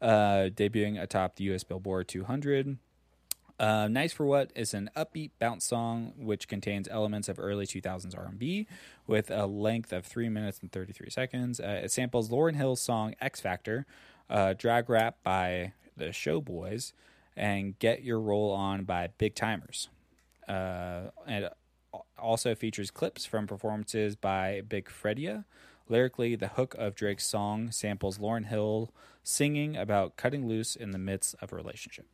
[0.00, 1.64] uh, debuting atop the U.S.
[1.64, 2.78] Billboard 200.
[3.58, 8.16] Uh, nice for what is an upbeat bounce song which contains elements of early 2000s
[8.16, 8.66] R&B
[9.06, 11.60] with a length of three minutes and 33 seconds.
[11.60, 13.86] Uh, it samples Lauryn Hill's song "X Factor,"
[14.28, 16.92] uh, drag rap by the Showboys,
[17.36, 19.88] and "Get Your Roll On" by Big Tymers.
[20.48, 21.48] Uh, and
[22.18, 25.44] also features clips from performances by Big Freedia.
[25.88, 28.90] Lyrically, the hook of Drake's song samples Lauryn Hill
[29.22, 32.06] singing about cutting loose in the midst of a relationship.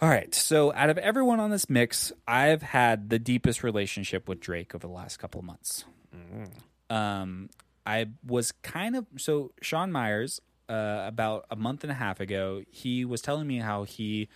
[0.00, 4.38] All right, so out of everyone on this mix, I've had the deepest relationship with
[4.38, 5.84] Drake over the last couple of months.
[6.88, 7.50] Um,
[7.84, 12.62] I was kind of so Sean Myers uh, about a month and a half ago.
[12.70, 14.28] He was telling me how he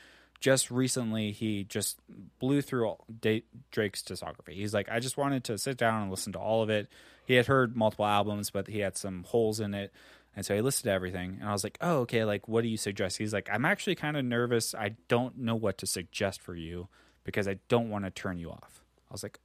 [0.43, 1.99] just recently he just
[2.41, 4.55] blew through all Da- Drake's discography.
[4.55, 6.89] He's like, I just wanted to sit down and listen to all of it.
[7.25, 9.93] He had heard multiple albums, but he had some holes in it.
[10.35, 11.39] And so he listened to everything.
[11.41, 13.19] And I was like, oh, okay, like, what do you suggest?
[13.19, 14.75] He's like, I'm actually kind of nervous.
[14.75, 16.89] I don't know what to suggest for you
[17.23, 18.83] because I don't want to turn you off.
[19.09, 19.39] I was like,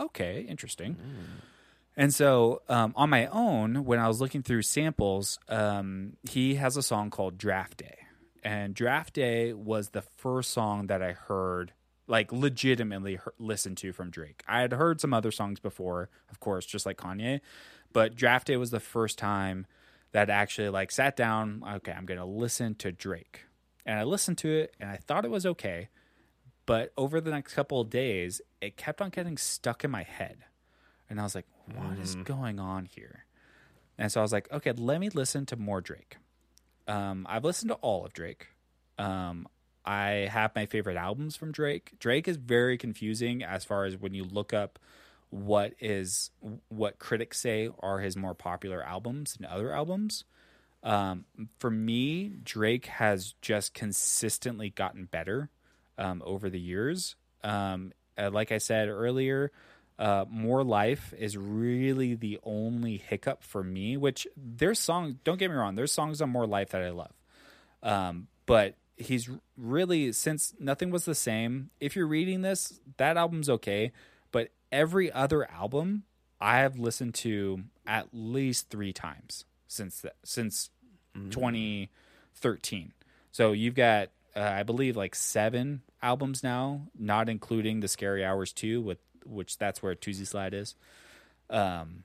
[0.00, 0.96] okay, interesting.
[1.96, 6.76] And so um, on my own, when I was looking through samples, um, he has
[6.76, 7.98] a song called Draft Day.
[8.42, 11.72] And Draft Day was the first song that I heard,
[12.06, 14.42] like legitimately he- listened to from Drake.
[14.48, 17.40] I had heard some other songs before, of course, just like Kanye.
[17.92, 19.66] But Draft Day was the first time
[20.12, 21.62] that I actually like sat down.
[21.76, 23.44] Okay, I'm going to listen to Drake.
[23.84, 25.88] And I listened to it and I thought it was okay.
[26.66, 30.44] But over the next couple of days, it kept on getting stuck in my head.
[31.08, 32.24] And I was like, what is mm.
[32.24, 33.24] going on here?
[33.98, 36.16] And so I was like, okay, let me listen to more Drake.
[36.90, 38.48] Um, I've listened to all of Drake.
[38.98, 39.46] Um,
[39.84, 41.92] I have my favorite albums from Drake.
[42.00, 44.78] Drake is very confusing as far as when you look up
[45.30, 46.30] what is
[46.68, 50.24] what critics say are his more popular albums and other albums.
[50.82, 51.24] Um,
[51.58, 55.48] for me, Drake has just consistently gotten better
[55.96, 57.14] um, over the years.
[57.44, 59.52] Um, uh, like I said earlier,
[60.00, 63.96] uh, More Life is really the only hiccup for me.
[63.96, 65.14] Which there's songs.
[65.22, 65.74] Don't get me wrong.
[65.76, 67.12] There's songs on More Life that I love.
[67.82, 71.70] Um, but he's really since nothing was the same.
[71.80, 73.92] If you're reading this, that album's okay.
[74.32, 76.04] But every other album
[76.40, 80.70] I have listened to at least three times since the, since
[81.30, 82.92] 2013.
[83.32, 88.52] So you've got, uh, I believe, like seven albums now, not including the Scary Hours
[88.52, 90.74] two, with which that's where Tuesday Slide is.
[91.48, 92.04] Um,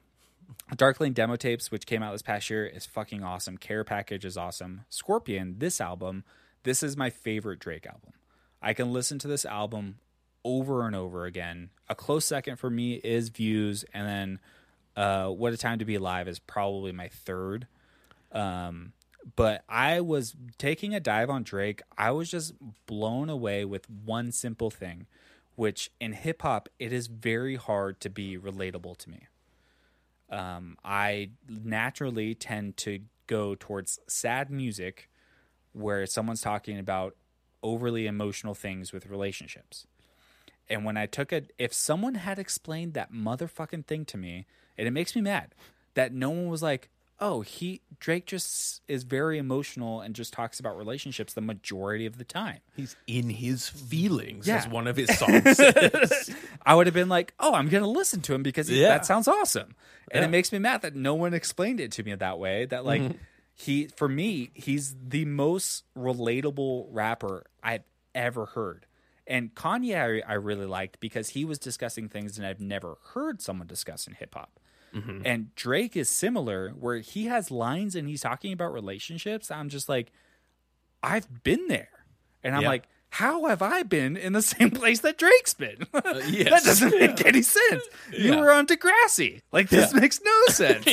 [0.75, 3.57] Dark Lane demo tapes, which came out this past year, is fucking awesome.
[3.57, 4.81] Care Package is awesome.
[4.89, 6.23] Scorpion, this album,
[6.63, 8.13] this is my favorite Drake album.
[8.61, 9.97] I can listen to this album
[10.43, 11.69] over and over again.
[11.89, 14.39] A close second for me is Views, and then
[14.95, 17.67] uh, What a Time to Be Alive is probably my third.
[18.31, 18.93] Um,
[19.35, 21.81] but I was taking a dive on Drake.
[21.97, 22.53] I was just
[22.85, 25.07] blown away with one simple thing,
[25.55, 29.27] which in hip hop, it is very hard to be relatable to me.
[30.29, 35.09] Um, I naturally tend to go towards sad music
[35.71, 37.15] where someone's talking about
[37.63, 39.87] overly emotional things with relationships.
[40.69, 44.45] And when I took it, if someone had explained that motherfucking thing to me,
[44.77, 45.53] and it makes me mad
[45.93, 50.59] that no one was like, oh, he, Drake just is very emotional and just talks
[50.59, 52.59] about relationships the majority of the time.
[52.75, 54.57] He's in his feelings, Yeah.
[54.57, 56.35] as one of his songs says.
[56.65, 58.89] I would have been like, oh, I'm going to listen to him because Yeah.
[58.89, 59.75] that sounds awesome.
[60.11, 60.27] And Yeah.
[60.27, 62.65] it makes me mad that no one explained it to me that way.
[62.65, 63.17] That, like, Mm-hmm.
[63.53, 67.83] he, for me, he's the most relatable rapper I've
[68.13, 68.85] ever heard.
[69.27, 73.41] And Kanye, I, I really liked because he was discussing things that I've never heard
[73.41, 74.59] someone discuss in hip hop.
[74.95, 75.21] Mm-hmm.
[75.25, 79.51] And Drake is similar, where he has lines and he's talking about relationships.
[79.51, 80.11] I'm just like,
[81.03, 81.89] I've been there.
[82.43, 82.69] And I'm Yeah.
[82.69, 85.85] like, how have I been in the same place that Drake's been?
[85.93, 86.63] that yes.
[86.65, 87.83] doesn't make any sense.
[88.11, 88.39] You Yeah.
[88.39, 89.41] were on Degrassi.
[89.51, 89.99] Like this Yeah.
[89.99, 90.85] makes no sense.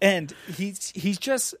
[0.00, 1.54] and he's he's just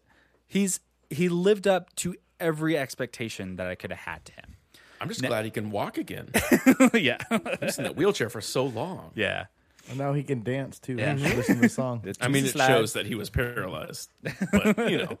[0.46, 0.80] he's
[1.10, 4.56] he lived up to every expectation that I could have had to him.
[5.00, 6.30] I'm just glad he can walk again.
[6.94, 7.18] yeah.
[7.60, 9.10] He's in that wheelchair for so long.
[9.14, 9.46] yeah.
[9.88, 10.96] And now he can dance too.
[10.96, 11.16] Yeah.
[11.16, 11.34] Yeah.
[11.34, 12.04] Listen to the song.
[12.20, 12.66] I mean, it Slide.
[12.66, 14.10] shows that he was paralyzed,
[14.52, 15.18] but you know,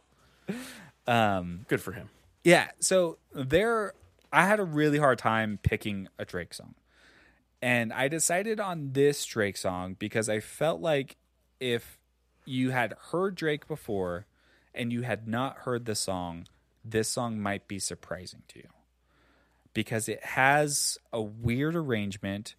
[1.12, 2.08] Um good for him.
[2.44, 3.94] Yeah, so there
[4.32, 6.74] I had a really hard time picking a Drake song.
[7.60, 11.16] And I decided on this Drake song because I felt like
[11.60, 11.98] if
[12.44, 14.26] you had heard Drake before
[14.74, 16.46] and you had not heard the song,
[16.84, 18.68] this song might be surprising to you.
[19.74, 22.56] Because it has a weird arrangement.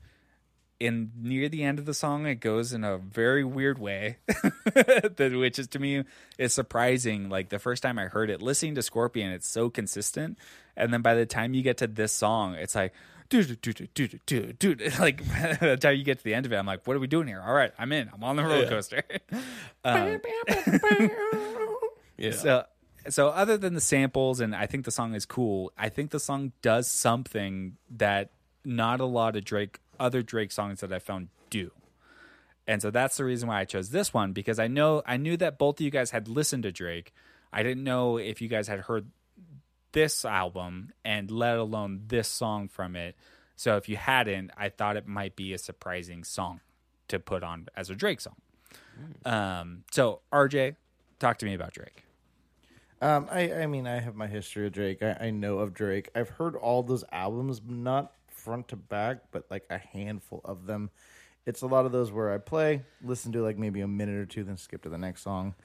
[0.84, 5.32] In near the end of the song, it goes in a very weird way, that
[5.34, 6.04] which is to me
[6.38, 7.30] is surprising.
[7.30, 10.38] Like the first time I heard it, listening to Scorpion, it's so consistent,
[10.76, 12.94] and then by the time you get to this song, it's like,
[13.30, 15.00] dude, dude, dude, dude, dude.
[15.00, 17.00] Like by the time you get to the end of it, I'm like, what are
[17.00, 17.42] we doing here?
[17.42, 18.10] All right, I'm in.
[18.14, 19.04] I'm on the roller coaster.
[19.86, 20.20] um,
[22.18, 22.66] Yeah, so,
[23.10, 25.72] so other than the samples, and I think the song is cool.
[25.78, 28.32] I think the song does something that
[28.66, 31.72] not a lot of Drake, other Drake songs that I found do.
[32.68, 35.36] And so that's the reason why I chose this one because I know I knew
[35.38, 37.14] that both of you guys had listened to Drake.
[37.52, 39.08] I didn't know if you guys had heard
[39.92, 43.16] this album and let alone this song from it.
[43.56, 46.62] So if you hadn't, I thought it might be a surprising song
[47.10, 48.36] to put on as a Drake song.
[49.26, 50.76] Um, so RJ,
[51.20, 52.06] talk to me about Drake.
[53.02, 55.04] Um, I, I mean, I have my history of Drake.
[55.04, 56.10] I, I know of Drake.
[56.16, 58.14] I've heard all those albums, not
[58.44, 60.90] front to back, but like a handful of them.
[61.46, 64.26] It's a lot of those where I play, listen to like maybe a minute or
[64.26, 65.56] two, then skip to the next song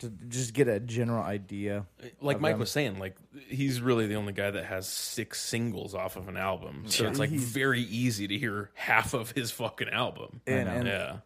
[0.00, 1.86] to just get a general idea.
[2.20, 2.60] like Mike them.
[2.60, 3.16] was saying, like
[3.48, 7.18] he's really the only guy that has six singles off of an album, so it's
[7.18, 10.40] like He's- very easy to hear half of his fucking album.
[10.46, 11.16] And- and- yeah,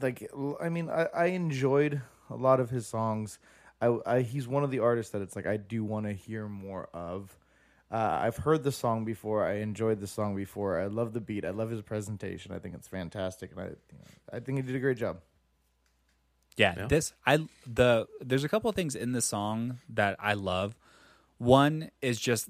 [0.00, 0.30] like
[0.60, 2.00] I mean, I, I enjoyed
[2.30, 3.38] a lot of his songs.
[3.82, 6.46] I, I he's one of the artists that it's like I do want to hear
[6.48, 7.34] more of.
[7.90, 9.44] Uh, I've heard the song before.
[9.44, 10.80] I enjoyed the song before.
[10.80, 11.44] I love the beat.
[11.44, 12.52] I love his presentation.
[12.52, 15.18] I think it's fantastic, and I, you know, I think he did a great job.
[16.56, 16.86] Yeah, Yeah.
[16.86, 20.76] this I the there's a couple of things in the song that I love.
[21.38, 22.48] One is just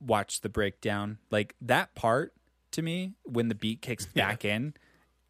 [0.00, 1.18] watch the breakdown.
[1.30, 2.32] Like that part
[2.72, 4.74] to me when the beat kicks back in.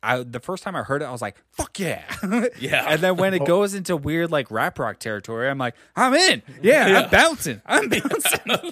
[0.03, 2.03] I the first time I heard it, I was like, "Fuck yeah!"
[2.59, 2.87] Yeah.
[2.89, 3.47] and then when it oh.
[3.47, 7.89] goes into weird like rap rock territory, I'm like, "I'm in, yeah, I'm bouncing, I'm
[7.89, 8.41] bouncing."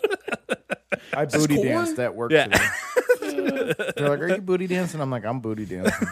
[1.12, 1.68] I booty corn?
[1.68, 2.44] danced at work Yeah.
[2.46, 2.68] today.
[3.96, 6.08] They're like, "Are you booty dancing?" I'm like, "I'm booty dancing."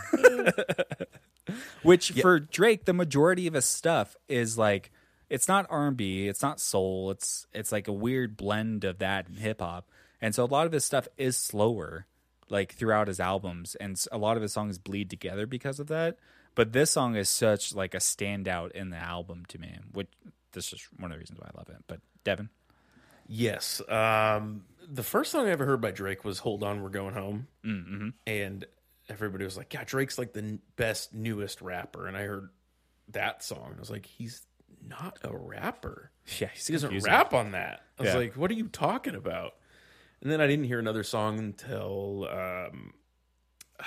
[1.83, 4.91] Which for Drake, the majority of his stuff is like
[5.31, 8.99] it's not R and B, it's not soul, it's it's like a weird blend of
[8.99, 9.89] that and hip hop.
[10.21, 12.07] And so a lot of his stuff is slower,
[12.49, 16.19] like throughout his albums, and a lot of his songs bleed together because of that.
[16.55, 20.09] But this song is such like a standout in the album to me, which
[20.53, 21.83] this is one of the reasons why I love it.
[21.87, 22.49] But Devin,
[23.27, 23.81] yes.
[23.89, 27.47] Um, the first song I ever heard by Drake was "Hold On, We're Going Home,"
[27.65, 28.09] mm-hmm.
[28.27, 28.65] and
[29.09, 32.49] everybody was like, "Yeah, Drake's like the n- best, newest rapper." And I heard
[33.11, 34.43] that song, I was like, "He's
[34.87, 37.11] not a rapper." yeah, He doesn't confusing.
[37.13, 37.83] rap on that.
[37.99, 38.19] I was Yeah.
[38.19, 39.55] like, what are you talking about?
[40.23, 42.95] And then I didn't hear another song until um,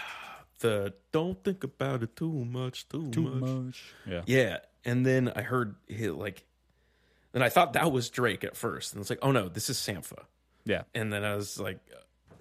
[0.59, 3.49] the Don't Think About It Too Much, Too, too much.
[3.65, 3.83] much.
[4.07, 4.57] Yeah, Yeah.
[4.85, 6.45] And then I heard like,
[7.33, 8.93] and I thought that was Drake at first.
[8.93, 10.23] And it's like, oh no, this is Sampha.
[10.65, 11.79] yeah, And then I was like,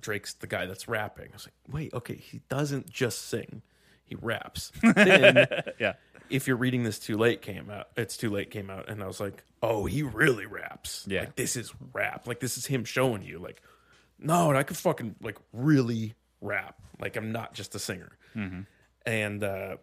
[0.00, 1.28] Drake's the guy that's rapping.
[1.30, 3.62] I was like, wait, okay, he doesn't just sing,
[4.04, 4.70] he raps.
[4.94, 5.48] then
[5.80, 5.94] yeah.
[6.30, 9.06] if you're reading this too late came out it's too late came out and i
[9.06, 11.20] was like oh he really raps Yeah.
[11.20, 13.62] like this is rap like this is him showing you like
[14.18, 18.10] no and i could fucking like really rap like i'm not just a singer
[19.06, 19.76] and uh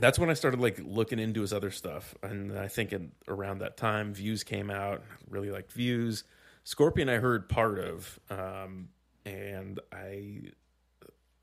[0.00, 3.58] that's when I started like looking into his other stuff, and I think in, around
[3.58, 5.02] that time, Views came out.
[5.28, 6.22] Really liked Views.
[6.62, 8.90] Scorpion, I heard part of, um,
[9.26, 10.52] and I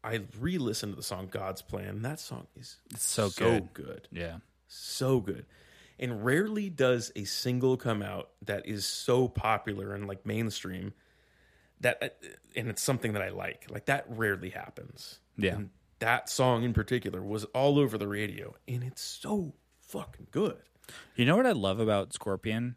[0.06, 2.02] I re-listened to the song God's Plan.
[2.04, 3.74] That song is It's so so good.
[3.74, 4.38] good, Yeah.
[4.68, 5.46] so good.
[6.00, 10.94] And rarely does a single come out that is so popular and like mainstream
[11.82, 13.66] that uh, and it's something that I like.
[13.70, 15.20] Like that rarely happens.
[15.38, 15.56] Yeah.
[15.56, 15.70] And
[16.00, 20.58] that song in particular was all over the radio and it's so fucking good.
[21.16, 22.76] You know what I love about Scorpion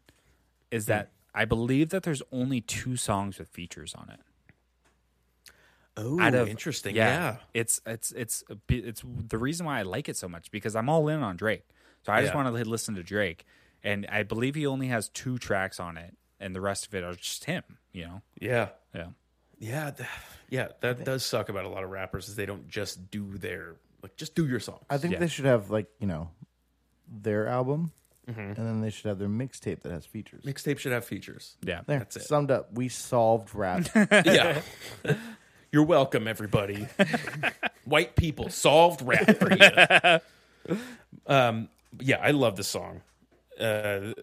[0.71, 4.19] is that I believe that there's only two songs with features on it.
[5.97, 6.95] Oh, Out of- interesting.
[6.95, 7.37] Yeah.
[7.53, 11.07] It's it's it's it's the reason why I like it so much because I'm all
[11.09, 11.65] in on Drake.
[12.05, 12.41] So I just Yeah.
[12.43, 13.45] want to listen to Drake,
[13.83, 17.03] and I believe he only has two tracks on it, and the rest of it
[17.03, 17.63] are just him.
[17.91, 18.21] You know.
[18.39, 18.69] Yeah.
[18.93, 19.07] Yeah.
[19.59, 19.91] Yeah.
[19.91, 20.09] th-
[20.49, 20.67] Yeah.
[20.81, 24.15] That does suck about a lot of rappers is they don't just do their like
[24.15, 24.83] just do your songs.
[24.89, 25.19] I think Yeah.
[25.19, 26.29] they should have like you know
[27.07, 27.91] their album,
[28.27, 30.43] and then they should have their mixtape that has features.
[30.45, 31.57] Mixtape should have features.
[31.63, 31.81] Yeah.
[31.87, 32.23] There, That's it.
[32.23, 32.71] summed up.
[32.73, 33.87] We solved rap.
[34.11, 34.61] yeah.
[35.71, 36.87] You're welcome, everybody.
[37.85, 40.77] White people solved rap for you.
[41.27, 43.01] Um, yeah, I love the song.
[43.59, 44.13] Uh,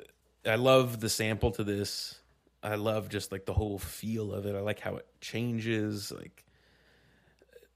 [0.44, 2.18] I love the sample to this.
[2.66, 4.56] I love just like the whole feel of it.
[4.56, 6.10] I like how it changes.
[6.10, 6.44] Like,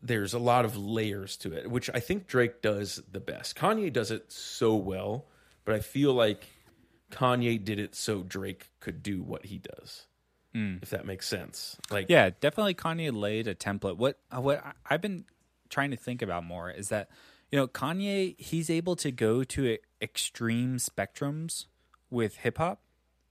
[0.03, 3.57] there's a lot of layers to it, which I think Drake does the best.
[3.57, 5.27] Kanye does it so well,
[5.65, 6.45] but I feel like
[7.13, 10.07] Kanye did it so Drake could do what he does.
[10.57, 10.83] Mm.
[10.83, 11.77] If that makes sense.
[11.89, 12.75] Like, Yeah, definitely.
[12.75, 13.97] Kanye laid a template.
[13.97, 15.25] What what I've been
[15.69, 17.09] trying to think about more is that
[17.53, 21.67] you know Kanye he's able to go to extreme spectrums
[22.11, 22.81] with hip hop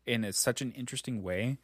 [0.09, 1.57] in a, such an interesting way,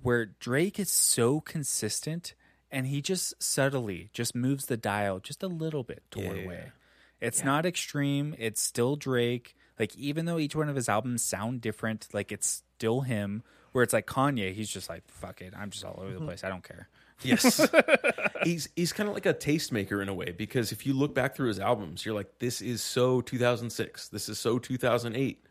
[0.00, 2.34] where Drake is so consistent
[2.70, 6.44] and he just subtly just moves the dial just a little bit toward Yeah.
[6.44, 6.72] away.
[7.20, 8.34] It's not extreme.
[8.38, 9.54] It's still Drake.
[9.78, 13.42] Like even though each one of his albums sound different, like it's still him.
[13.72, 15.54] Where it's like Kanye, he's just like fuck it.
[15.56, 16.26] I'm just all over the mm-hmm.
[16.26, 16.44] place.
[16.44, 16.88] I don't care.
[17.22, 17.68] Yes.
[18.44, 21.36] he's he's kind of like a tastemaker in a way because if you look back
[21.36, 24.08] through his albums, you're like, this is so 2006.
[24.08, 25.44] This is so 2008.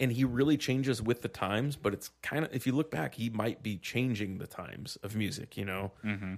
[0.00, 3.14] And he really changes with the times, but it's kind of, if you look back,
[3.14, 5.92] he might be changing the times of music, you know?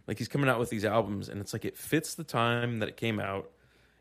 [0.07, 2.89] Like he's coming out with these albums and it's like it fits the time that
[2.89, 3.51] it came out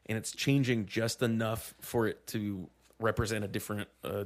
[0.07, 2.67] and it's changing just enough for it to
[2.99, 4.25] represent a different, uh,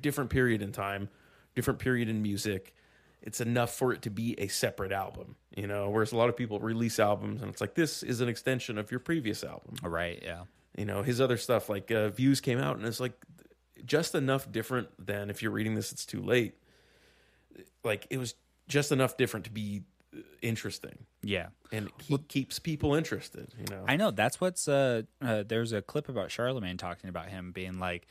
[0.00, 1.08] different period in time,
[1.54, 2.72] different period in music
[3.26, 5.90] it's enough for it to be a separate album, you know.
[5.90, 8.90] Whereas a lot of people release albums and it's like this is an extension of
[8.90, 10.42] your previous album, All right, yeah.
[10.78, 11.02] you know.
[11.02, 13.14] His other stuff like uh, Views came out and it's like
[13.84, 16.54] just enough different than if you're reading this, it's too late.
[17.84, 18.34] Like it was
[18.68, 19.82] just enough different to be
[20.14, 21.48] uh, interesting, Yeah.
[21.72, 23.84] and he keeps people interested, you know.
[23.86, 27.78] I know that's what's uh, uh there's a clip about Charlemagne talking about him being
[27.78, 28.06] like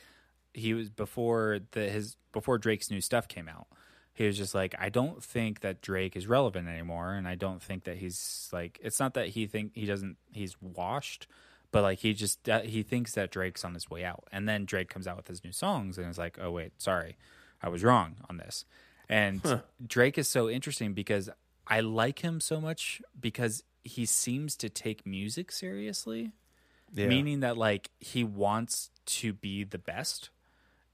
[0.54, 3.66] he was before the his before Drake's new stuff came out.
[4.14, 7.62] He was just like I don't think that Drake is relevant anymore and I don't
[7.62, 11.26] think that he's like it's not that he think he doesn't he's washed
[11.76, 14.24] but like he just uh, he thinks that Drake's on his way out.
[14.32, 17.18] And then Drake comes out with his new songs and is like, "Oh wait, sorry.
[17.62, 18.64] I was wrong on this."
[19.10, 19.42] And
[19.86, 21.28] Drake is so interesting because
[21.66, 26.32] I like him so much because he seems to take music seriously
[26.94, 27.08] yeah.
[27.08, 30.30] meaning that like he wants to be the best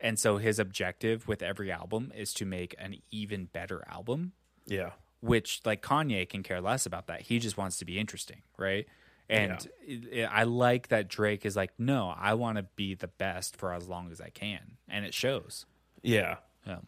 [0.01, 4.33] and so his objective with every album is to make an even better album
[4.67, 4.91] yeah,
[5.21, 8.87] which like kanye can care less about that he just wants to be interesting right
[9.33, 13.57] and it- i like that drake is like no i want to be the best
[13.57, 14.77] for as long as i can.
[14.89, 15.65] And it shows.
[16.03, 16.37] Yeah.
[16.67, 16.79] yeah.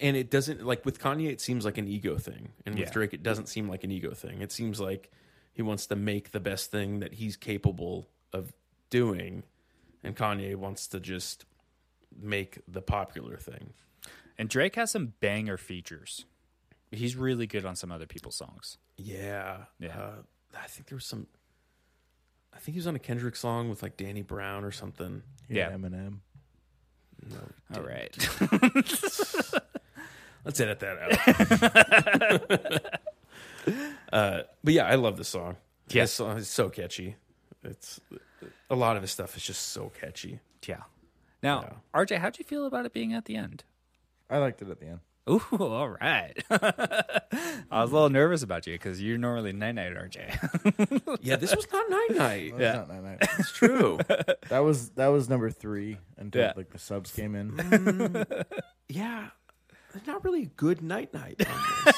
[0.00, 2.52] And it doesn't like with Kanye it seems like an ego thing.
[2.66, 2.92] And with Yeah.
[2.92, 4.42] Drake it doesn't seem like an ego thing.
[4.42, 5.10] It seems like
[5.54, 8.52] he wants to make the best thing that he's capable of
[8.90, 9.44] doing.
[10.02, 11.46] And Kanye wants to just
[12.14, 13.72] make the popular thing.
[14.36, 16.26] And drake has some banger features.
[16.90, 18.76] He's really good on some other people's songs.
[18.98, 19.64] Yeah.
[19.78, 19.96] Yeah.
[19.98, 20.12] uh,
[20.60, 21.28] I think there was some
[22.54, 25.22] I think he was on a Kendrick song with like Danny Brown or something.
[25.48, 25.70] Yeah.
[25.70, 26.18] Eminem.
[27.74, 28.16] all right.
[30.44, 31.10] Let's edit that out.
[34.12, 35.56] Uh, but yeah I love the song.
[35.88, 36.02] Yeah.
[36.02, 37.16] this song is so catchy.
[37.64, 37.98] It's
[38.68, 40.38] a lot of his stuff is just so catchy.
[40.68, 40.82] Yeah.
[41.42, 43.64] Now rj how'd you feel about it being at the end?
[44.28, 45.00] I liked it at the end.
[45.28, 46.34] Ooh, all right.
[46.50, 51.18] I was a little nervous about you because you're normally night night RJ.
[51.22, 52.58] Yeah, this was not night night.
[52.58, 52.72] That Yeah.
[52.74, 53.28] not night night.
[53.38, 53.98] It's true.
[54.48, 56.52] that was that was number three until Yeah.
[56.56, 57.52] like the subs came in.
[57.52, 58.44] Mm.
[58.88, 59.28] yeah,
[59.92, 61.42] there's not really a good night night.
[61.48, 61.94] on this.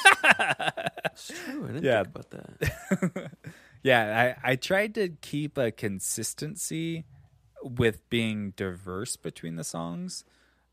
[1.05, 1.63] It's true.
[1.65, 2.03] I didn't Yeah.
[2.03, 3.31] think about that.
[3.83, 7.05] yeah, I, I tried to keep a consistency
[7.61, 10.23] with being diverse between the songs.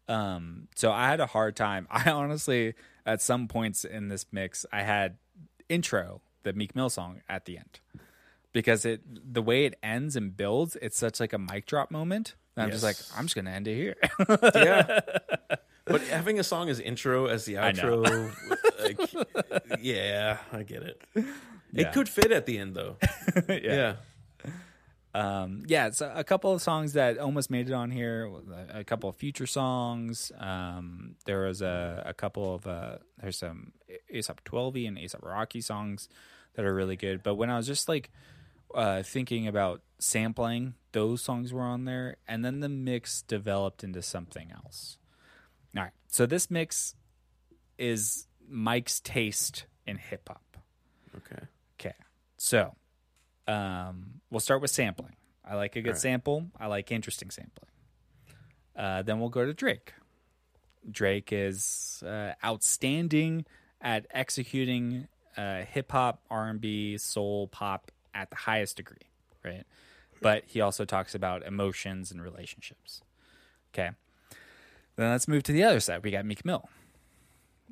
[0.09, 1.87] Um, so I had a hard time.
[1.91, 2.75] I honestly,
[3.07, 5.17] at some points in this mix, I had
[5.69, 7.81] intro the Meek Mill song at the end
[8.53, 9.01] because it
[9.33, 12.35] the way it ends and builds, it's such like a mic drop moment.
[12.57, 13.97] And I'm just like, I'm just gonna end it here.
[14.55, 15.01] yeah.
[15.87, 18.33] But having a song as intro as the outro,
[18.83, 21.03] like, yeah, I get it.
[21.15, 21.25] Yeah.
[21.75, 22.97] It could fit at the end though.
[23.51, 23.97] yeah.
[25.15, 28.29] Um, yeah, it's a, couple of songs that almost made it on here.
[28.73, 30.33] A, couple of future songs.
[30.39, 33.73] Um, there was a, a couple of uh, there's some
[34.13, 36.09] ASAP 12 and ASAP Rocky songs
[36.55, 37.23] that are really good.
[37.23, 38.11] But when I was just like
[38.75, 44.03] uh, thinking about sampling, those songs were on there, and then the mix developed into
[44.03, 44.99] something else.
[45.77, 46.97] All right, so this mix
[47.79, 50.57] is Mike's taste in hip hop.
[51.17, 51.45] Okay.
[51.79, 51.95] Okay.
[52.37, 52.75] So,
[53.47, 55.17] um, we'll start with sampling.
[55.45, 56.01] I like a good Alright.
[56.01, 56.47] sample.
[56.59, 57.69] I like interesting sampling.
[58.77, 59.93] Uh, then we'll go to Drake.
[60.91, 63.45] Drake is uh, outstanding
[63.81, 68.97] at executing uh, hip hop, R and B, soul, pop at the highest degree,
[69.45, 69.65] right?
[70.21, 73.03] But he also talks about emotions and relationships.
[73.73, 73.91] Okay.
[74.97, 76.03] Then let's move to the other side.
[76.03, 76.69] We got Meek Mill,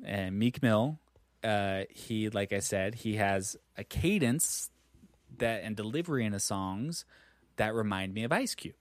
[0.03, 0.99] and Meek Mill
[1.43, 4.69] uh, he like I said, he has a cadence
[5.39, 7.05] that and delivery in his songs
[7.57, 8.75] that remind me of Ice Cube.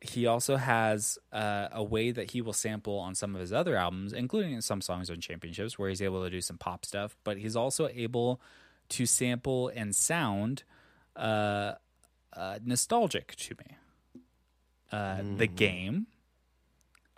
[0.00, 3.76] He also has uh, a way that he will sample on some of his other
[3.76, 7.16] albums, including some songs on Championships, where he's able to do some pop stuff.
[7.22, 8.40] But he's also able
[8.90, 10.62] to sample and sound
[11.16, 11.72] uh,
[12.32, 13.76] uh, nostalgic to me.
[14.90, 16.06] Uh, The game.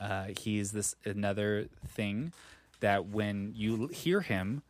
[0.00, 2.32] Uh, he's this another thing
[2.80, 4.62] that when you hear him,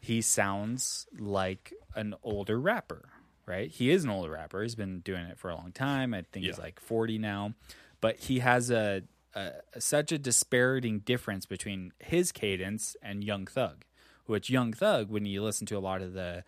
[0.00, 3.08] he sounds like an older rapper,
[3.46, 3.70] right?
[3.70, 4.62] He is an older rapper.
[4.62, 6.14] He's been doing it for a long time.
[6.14, 7.54] I think he's like 40 now,
[8.00, 9.02] but he has a,
[9.34, 13.84] a such a disparating difference between his cadence and Young Thug,
[14.26, 16.44] which Young Thug, when you listen to a lot of the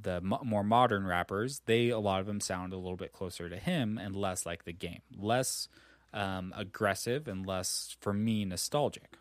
[0.00, 3.48] the mo- more modern rappers, they a lot of them sound a little bit closer
[3.48, 5.68] to him and less like the game, less
[6.12, 9.16] um, aggressive and less for me nostalgic.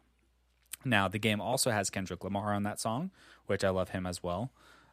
[0.90, 3.12] Now, the game also has Kendrick Lamar on that song,
[3.46, 4.52] which I love him as well.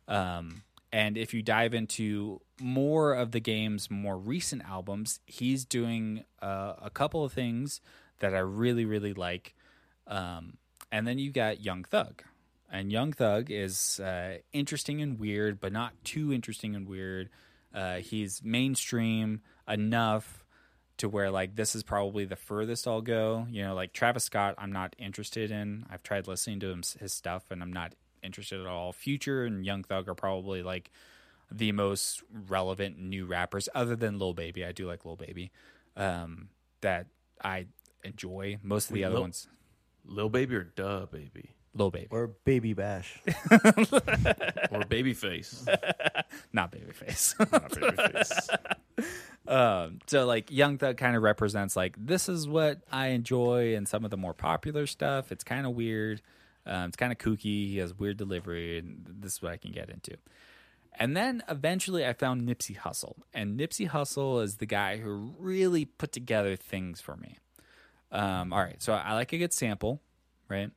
[0.08, 0.62] Um,
[0.92, 6.74] and if you dive into more of the game's more recent albums, he's doing uh,
[6.80, 7.80] a couple of things
[8.20, 9.54] that I really, really like.
[10.06, 10.58] Um,
[10.92, 12.22] and then you got Young Thug.
[12.70, 17.28] And Young Thug is uh, interesting and weird, but not too interesting and weird.
[17.74, 20.43] Uh, he's mainstream enough
[20.98, 23.46] to where like this is probably the furthest I'll go.
[23.50, 25.86] You know, like Travis Scott, I'm not interested in.
[25.90, 28.92] I've tried listening to him, his stuff, and I'm not interested at all.
[28.92, 30.90] Future and Young Thug are probably like
[31.50, 34.64] the most relevant new rappers, other than Lil Baby.
[34.64, 35.50] I do like Lil Baby,
[35.96, 36.48] um,
[36.80, 37.06] that
[37.42, 37.66] I
[38.02, 38.58] enjoy.
[38.62, 39.48] Most of the Wait, other Lil- ones,
[40.04, 43.20] Lil Baby or DaBaby Lil Baby, Or Baby Bash.
[43.26, 45.66] or Babyface.
[46.52, 47.38] not Babyface.
[47.52, 48.56] Not Babyface.
[49.46, 53.86] Um, so like Young Thug kind of represents like this is what I enjoy and
[53.88, 55.30] some of the more popular stuff.
[55.32, 56.22] It's kind of weird.
[56.66, 57.68] Um, it's kind of kooky.
[57.68, 60.16] He has weird delivery, and this is what I can get into.
[60.98, 65.84] And then eventually, I found Nipsey Hussle, and Nipsey Hussle is the guy who really
[65.84, 67.36] put together things for me.
[68.12, 70.00] Um, all right, so I like a good sample,
[70.48, 70.70] right?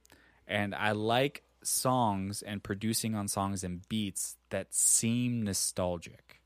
[0.48, 6.41] And I like songs and producing on songs and beats that seem nostalgic.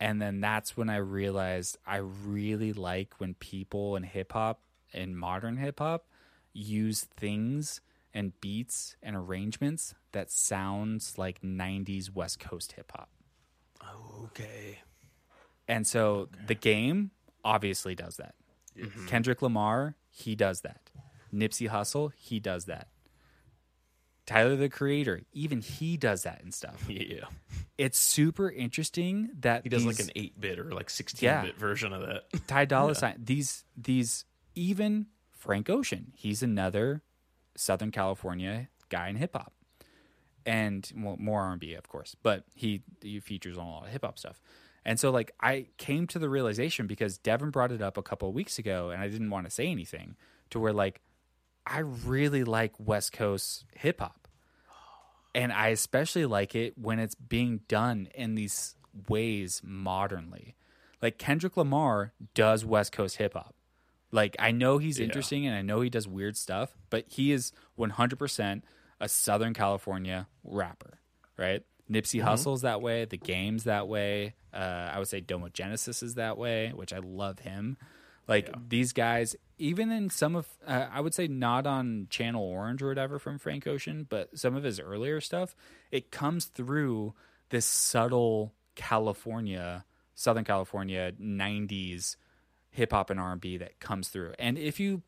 [0.00, 4.60] And then that's when I realized I really like when people in hip hop
[4.92, 6.06] and modern hip hop
[6.52, 7.80] use things
[8.12, 13.08] and beats and arrangements that sounds like 90s West Coast hip hop.
[14.24, 14.80] okay.
[15.66, 17.10] And so the game
[17.44, 18.34] obviously does that.
[18.78, 19.06] Mm-hmm.
[19.06, 20.90] Kendrick Lamar, he does that.
[21.32, 22.88] Nipsey Hussle, he does that.
[24.26, 26.84] Tyler the Creator, even he does that and stuff.
[26.88, 27.24] Yeah.
[27.76, 31.42] It's super interesting that He does these- like an 8 bit or like 16 Yeah.
[31.42, 32.24] bit version of that.
[32.46, 33.16] Ty Dolla Sign.
[33.22, 34.24] These these
[34.54, 36.12] even Frank Ocean.
[36.16, 37.02] He's another
[37.56, 39.52] Southern California guy in hip hop,
[40.46, 42.14] and well, more R and B, of course.
[42.22, 44.40] But he he features on a lot of hip hop stuff.
[44.86, 48.28] And so, like, I came to the realization because Devin brought it up a couple
[48.28, 50.14] of weeks ago, and I didn't want to say anything
[50.50, 51.00] to where like
[51.66, 54.28] I really like West Coast hip hop.
[55.34, 58.76] And I especially like it when it's being done in these
[59.08, 60.54] ways modernly.
[61.02, 63.54] Like Kendrick Lamar does West Coast hip hop.
[64.12, 65.06] Like I know he's Yeah.
[65.06, 68.62] interesting and I know he does weird stuff, but he is 100%
[69.00, 71.00] a Southern California rapper,
[71.36, 71.62] right?
[71.90, 73.04] Nipsey Hussle's that way.
[73.04, 74.34] The game's that way.
[74.54, 77.76] Uh, I would say Domo Genesis is that way, which I love him.
[78.28, 82.82] Like these guys, even in some of, uh, I would say not on Channel Orange
[82.82, 85.54] or whatever from Frank Ocean, but some of his earlier stuff,
[85.90, 87.14] it comes through
[87.50, 92.16] this subtle California, Southern California '90s
[92.70, 94.34] hip hop and R&B that comes through.
[94.38, 95.02] And if you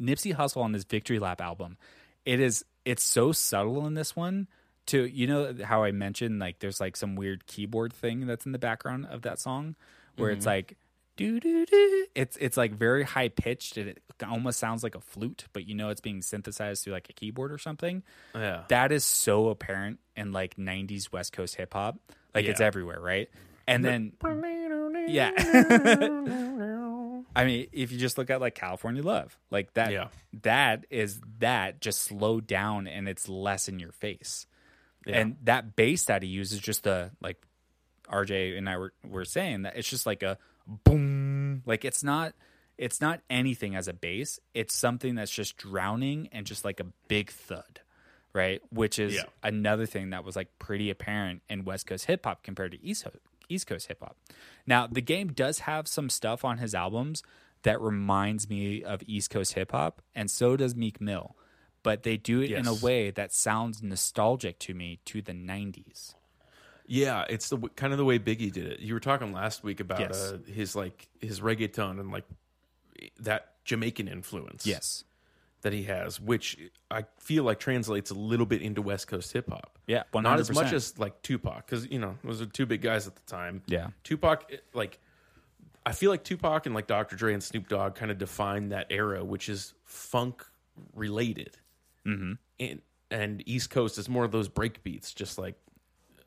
[0.00, 1.76] Nipsey Hussle on this Victory Lap album,
[2.24, 4.48] it is it's so subtle in this one.
[4.86, 8.52] To you know how I mentioned like there's like some weird keyboard thing that's in
[8.52, 9.74] the background of that song
[10.16, 10.76] where it's like
[11.16, 12.06] do do do.
[12.14, 15.74] It's it's like very high pitched and it almost sounds like a flute, but you
[15.74, 18.02] know it's being synthesized through like a keyboard or something.
[18.34, 18.64] Yeah.
[18.68, 21.98] That is so apparent in like '90s West Coast hip hop.
[22.34, 23.28] Like it's everywhere, right?
[23.66, 24.12] And then
[25.08, 25.32] yeah.
[27.36, 30.08] I mean, if you just look at like California Love, like that, Yeah.
[30.42, 34.46] that is that just slowed down and it's less in your face.
[35.06, 35.18] Yeah.
[35.18, 37.42] And that bass that he uses, just a like
[38.10, 42.34] RJ and I were were saying that it's just like a boom, like it's not
[42.78, 44.38] it's not anything as a bass.
[44.52, 47.80] It's something that's just drowning and just like a big thud,
[48.34, 48.60] right?
[48.70, 49.22] Which is Yeah.
[49.42, 53.06] another thing that was like pretty apparent in West Coast hip hop compared to East
[53.48, 54.16] East Coast hip hop.
[54.66, 57.22] Now, the game does have some stuff on his albums
[57.62, 61.34] that reminds me of East Coast hip hop, and so does Meek Mill.
[61.82, 66.15] But they do it in a way that sounds nostalgic to me to the 90s.
[66.86, 68.80] Yeah, it's the kind of the way Biggie did it.
[68.80, 70.32] You were talking last week about Yes.
[70.32, 72.24] uh, his like his reggaeton and like
[73.20, 74.66] that Jamaican influence.
[74.66, 75.04] Yes.
[75.62, 76.56] that he has, which
[76.92, 79.78] I feel like translates a little bit into West Coast hip hop.
[79.88, 80.72] Yeah, not as much 100%.
[80.74, 83.62] as like Tupac, because you know those are two big guys at the time.
[83.66, 83.88] Yeah.
[84.04, 85.00] Tupac, eh, like
[85.84, 87.16] I feel like Tupac and like Dr.
[87.16, 90.44] Dre and Snoop Dogg kind of defined that era, which is funk
[90.94, 91.56] related,
[92.06, 92.32] mm-hmm.
[92.60, 95.56] and and East Coast is more of those break beats, just like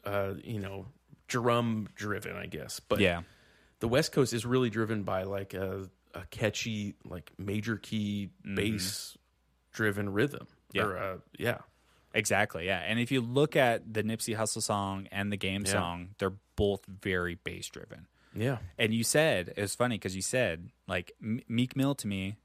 [0.10, 0.86] uh, you know
[1.28, 2.80] drum driven, I guess.
[2.80, 3.22] But Yeah.
[3.80, 9.16] the West Coast is really driven by like a, a catchy, like major key bass
[9.72, 10.48] driven rhythm.
[10.74, 10.78] Mm-hmm.
[10.78, 10.84] Yeah.
[10.84, 11.58] Or, uh, yeah.
[12.14, 12.66] Exactly.
[12.66, 12.80] Yeah.
[12.80, 15.72] And if you look at the Nipsey Hussle song and the game Yeah.
[15.74, 18.08] song, they're both very bass driven.
[18.36, 18.58] Yeah.
[18.80, 22.38] And you said it was funny because you said like M- Meek Mill to me,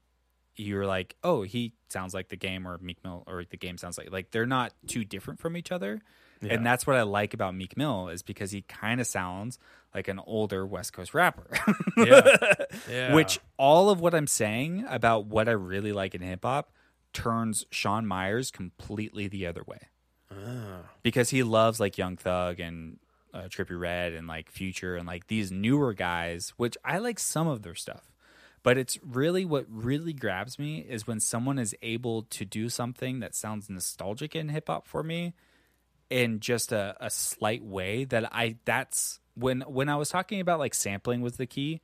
[0.55, 3.77] you were like, oh, he sounds like the game, or Meek Mill, or the game
[3.77, 5.99] sounds like like they're not too different from each other.
[6.45, 6.53] Yeah.
[6.53, 9.57] And that's what I like about Meek Mill is because he kind of sounds
[9.93, 11.47] like an older West Coast rapper.
[11.97, 12.37] Yeah.
[12.89, 13.15] yeah.
[13.15, 16.71] Which all of what I'm saying about what I really like in hip hop
[17.13, 19.79] turns Sean Myers completely the other way.
[21.03, 22.99] Because he loves like Young Thug and
[23.33, 27.47] uh, Trippie Redd and like Future and like these newer guys, which I like some
[27.47, 28.11] of their stuff.
[28.61, 33.19] But it's really what really grabs me is when someone is able to do something
[33.19, 35.33] that sounds nostalgic in hip hop for me
[36.09, 40.59] in just a, a slight way that I that's when when I was talking about
[40.59, 41.81] like sampling was the key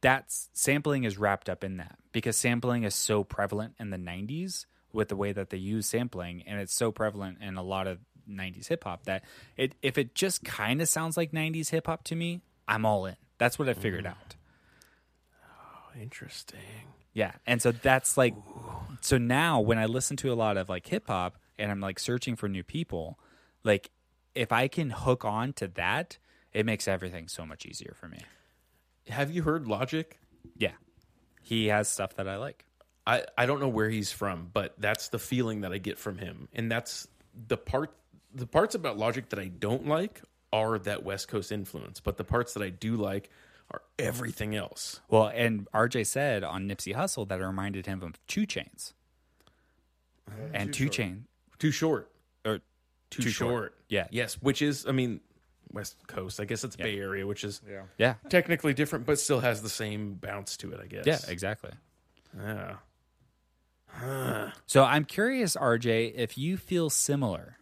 [0.00, 4.66] that's sampling is wrapped up in that because sampling is so prevalent in the 90s
[4.92, 7.98] with the way that they use sampling and it's so prevalent in a lot of
[8.28, 9.24] 90s hip hop that
[9.56, 13.06] it if it just kind of sounds like 90s hip hop to me I'm all
[13.06, 13.14] in.
[13.38, 14.10] That's what I figured mm.
[14.10, 14.34] out.
[15.44, 16.58] Oh, Interesting.
[17.12, 18.34] yeah and so that's like
[19.00, 21.98] so now when I listen to a lot of like hip hop and I'm like
[21.98, 23.18] searching for new people
[23.66, 23.90] like
[24.34, 26.18] if I can hook on to that
[26.52, 28.18] it makes everything so much easier for me
[29.08, 30.18] Have you heard Logic?
[30.56, 30.72] yeah
[31.42, 32.64] he has stuff that I like
[33.06, 36.18] I, I don't know where he's from, but that's the feeling that I get from
[36.18, 36.48] him.
[36.52, 37.06] And that's
[37.46, 37.94] the part
[38.34, 40.22] the parts about Logic that I don't like
[40.52, 43.30] are that West Coast influence, but the parts that I do like
[43.70, 45.00] are everything else.
[45.08, 48.92] Well, and RJ said on Nipsey Hussle that it reminded him of 2 Chainz.
[50.28, 51.26] Uh, and Two Chain
[51.58, 52.10] Too short.
[53.06, 53.50] Or Too, Too short.
[53.50, 53.74] Short.
[53.88, 54.06] Yeah.
[54.10, 55.20] Yes, which is I mean
[55.72, 56.40] West Coast.
[56.40, 57.82] I guess it's Bay Area, which is Yeah.
[57.98, 58.14] yeah.
[58.28, 61.06] technically different, but still has the same bounce to it, I guess.
[61.06, 61.70] Yeah, exactly.
[62.36, 62.76] Yeah.
[64.66, 67.56] So I'm curious, RJ, if you feel similar.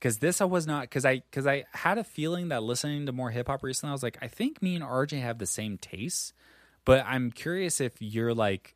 [0.00, 3.12] Cause this I was not cause I cause I had a feeling that listening to
[3.12, 5.78] more hip hop recently, I was like, I think me and RJ have the same
[5.78, 6.34] tastes.
[6.84, 8.74] But I'm curious if you're like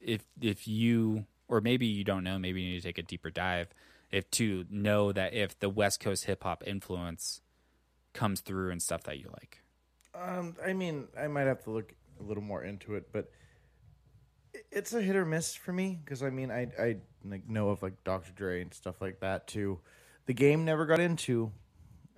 [0.00, 3.28] if if you or maybe you don't know, maybe you need to take a deeper
[3.30, 3.68] dive,
[4.10, 7.40] if to know that if the West Coast hip hop influence
[8.14, 9.62] comes through and stuff that you like.
[10.14, 13.30] Um, I mean, I might have to look a little more into it, but
[14.72, 17.82] it's a hit or miss for me because I mean, I I like know of
[17.82, 18.32] like Dr.
[18.32, 19.78] Dre and stuff like that too.
[20.26, 21.52] The game never got into.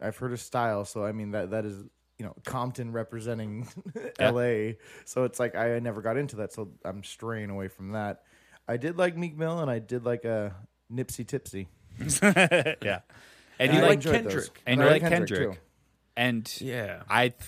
[0.00, 1.84] I've heard of style, so I mean that that is
[2.18, 3.68] you know Compton representing
[4.18, 4.78] L.A.
[5.04, 8.22] So it's like I never got into that, so I'm straying away from that.
[8.66, 10.54] I did like Meek Mill and I did like a
[10.92, 11.68] Nipsey Tipsy.
[12.22, 13.00] yeah.
[13.58, 14.34] And I you like enjoyed Kendrick.
[14.34, 14.50] those.
[14.66, 15.58] and I you like like Kendrick, too.
[16.16, 17.02] and Yeah.
[17.08, 17.40] I th-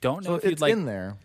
[0.00, 0.72] don't know So if you'd it's like.
[0.72, 1.16] in there.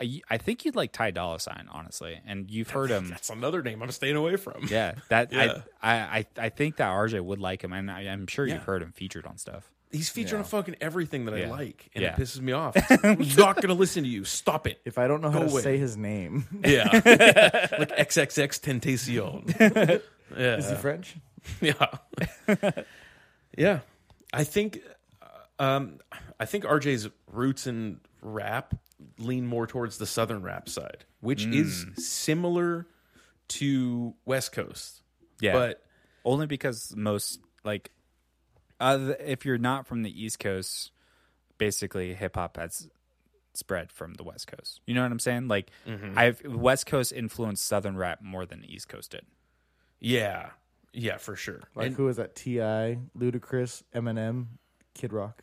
[0.00, 3.10] I, I think you'd like Ty Dolla Sign, honestly, and you've heard him.
[3.10, 4.66] That's another name I'm staying away from.
[4.68, 5.60] Yeah, that Yeah.
[5.82, 8.54] I, I I I think that RJ would like him, and I, I'm sure Yeah.
[8.54, 9.70] you've heard him featured on stuff.
[9.92, 11.50] He's featured on fucking everything that I Yeah.
[11.50, 12.14] like, and Yeah.
[12.14, 12.74] it pisses me off.
[13.04, 14.24] I'm not gonna listen to you.
[14.24, 14.80] Stop it.
[14.86, 15.62] If I don't know how Go to away.
[15.62, 16.88] say his name, Yeah,
[17.78, 20.00] like XXXTentacion.
[20.36, 21.16] Yeah, is he French?
[21.60, 21.86] yeah,
[23.56, 23.80] yeah.
[24.32, 24.80] I think,
[25.58, 25.98] um,
[26.40, 28.74] I think RJ's roots in rap
[29.18, 32.86] lean more towards the southern rap side, which is similar
[33.48, 35.02] to West Coast.
[35.40, 35.82] Yeah, but
[36.24, 37.90] only because most like,
[38.80, 40.92] uh, if you're not from the East Coast,
[41.58, 42.88] basically hip hop has
[43.54, 44.80] spread from the West Coast.
[44.86, 45.48] You know what I'm saying?
[45.48, 45.70] Like,
[46.16, 49.26] I've West Coast influenced Southern rap more than the East Coast did.
[50.00, 50.50] yeah,
[50.92, 51.60] yeah, for sure.
[51.74, 52.34] Like And who is that?
[52.34, 54.46] T.I, Ludacris, Eminem,
[54.94, 55.42] Kid Rock.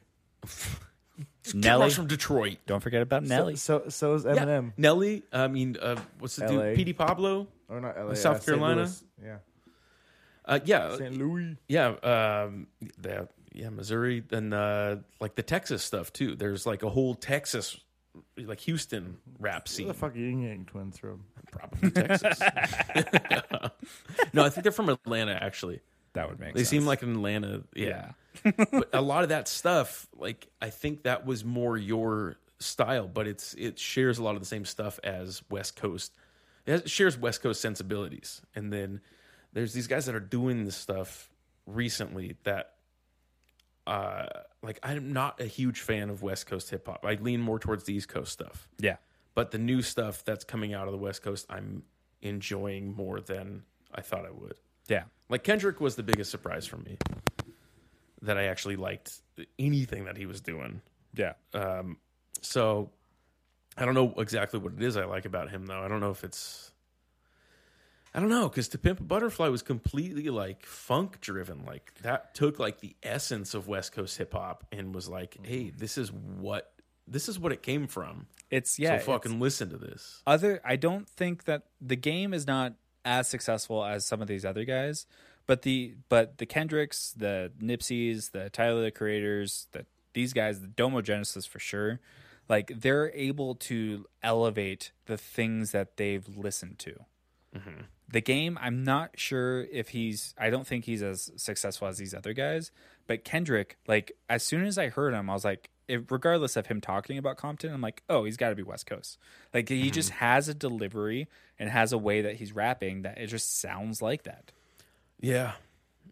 [1.44, 2.58] Kid Nelly, Rock's from Detroit.
[2.66, 3.56] don't forget about Nelly.
[3.56, 4.74] So so, so is Yeah, Eminem.
[4.78, 5.24] Nelly.
[5.34, 6.64] I mean, uh, what's the LA.
[6.64, 6.76] dude?
[6.76, 7.48] Petey Pablo.
[7.68, 8.14] Or not LA.
[8.14, 8.46] South St.
[8.46, 8.82] Carolina?
[8.84, 9.04] Louis.
[9.24, 9.38] Yeah.
[10.46, 11.16] Uh, yeah, St.
[11.18, 11.58] Louis.
[11.68, 12.68] yeah, um,
[12.98, 16.36] the, yeah, Missouri, and uh, like the Texas stuff too.
[16.36, 17.78] There's like a whole Texas,
[18.38, 19.88] like Houston rap Where scene.
[19.88, 21.24] the fuck are you getting twins from?
[21.52, 22.40] Probably Texas.
[24.34, 25.34] no, I think they're from Atlanta.
[25.34, 25.82] Actually,
[26.14, 26.50] that would make.
[26.50, 26.56] Sense.
[26.56, 26.70] They sense.
[26.70, 27.64] seem like an Atlanta.
[27.76, 28.12] Yeah,
[28.46, 28.52] yeah.
[28.72, 33.28] but a lot of that stuff, like I think that was more your style, but
[33.28, 36.14] it's it shares a lot of the same stuff as West Coast.
[36.66, 39.02] It has, shares West Coast sensibilities, and then
[39.54, 41.30] there's these guys that are doing this stuff
[41.66, 42.74] recently that,
[43.90, 44.26] uh,
[44.62, 47.04] like I'm not a huge fan of West Coast hip hop.
[47.04, 48.98] I lean more towards the East Coast stuff, yeah.
[49.34, 51.82] but the new stuff that's coming out of the West Coast, I'm
[52.22, 53.64] enjoying more than
[53.94, 54.60] I thought I would.
[54.88, 55.06] Yeah.
[55.28, 56.98] Like Kendrick was the biggest surprise for me
[58.22, 59.22] that I actually liked
[59.58, 60.82] anything that he was doing.
[61.16, 61.34] Yeah.
[61.56, 61.98] Um,
[62.42, 62.92] so
[63.76, 65.82] I don't know exactly what it is I like about him though.
[65.82, 66.69] I don't know if it's
[68.14, 71.66] I don't know because To Pimp a Butterfly was completely like funk driven.
[71.66, 75.44] Like that took like the essence of West Coast hip hop and was like, mm-hmm.
[75.46, 76.72] hey, this is what
[77.08, 78.28] this is what it came from.
[78.50, 79.00] It's yeah.
[79.00, 80.22] so fucking listen to this.
[80.26, 82.74] other I don't think that the game is not
[83.06, 85.06] as successful as some of these other guys,
[85.46, 90.68] but the but the Kendricks, the Nipseys, the Tyler the Creators, the these guys, the
[90.68, 92.00] Domo Genesis for sure,
[92.48, 96.96] like they're able to elevate the things that they've listened to.
[98.12, 100.34] The game, I'm not sure if he's.
[100.38, 102.72] I don't think he's as successful as these other guys.
[103.06, 106.68] But Kendrick, like as soon as I heard him, I was like, if, regardless of
[106.68, 109.18] him talking about Compton, I'm like, oh, he's got to be West Coast.
[109.54, 111.28] Like he just has a delivery
[111.60, 114.52] and has a way that he's rapping that it just sounds like that.
[115.20, 115.54] Yeah.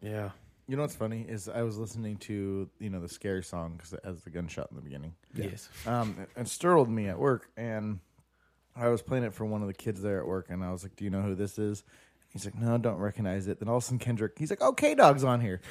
[0.01, 0.31] Yeah.
[0.67, 3.93] You know what's funny is I was listening to you know the scary song because
[3.93, 5.13] it has the gunshot in the beginning.
[5.33, 5.69] Yes.
[5.85, 7.99] Um, it- it startled me at work, and
[8.77, 10.83] I was playing it for one of the kids there at work, and I was
[10.83, 11.83] like, "Do you know who this is?"
[12.29, 14.73] He's like, "No, don't recognize it." Then all of a sudden, Kendrick, he's like, "Oh,
[14.73, 15.61] K Dog's on here."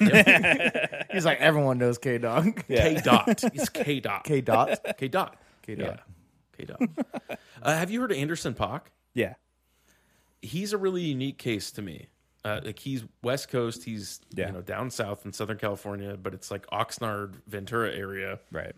[1.11, 3.43] he's like, "Everyone knows K Dog." K dot.
[3.53, 4.23] It's K dot.
[4.23, 4.79] K Dot.
[4.97, 5.37] K dot.
[5.61, 5.99] K Dot.
[6.57, 6.81] K dot.
[7.61, 8.81] uh, have you heard of Anderson .Paak?
[9.13, 9.35] Yeah,
[10.41, 12.07] He's a really unique case to me.
[12.45, 13.83] Uh, like he's West Coast.
[13.83, 14.47] He's Yeah.
[14.47, 18.75] you know down south in Southern California, but it's like Oxnard, Ventura area, right.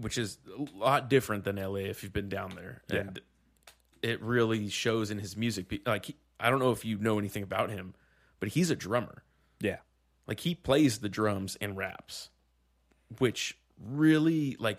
[0.00, 2.82] Which is a lot different than LA if you've been down there.
[2.88, 3.00] Yeah.
[3.00, 3.20] And
[4.02, 5.80] it really shows in his music.
[5.86, 7.94] Like he, I don't know if you know anything about him,
[8.40, 9.22] but he's a drummer.
[9.60, 9.78] Yeah,
[10.26, 12.28] Like he plays the drums and raps,
[13.18, 14.78] which really like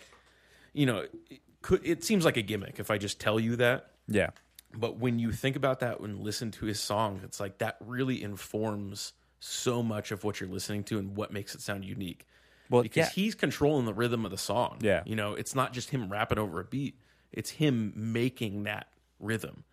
[0.74, 3.92] you know it, could it seems like a gimmick if I just tell you that.
[4.08, 4.30] yeah,
[4.74, 8.22] But when you think about that and listen to his song, it's like that really
[8.22, 12.26] informs so much of what you're listening to and what makes it sound unique.
[12.70, 13.10] Well, because yeah.
[13.10, 14.78] he's controlling the rhythm of the song.
[14.82, 15.04] Yeah.
[15.06, 17.00] You know, it's not just him rapping over a beat,
[17.32, 18.88] it's him making that
[19.20, 19.64] rhythm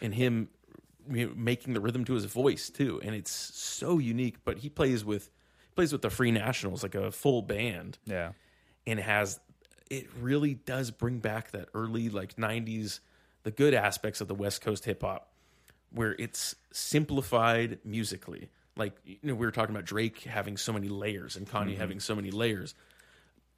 [0.00, 0.48] and him
[1.10, 3.00] you know, making the rhythm to his voice too.
[3.02, 4.44] And it's so unique.
[4.44, 5.30] But he plays with
[5.74, 8.32] plays with the Free Nationals, like a full band yeah,
[8.86, 9.40] and has
[9.90, 13.00] it really does bring back that early like 90s
[13.42, 15.28] the good aspects of the west coast hip hop
[15.90, 20.88] where it's simplified musically like you know we were talking about Drake having so many
[20.88, 21.80] layers and Kanye mm-hmm.
[21.80, 22.74] having so many layers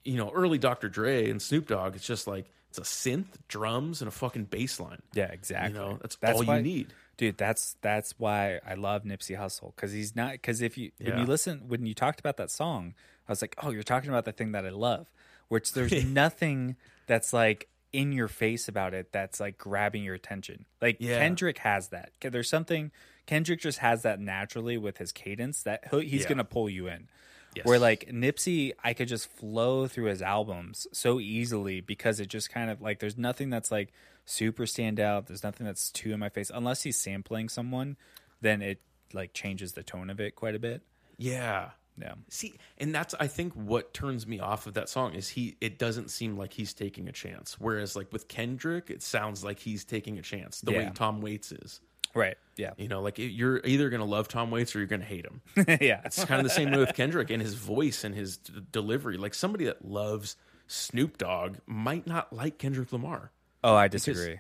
[0.05, 0.89] you know early Dr.
[0.89, 4.81] Dre and Snoop Dogg it's just like it's a synth drums and a fucking bass
[4.81, 5.31] line yeah.
[5.31, 5.73] Exactly.
[5.73, 9.73] you know that's, all why- you need dude that's that's why i love nipsey hussle
[9.77, 12.93] because he's not because if you when you listen when you talked about that song
[13.29, 15.13] i was like oh you're talking about the thing that i love
[15.47, 16.75] which there's nothing
[17.07, 21.21] that's like in your face about it that's like grabbing your attention like Yeah.
[21.21, 22.91] kendrick has that there's something
[23.27, 26.29] kendrick just has that naturally with his cadence that he's Yeah.
[26.29, 27.09] gonna pull you in
[27.57, 27.67] Yes.
[27.67, 32.51] Where like Nipsey, I could just flow through his albums so easily because it just
[32.51, 33.93] kind of like there's nothing that's like
[34.25, 35.29] super stand out.
[35.29, 37.97] There's nothing that's too in my face unless he's sampling someone,
[38.41, 38.81] then it
[39.13, 40.83] like changes the tone of it quite a bit.
[41.17, 41.71] Yeah.
[41.97, 42.15] Yeah.
[42.29, 45.79] See, and that's I think what turns me off of that song is he it
[45.79, 47.55] doesn't seem like he's taking a chance.
[47.61, 51.53] Whereas like with Kendrick, it sounds like he's taking a chance the way Tom Waits
[51.53, 51.81] is.
[52.15, 52.37] Right.
[52.57, 52.71] Yeah.
[52.77, 55.27] You know, like you're either going to love Tom Waits or you're going to hate
[55.27, 55.41] him.
[55.81, 56.01] yeah.
[56.05, 59.17] It's kind of the same way with Kendrick and his voice and his d- delivery.
[59.17, 60.37] Like somebody that loves
[60.69, 63.33] Snoop Dogg might not like Kendrick Lamar.
[63.65, 64.39] Oh, I disagree.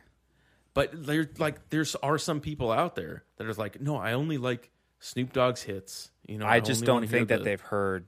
[0.74, 4.38] But there like there's are some people out there that are like, no, I only
[4.38, 4.70] like
[5.00, 6.10] Snoop Dogg's hits.
[6.26, 8.06] You know, I just don't think that the- they've heard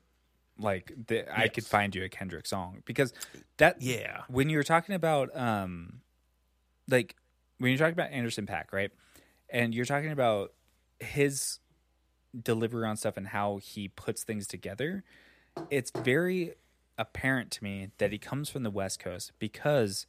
[0.59, 3.13] like the, I could find you a Kendrick song because
[3.59, 4.23] that Yeah.
[4.29, 6.01] when you were talking about um
[6.89, 7.15] like
[7.59, 8.91] when you're talking about Anderson .Paak right
[9.51, 10.53] and you're talking about
[11.01, 11.59] his
[12.41, 15.05] delivery on stuff and how he puts things together
[15.71, 16.55] it's very
[16.99, 20.07] apparent to me that he comes from the West Coast because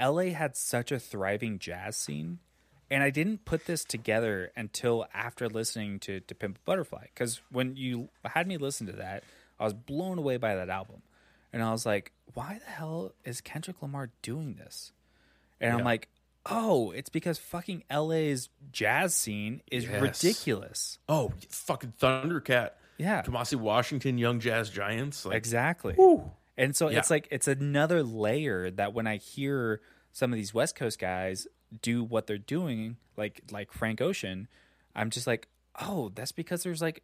[0.00, 2.38] LA had such a thriving jazz scene.
[2.92, 7.06] And I didn't put this together until after listening to, to Pimp Butterfly.
[7.14, 9.22] Because when you had me listen to that,
[9.60, 11.02] I was blown away by that album.
[11.52, 14.92] And I was like, why the hell is Kendrick Lamar doing this?
[15.60, 16.08] And I'm like,
[16.46, 20.00] oh, it's because fucking LA's jazz scene is Yes.
[20.02, 20.98] ridiculous.
[21.08, 22.70] Oh, fucking Thundercat.
[22.98, 23.22] Yeah.
[23.22, 25.24] Kamasi Washington, Young Jazz Giants.
[25.24, 25.96] Like, Exactly.
[26.56, 29.80] And so it's like it's another layer that when I hear
[30.12, 31.46] some of these West Coast guys
[31.80, 34.48] do what they're doing, like like Frank Ocean,
[34.94, 35.48] I'm just like,
[35.80, 37.02] oh, that's because there's like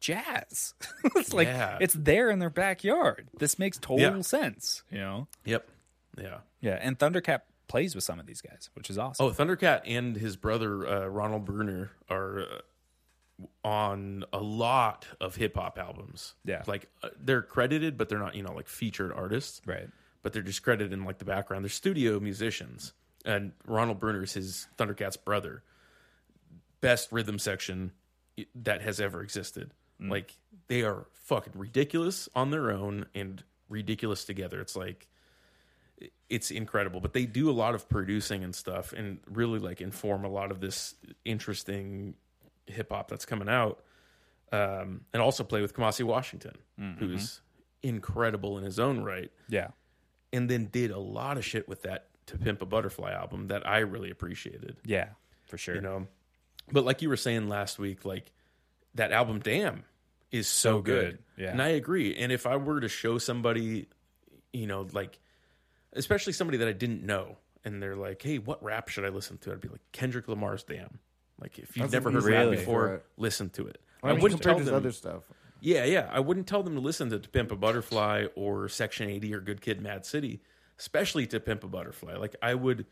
[0.00, 0.74] jazz.
[1.16, 1.78] it's like Yeah.
[1.80, 3.28] it's there in their backyard.
[3.38, 4.20] This makes total Yeah.
[4.22, 5.28] sense, you know?
[5.44, 5.66] Yep.
[6.18, 6.38] Yeah.
[6.60, 6.78] Yeah.
[6.80, 7.40] And Thundercat
[7.72, 9.24] plays with some of these guys, which is awesome.
[9.24, 15.56] Oh, Thundercat and his brother uh, Ronald Bruner are uh, on a lot of hip
[15.56, 16.34] hop albums.
[16.44, 16.62] Yeah.
[16.66, 19.62] like uh, they're credited, but they're not you know like featured artists.
[19.66, 19.88] Right.
[20.22, 21.64] But they're just credited in like the background.
[21.64, 22.92] They're studio musicians,
[23.24, 25.62] and Ronald Bruner is his Thundercat's brother.
[26.82, 27.92] Best rhythm section
[28.54, 29.72] that has ever existed.
[29.98, 30.34] Like
[30.68, 34.60] they are fucking ridiculous on their own and ridiculous together.
[34.60, 35.08] It's like
[36.28, 40.24] it's incredible but they do a lot of producing and stuff and really like inform
[40.24, 42.14] a lot of this interesting
[42.66, 43.82] hip hop that's coming out
[44.52, 46.54] um, and also play with Kamasi Washington
[46.98, 47.40] who's
[47.82, 49.68] incredible in his own right Yeah.
[50.32, 53.66] and then did a lot of shit with that to pimp a butterfly album that
[53.66, 55.08] I really appreciated Yeah.
[55.46, 55.74] For sure.
[55.74, 56.06] you know
[56.70, 58.32] but like you were saying last week like
[58.94, 59.84] that album damn
[60.30, 61.50] is so, So good, good, yeah.
[61.50, 63.86] and i agree and if i were to show somebody
[64.52, 65.18] you know like
[65.94, 69.38] especially somebody that i didn't know and they're like hey what rap should i listen
[69.38, 70.98] to i'd be like kendrick lamar's damn
[71.40, 73.06] like if you've That's never heard easy rap before for it.
[73.16, 75.22] listen to it I mean, wouldn't tell to them other stuff.
[75.60, 76.08] yeah, yeah.
[76.12, 79.40] I wouldn't tell them to listen to, to Pimp a Butterfly or Section 80 or
[79.40, 80.40] Good Kid Mad City,
[80.76, 82.16] especially to Pimp a Butterfly.
[82.16, 82.84] Like I would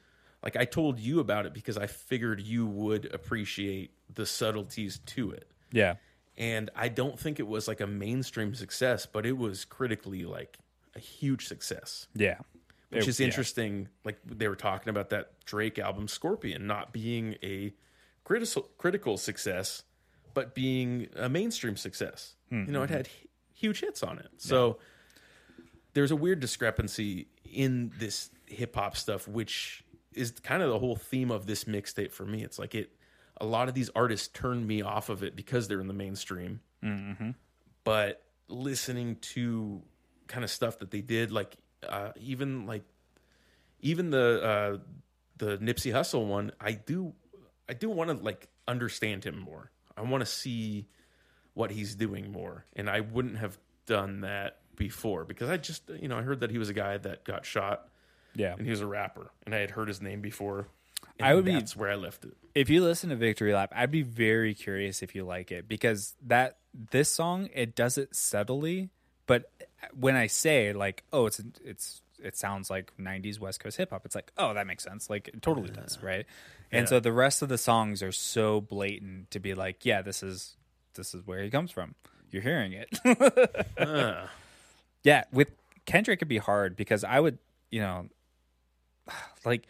[0.44, 5.32] like I told you about it because I figured you would appreciate the subtleties to
[5.32, 5.50] it.
[5.72, 5.94] Yeah.
[6.38, 10.58] And I don't think it was like a mainstream success, but it was critically like
[10.94, 12.06] a huge success.
[12.14, 12.38] Yeah.
[12.90, 13.26] Which It- is yeah.
[13.26, 13.88] interesting.
[14.04, 17.72] Like they were talking about that Drake album Scorpion not being a
[18.24, 19.84] critical critical success,
[20.34, 22.34] but being a mainstream success.
[22.48, 23.12] Hmm, you know, it hmm, had hmm.
[23.22, 24.28] hu- huge hits on it.
[24.38, 24.78] So
[25.94, 30.96] there's a weird discrepancy in this hip hop stuff, which is kind of the whole
[30.96, 32.42] theme of this mixtape for me.
[32.42, 32.92] It's like it.
[33.40, 36.60] A lot of these artists turned me off of it because they're in the mainstream.
[36.84, 37.30] Mm-hmm.
[37.84, 39.82] But listening to
[40.26, 41.56] kind of stuff that they did, like
[41.88, 42.82] uh, even like
[43.80, 44.78] even the uh,
[45.38, 47.12] the Nipsey Hussle one, I do
[47.68, 49.70] I do want to like understand him more.
[49.96, 50.86] I want to see
[51.54, 56.08] what he's doing more, and I wouldn't have done that before because I just you
[56.08, 57.88] know I heard that he was a guy that got shot
[58.34, 58.52] Yeah.
[58.54, 60.68] and he was a rapper, and I had heard his name before.
[61.20, 62.34] I would be- that's where I left it.
[62.54, 66.14] if you listen to Victory Lap, I'd be very curious if you like it because
[66.26, 66.58] that
[66.90, 68.90] this song it does it subtly,
[69.30, 69.48] but
[69.94, 74.04] when I say like, oh, it's it's it sounds like '90s West Coast hip hop,
[74.04, 75.08] it's like, oh, that makes sense.
[75.08, 76.26] Like it totally does, right?
[76.72, 80.24] And so the rest of the songs are so blatant to be like, yeah, this
[80.24, 80.56] is
[80.94, 81.94] this is where he comes from.
[82.32, 82.98] You're hearing it.
[83.78, 84.26] Uh,
[85.04, 85.52] Yeah, with
[85.86, 87.38] Kendrick it'd be hard because I would,
[87.70, 88.08] you know,
[89.44, 89.68] like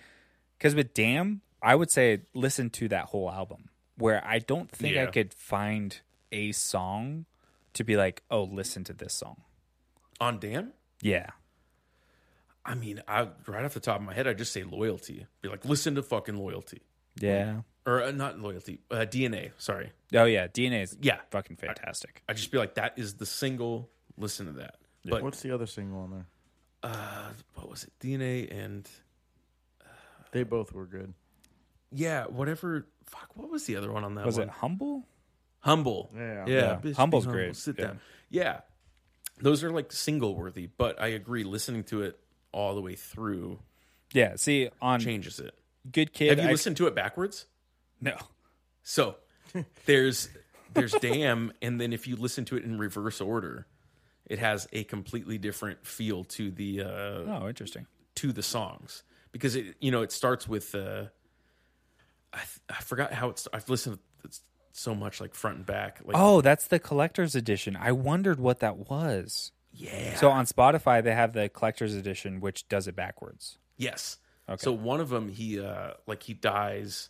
[0.57, 3.69] because with Damn, I would say listen to that whole album.
[3.99, 6.01] Where I don't think I could find
[6.33, 7.27] a song
[7.75, 9.43] to be like, oh, listen to this song.
[10.21, 10.73] On Damn?
[11.03, 11.31] Yeah,
[12.65, 15.27] I mean, I right off the top of my head, I just say loyalty.
[15.41, 16.83] Be like, listen to fucking loyalty,
[17.19, 17.61] yeah.
[17.87, 19.53] or uh, not loyalty, uh, DNA.
[19.57, 21.21] Sorry, Oh yeah, DNA is Yeah.
[21.31, 22.23] fucking fantastic.
[22.29, 23.89] I just be like, that is the single
[24.19, 24.77] listen to that.
[25.07, 26.27] But What's the other single on there?
[26.83, 27.93] uh, what was it?
[28.01, 28.87] DNA and
[30.33, 31.15] They both were good.
[31.91, 32.87] yeah, whatever.
[33.07, 34.27] Fuck, what was the other one on that?
[34.27, 34.49] Was one?
[34.49, 35.09] it humble?
[35.61, 36.11] Humble?
[36.15, 36.45] Yeah.
[36.47, 36.79] yeah.
[36.85, 36.93] Yeah.
[36.93, 37.41] Humble's humble.
[37.41, 37.57] great.
[37.57, 37.87] Sit Yeah.
[37.87, 38.01] down.
[38.29, 38.61] Yeah,
[39.41, 40.67] those are like single worthy.
[40.67, 42.19] But I agree, listening to it
[42.53, 43.59] all the way through
[44.13, 44.37] Yeah.
[44.37, 45.55] See, on changes it.
[45.91, 47.47] Good Kid, Have you I- listened to it backwards?
[48.01, 48.17] no.
[48.83, 49.17] So
[49.87, 50.29] there's
[50.75, 53.67] there's damn, and then if you listen to it in reverse order,
[54.27, 57.87] it has a completely different feel to the uh, Oh, interesting.
[58.17, 59.03] to the songs
[59.33, 61.05] because it you know it starts with uh,
[62.33, 64.39] I th- I forgot how it's I've listened to it
[64.73, 67.77] so much like front and back like Oh, that's the collector's edition.
[67.77, 69.53] I wondered what that was.
[69.73, 73.59] yeah So on Spotify, they have the collector's edition, which does it backwards.
[73.77, 74.19] yes
[74.49, 74.63] Okay.
[74.65, 77.09] so one of them he uh like he dies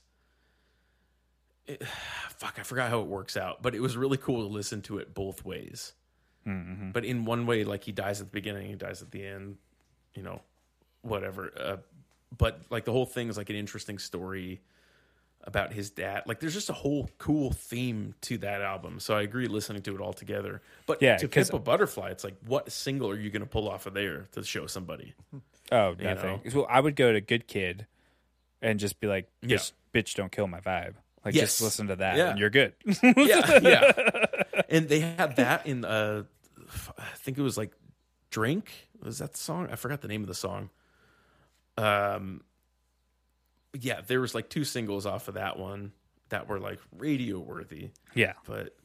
[1.67, 1.83] it-
[2.37, 4.99] fuck I forgot how it works out but it was really cool to listen to
[4.99, 5.93] it both ways
[6.47, 6.93] Mm-hmm.
[6.93, 9.59] but in one way like he dies at the beginning he dies at the end
[10.15, 10.41] you know
[11.03, 11.77] whatever uh,
[12.37, 14.63] but like the whole thing is like an interesting story
[15.45, 19.23] about his dad like there's just a whole cool theme to that album so i
[19.23, 22.71] agree listening to it all together but Yeah, to pimp a butterfly it's like what
[22.71, 25.15] single are you going to pull off of there to show somebody
[25.73, 26.41] Oh, You nothing.
[26.45, 26.51] know?
[26.51, 27.87] So I would go to Good Kid
[28.61, 29.57] and just be like, Yeah.
[29.59, 30.95] bitch, bitch don't kill my vibe.
[31.25, 31.51] Like, Yes.
[31.59, 32.31] just listen to that Yeah.
[32.31, 32.73] and you're good.
[33.03, 33.93] yeah yeah
[34.69, 36.25] and they had that in uh
[36.99, 37.73] i think it was like
[38.31, 40.71] drink was that the song i forgot the name of the song
[41.79, 42.43] um
[43.79, 45.93] yeah there was like two singles off of that one
[46.29, 48.33] that were like radio worthy yeah.
[48.47, 48.77] but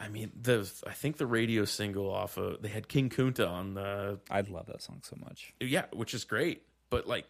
[0.00, 3.74] i mean the i think the radio single off of they had king kunta on
[3.74, 5.52] the I love that song so much.
[5.60, 7.26] yeah which is great but like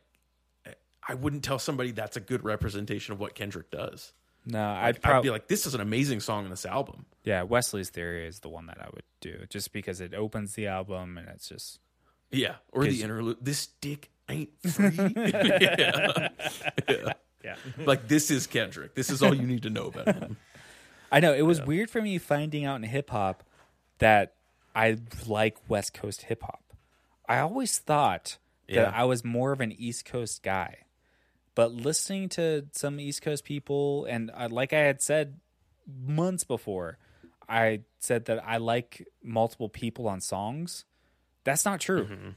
[1.08, 4.12] i wouldn't tell somebody that's a good representation of what kendrick does
[4.44, 7.42] No, I'd i'd, probably be like this is an amazing song in this album yeah.
[7.42, 11.18] Wesley's Theory is the one that I would do, just because it opens the album
[11.18, 11.80] and it's just
[12.30, 13.38] Yeah, or the interlude.
[13.42, 14.90] This dick ain't free.
[15.16, 16.28] yeah.
[16.88, 17.12] Yeah.
[17.44, 17.56] yeah.
[17.84, 18.94] Like this is Kendrick.
[18.94, 20.36] This is all you need to know about him.
[21.12, 23.42] I know it was weird for me finding out in hip hop
[23.98, 24.34] that
[24.74, 26.62] I like West Coast hip hop.
[27.28, 28.38] I always thought
[28.68, 28.84] Yeah.
[28.86, 30.78] that I was more of an East Coast guy,
[31.54, 35.38] but listening to some East Coast people, and uh, like I had said
[36.04, 36.98] months before,
[37.48, 40.84] I said that I like multiple people on songs.
[41.44, 42.04] That's not true.
[42.06, 42.28] Mm-hmm.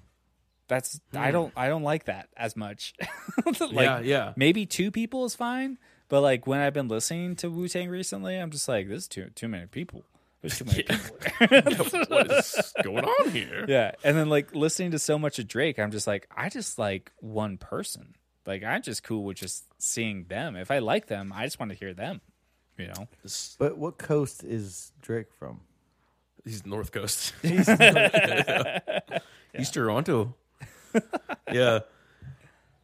[0.69, 1.33] That's I hmm.
[1.33, 2.93] don't I don't like that as much.
[3.59, 4.33] like, Yeah, yeah.
[4.37, 5.77] Maybe two people is fine,
[6.07, 9.07] but like when I've been listening to Wu Tang recently, I'm just like, this is
[9.07, 10.05] too too many people.
[10.41, 11.17] There's too many people.
[12.07, 13.65] what is going on here?
[13.67, 16.79] yeah, and then like listening to so much of Drake, I'm just like, I just
[16.79, 18.15] like one person.
[18.45, 20.55] Like I'm just cool with just seeing them.
[20.55, 22.21] If I like them, I just want to hear them.
[22.77, 23.07] You know?
[23.57, 25.61] But what coast is Drake from?
[26.45, 27.33] He's North Coast.
[27.41, 27.65] He's
[29.71, 30.35] Toronto.
[31.51, 31.79] yeah.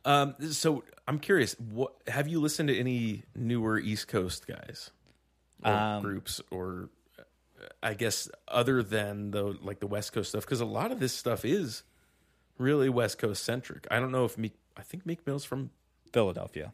[0.03, 0.35] Um.
[0.51, 1.53] So I'm curious.
[1.59, 4.91] What have you listened to any newer East Coast guys
[5.63, 7.23] or Um, groups, or uh,
[7.81, 10.45] I guess other than the like the West Coast stuff?
[10.45, 11.83] Because a lot of this stuff is
[12.57, 13.87] really West Coast centric.
[13.89, 14.53] I don't know if Meek.
[14.77, 15.71] I think Meek Mill's from.
[16.13, 16.71] Philadelphia.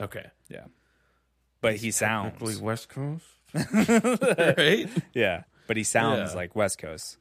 [0.00, 0.26] Okay.
[0.48, 0.66] Yeah.
[1.60, 3.24] But he sounds Technically West Coast.
[4.56, 4.88] right.
[5.12, 5.42] Yeah.
[5.66, 6.36] But he sounds Yeah.
[6.36, 7.16] like West Coast.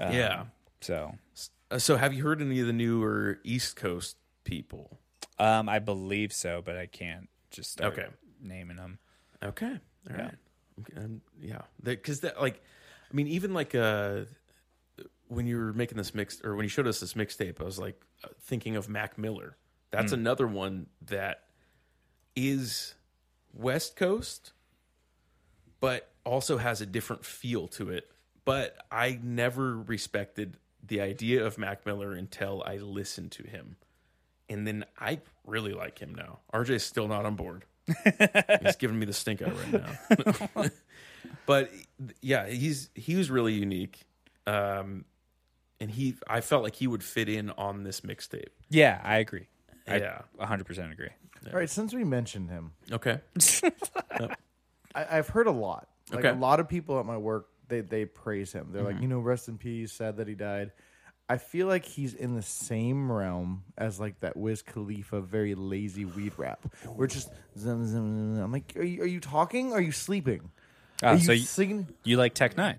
[0.00, 0.44] Um, yeah.
[0.80, 1.14] So
[1.70, 4.98] Uh, So have you heard any of the newer East Coast people?
[5.38, 8.06] um I believe so, but I can't just start Okay.
[8.40, 8.98] naming them.
[9.42, 9.72] Okay.
[10.10, 10.22] all Yeah.
[10.24, 10.34] right.
[10.96, 12.62] And yeah, because that like,
[13.10, 14.22] I mean, even like uh,
[15.28, 17.78] when you were making this mix or when you showed us this mixtape, I was
[17.78, 19.56] like uh, thinking of Mac Miller.
[19.90, 21.44] That's another one that
[22.34, 22.94] is
[23.52, 24.52] West Coast,
[25.80, 28.10] but also has a different feel to it.
[28.44, 30.56] But I never respected
[30.86, 33.76] the idea of Mac Miller until I listened to him.
[34.48, 36.40] And then I really like him now.
[36.52, 37.64] RJ's still not on board.
[38.62, 39.72] he's giving me the stink eye right
[40.56, 40.64] now.
[41.46, 41.70] but
[42.20, 44.00] yeah, he's he was really unique.
[44.46, 45.04] Um
[45.80, 48.48] and he I felt like he would fit in on this mixtape.
[48.68, 49.48] Yeah, I agree.
[49.86, 50.22] Yeah.
[50.38, 51.08] I 100% agree.
[51.46, 53.20] All right, since we mentioned him, Okay.
[54.94, 55.88] I, I've heard a lot.
[56.10, 56.28] Like Okay.
[56.30, 58.68] a lot of people at my work, they they praise him.
[58.72, 59.92] They're like, you know, rest in peace.
[59.92, 60.72] Sad that he died.
[61.26, 66.04] I feel like he's in the same realm as like that Wiz Khalifa, very lazy
[66.04, 66.60] weed rap.
[66.86, 68.44] We're just, zum, zum, zum.
[68.44, 69.72] I'm like, are you, are you talking?
[69.72, 70.50] Are you sleeping?
[71.02, 71.88] Ah, Are you so you, singing?
[72.04, 72.76] you like Tech N9ne?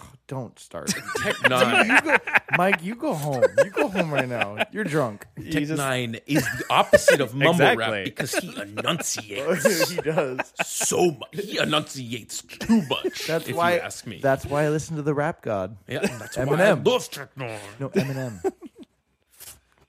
[0.28, 0.88] don't start.
[1.22, 1.86] Tech Nine.
[1.88, 2.16] you go,
[2.56, 3.44] Mike, you go home.
[3.64, 4.56] You go home right now.
[4.72, 5.26] You're drunk.
[5.36, 7.84] Tech N9ne is the opposite of mumble Exactly.
[7.84, 10.52] rap because he enunciates he does.
[10.64, 11.28] so much.
[11.32, 13.26] He enunciates too much.
[13.26, 13.74] That's if why.
[13.74, 14.18] you ask me.
[14.22, 15.76] That's why I listen to the rap god.
[15.88, 16.86] yeah, that's why I Eminem.
[16.86, 17.58] love Tech N9ne.
[17.80, 18.52] No, Eminem.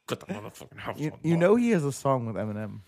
[0.07, 1.39] Got the motherfucking house you, on you lock.
[1.41, 2.79] know he has a song with Eminem.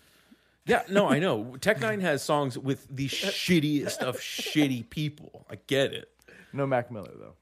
[0.66, 1.56] Yeah, no, I know.
[1.60, 5.44] Tech N9ne has songs with the shittiest of shitty people.
[5.50, 6.08] I get it.
[6.52, 7.34] No Mac Miller though.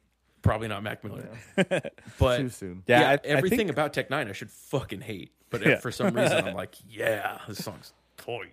[0.43, 1.29] Probably not Mac Miller,
[2.19, 2.83] but Too soon.
[2.87, 5.33] Yeah, yeah, I- I everything think- about Tech N9ne I should fucking hate.
[5.51, 5.79] But Yeah.
[5.79, 8.53] for some reason I'm like, yeah, this song's toy.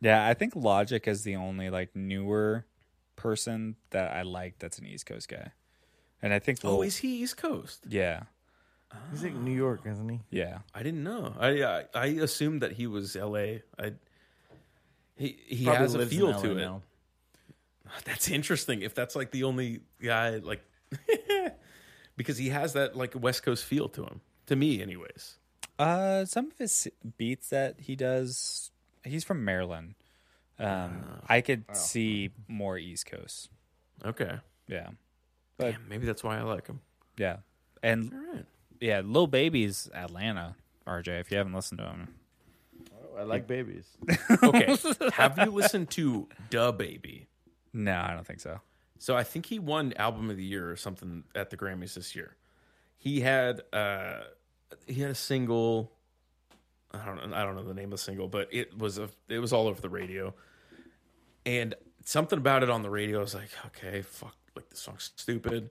[0.00, 2.66] Yeah, I think Logic is the only like newer
[3.16, 5.52] person that I like that's an East Coast guy.
[6.22, 7.84] And I think Oh, Lil- is he East Coast?
[7.88, 8.24] yeah.
[9.10, 10.20] He's like New York, isn't he?
[10.30, 10.58] Yeah.
[10.72, 11.34] I didn't know.
[11.38, 13.62] I I, I assumed that he was L.A.
[13.78, 13.92] I
[15.16, 16.54] he he Probably has a feel to it.
[16.56, 16.82] now.
[18.04, 18.82] That's interesting.
[18.82, 20.62] If that's like the only guy, like
[22.16, 24.20] because he has that like West Coast feel to him.
[24.46, 25.36] To me, anyways.
[25.78, 28.70] Uh some of his beats that he does
[29.04, 29.94] he's from Maryland.
[30.58, 33.48] Um I could see more East Coast.
[34.04, 34.38] Okay,
[34.68, 34.90] Yeah.
[35.56, 36.80] But Damn, maybe that's why I like him.
[37.16, 37.38] yeah.
[37.82, 38.44] And All right.
[38.80, 40.56] yeah, Lil Baby's Atlanta,
[40.86, 42.14] RJ, if you haven't listened to him.
[43.16, 43.86] I like babies.
[44.42, 44.76] Okay,
[45.12, 47.26] have you listened to DaBaby?
[47.74, 48.60] No, I don't think so.
[48.98, 52.14] So I think he won album of the year or something at the Grammys this
[52.16, 52.36] year.
[52.96, 54.20] He had uh
[54.86, 55.92] he had a single
[56.92, 59.10] I don't know I don't know the name of the single, but it was a
[59.28, 60.32] it was all over the radio.
[61.44, 61.74] And
[62.04, 65.70] something about it on the radio I was like, okay, fuck, like this song's stupid.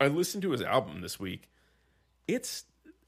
[0.00, 1.50] I listened to his album this week.
[2.26, 2.64] It's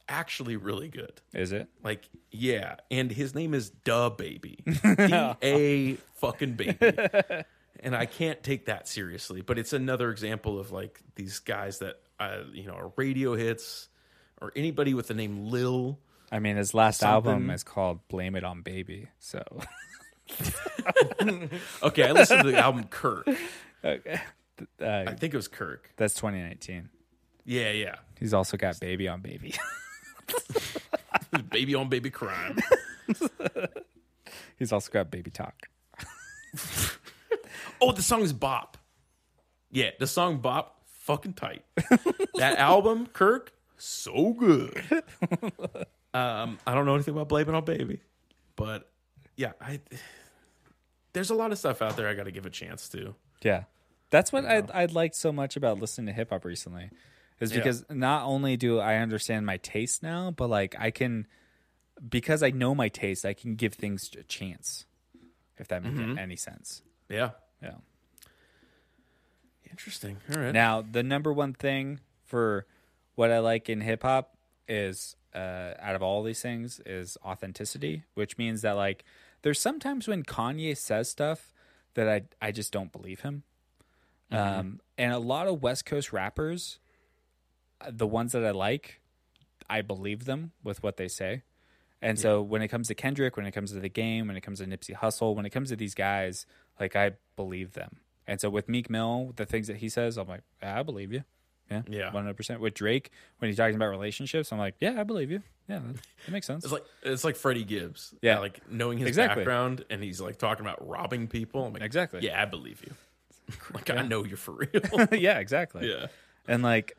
[0.08, 1.20] actually really good.
[1.32, 1.68] Is it?
[1.82, 6.76] Like, yeah, and his name is Duh Baby, D A fucking baby,
[7.84, 9.40] and I can't take that seriously.
[9.42, 13.88] But it's another example of like these guys that uh, you know are radio hits,
[14.40, 15.98] or anybody with the name Lil.
[16.32, 19.42] I mean, his last album is called "Blame It on Baby." So,
[21.82, 23.28] Okay, I listened to the album Kirk.
[23.84, 24.20] okay,
[24.80, 25.90] uh, I think it was Kirk.
[25.96, 26.88] that's 2019.
[27.44, 27.96] Yeah, yeah.
[28.18, 29.54] He's also got "Baby on Baby."
[31.50, 32.58] Baby on baby crime.
[34.56, 35.54] He's also got "Baby Talk."
[37.80, 38.76] Oh, the song is Bop.
[39.70, 41.64] Yeah, the song Bop, fucking tight.
[42.36, 44.82] that album, Kirk, so good.
[46.14, 48.00] um, I don't know anything about Blaming on Baby,
[48.56, 48.90] but
[49.36, 49.80] yeah, I
[51.12, 53.14] there's a lot of stuff out there I got to give a chance to.
[53.42, 53.64] Yeah,
[54.10, 56.90] that's what I I liked so much about listening to hip hop recently,
[57.40, 57.58] is Yeah.
[57.58, 61.26] because not only do I understand my taste now, but like I can,
[62.08, 64.86] because I know my taste, I can give things a chance.
[65.56, 66.82] If that makes any sense.
[67.08, 67.30] Yeah,
[67.64, 67.74] Yeah.
[69.70, 70.18] interesting.
[70.32, 70.52] All right.
[70.52, 72.66] Now, the number one thing for
[73.14, 74.36] what I like in hip hop
[74.68, 79.04] is, uh, out of all these things, is authenticity, which means that like
[79.42, 81.52] there's sometimes when Kanye says stuff
[81.94, 83.42] that I I just don't believe him,
[84.30, 86.78] um, and a lot of West Coast rappers,
[87.80, 89.00] uh, the ones that I like,
[89.68, 91.42] I believe them with what they say.
[92.02, 94.42] And so when it comes to Kendrick, when it comes to the game, when it
[94.42, 96.44] comes to Nipsey Hussle, when it comes to these guys,
[96.80, 97.96] like I believe them.
[98.26, 101.12] And so with Meek Mill, the things that he says, I'm like, yeah, I believe
[101.12, 101.24] you.
[101.70, 101.82] Yeah.
[101.88, 102.10] Yeah.
[102.10, 102.58] 100%.
[102.58, 105.42] With Drake, when he's talking about relationships, I'm like, yeah, I believe you.
[105.68, 105.94] Yeah, that,
[106.26, 106.64] that makes sense.
[106.64, 108.14] It's like it's like Freddie Gibbs.
[108.20, 108.38] Yeah.
[108.38, 109.40] like knowing his Exactly.
[109.42, 111.64] background and he's like talking about robbing people.
[111.64, 112.20] I'm like, Exactly.
[112.22, 112.94] Yeah, I believe you.
[113.74, 115.08] like I know you're for real.
[115.12, 115.88] yeah, exactly.
[115.90, 116.06] yeah.
[116.46, 116.96] And like,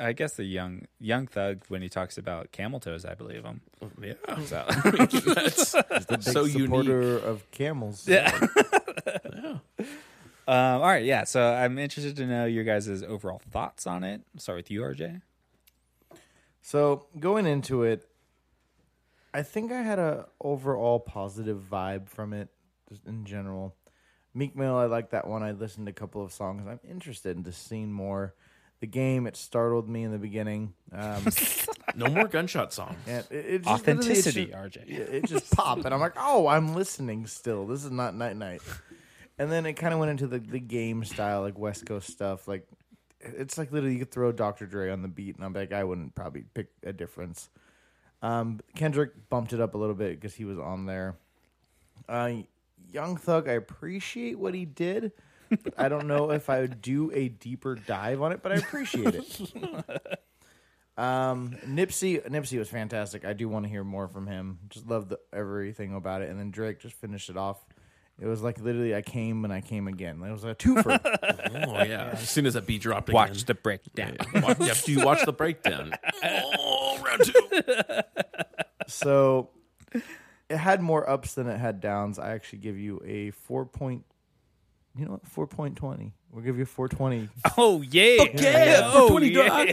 [0.00, 3.60] I guess the young young thug when he talks about camel toes, I believe him.
[4.02, 4.14] Yeah.
[4.44, 5.72] So That's
[6.08, 6.62] Big so unique.
[6.66, 8.08] supporter of camels.
[8.08, 8.38] yeah.
[10.48, 11.22] Um, all right, yeah.
[11.24, 14.22] So I'm interested to know your guys' overall thoughts on it.
[14.34, 15.22] I'll start with you, RJ.
[16.60, 18.08] So going into it,
[19.32, 22.48] I think I had a overall positive vibe from it,
[22.88, 23.76] just in general.
[24.34, 25.44] Meek Mill, I like that one.
[25.44, 26.66] I listened to a couple of songs.
[26.66, 28.34] I'm interested in just seeing more.
[28.80, 30.72] The game, it startled me in the beginning.
[30.92, 31.22] Um,
[31.96, 32.96] No more gunshot songs.
[33.06, 34.76] and it, it just, literally, it Authenticity, just- RJ.
[34.88, 37.66] It, it just popped, and I'm like, oh, I'm listening still.
[37.66, 38.62] This is not night night.
[39.38, 42.46] And then it kind of went into the, the game style, like West Coast stuff.
[42.46, 42.66] Like
[43.20, 44.66] it's like literally you could throw Dr.
[44.66, 47.48] Dre on the beat, and I'm like, I wouldn't probably pick a difference.
[48.22, 51.16] Um, Kendrick bumped it up a little bit because he was on there.
[52.08, 52.32] Uh,
[52.92, 55.12] Young Thug, I appreciate what he did.
[55.50, 58.56] But I don't know if I would do a deeper dive on it, but I
[58.56, 59.40] appreciate it.
[60.96, 63.24] Um, Nipsey, Nipsey was fantastic.
[63.24, 64.58] I do want to hear more from him.
[64.68, 66.28] Just love the, everything about it.
[66.28, 67.56] And then Drake just finished it off
[68.18, 70.22] It was like literally, I came and I came again.
[70.22, 71.00] It was a twofer.
[71.66, 72.10] Oh yeah.
[72.12, 73.44] As soon as that beat dropped, Watch again.
[73.46, 74.16] the breakdown.
[74.34, 75.92] Yeah, watch, yeah, do you watch the breakdown?
[76.22, 78.02] Oh, round two.
[78.86, 79.48] so
[80.50, 82.18] it had more ups than it had downs.
[82.18, 84.04] I actually give you a four point.
[84.96, 85.26] You know what?
[85.26, 86.14] Four point twenty.
[86.32, 87.28] We'll give you a four twenty.
[87.56, 89.48] Oh yeah, yeah, oh, 420 yeah.
[89.48, 89.68] dog.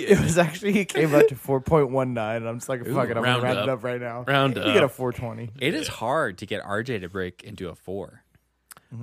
[0.00, 2.46] It, it was actually it came out to four point one nine.
[2.46, 3.78] I'm just like, fuck it, I'm round gonna round it up.
[3.78, 4.24] up right now.
[4.26, 4.74] Round you up.
[4.74, 5.50] get a four twenty.
[5.60, 8.22] It is hard to get RJ to break into a four.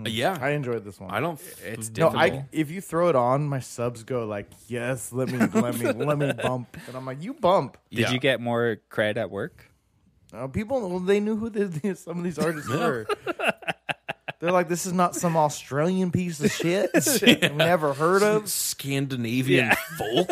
[0.05, 1.11] Yeah, I enjoyed this one.
[1.11, 1.39] I don't.
[1.63, 2.15] It's no, difficult.
[2.15, 5.91] I if you throw it on, my subs go like, yes, let me, let me,
[6.05, 7.77] let me bump, and I'm like, you bump.
[7.91, 8.11] Did Yeah.
[8.11, 9.69] you get more credit at work?
[10.33, 13.05] Uh, people, well, they knew who the, the- some of these artists were.
[14.39, 16.89] They're like, this is not some Australian piece of shit
[17.21, 18.49] we never heard of.
[18.49, 20.29] Scandinavian folk.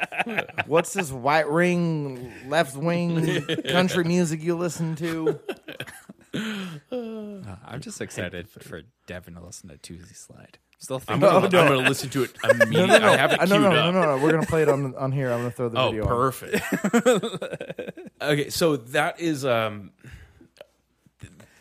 [0.66, 5.38] What's this white ring, left wing country music you listen to?
[6.34, 10.58] Uh, I'm just excited for Devin to listen to Toosie Slide.
[10.80, 11.20] Still I'm thinking.
[11.20, 11.60] gonna, Oh, no.
[11.60, 12.76] I'm gonna listen to it immediately.
[12.76, 13.94] No, no, no, I have it queued no, no, up.
[13.94, 14.22] no, no, no.
[14.22, 15.32] We're gonna play it on on here.
[15.32, 16.02] I'm gonna throw the Oh, video.
[16.04, 16.08] on.
[16.08, 17.92] perfect.
[18.22, 19.90] okay, so that is um,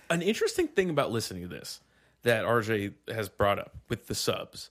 [0.09, 1.81] an interesting thing about listening to this
[2.23, 4.69] that RJ has brought up with the subs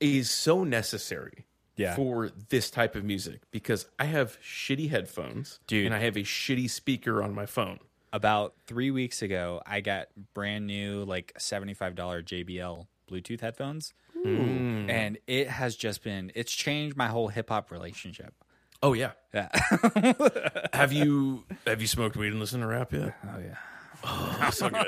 [0.00, 1.44] is so necessary
[1.76, 1.94] Yeah.
[1.94, 5.86] for this type of music because I have shitty headphones, Dude.
[5.86, 7.78] and I have a shitty speaker on my phone.
[8.12, 14.88] About three weeks ago, I got brand new like $75 JBL Bluetooth headphones, mm.
[14.90, 16.32] and it has just been.
[16.34, 18.32] It's changed my whole hip hop relationship.
[18.82, 19.48] Oh yeah, Yeah.
[20.72, 23.14] have you have you smoked weed and listened to rap yet?
[23.24, 23.56] oh yeah.
[24.04, 24.86] Oh, so good,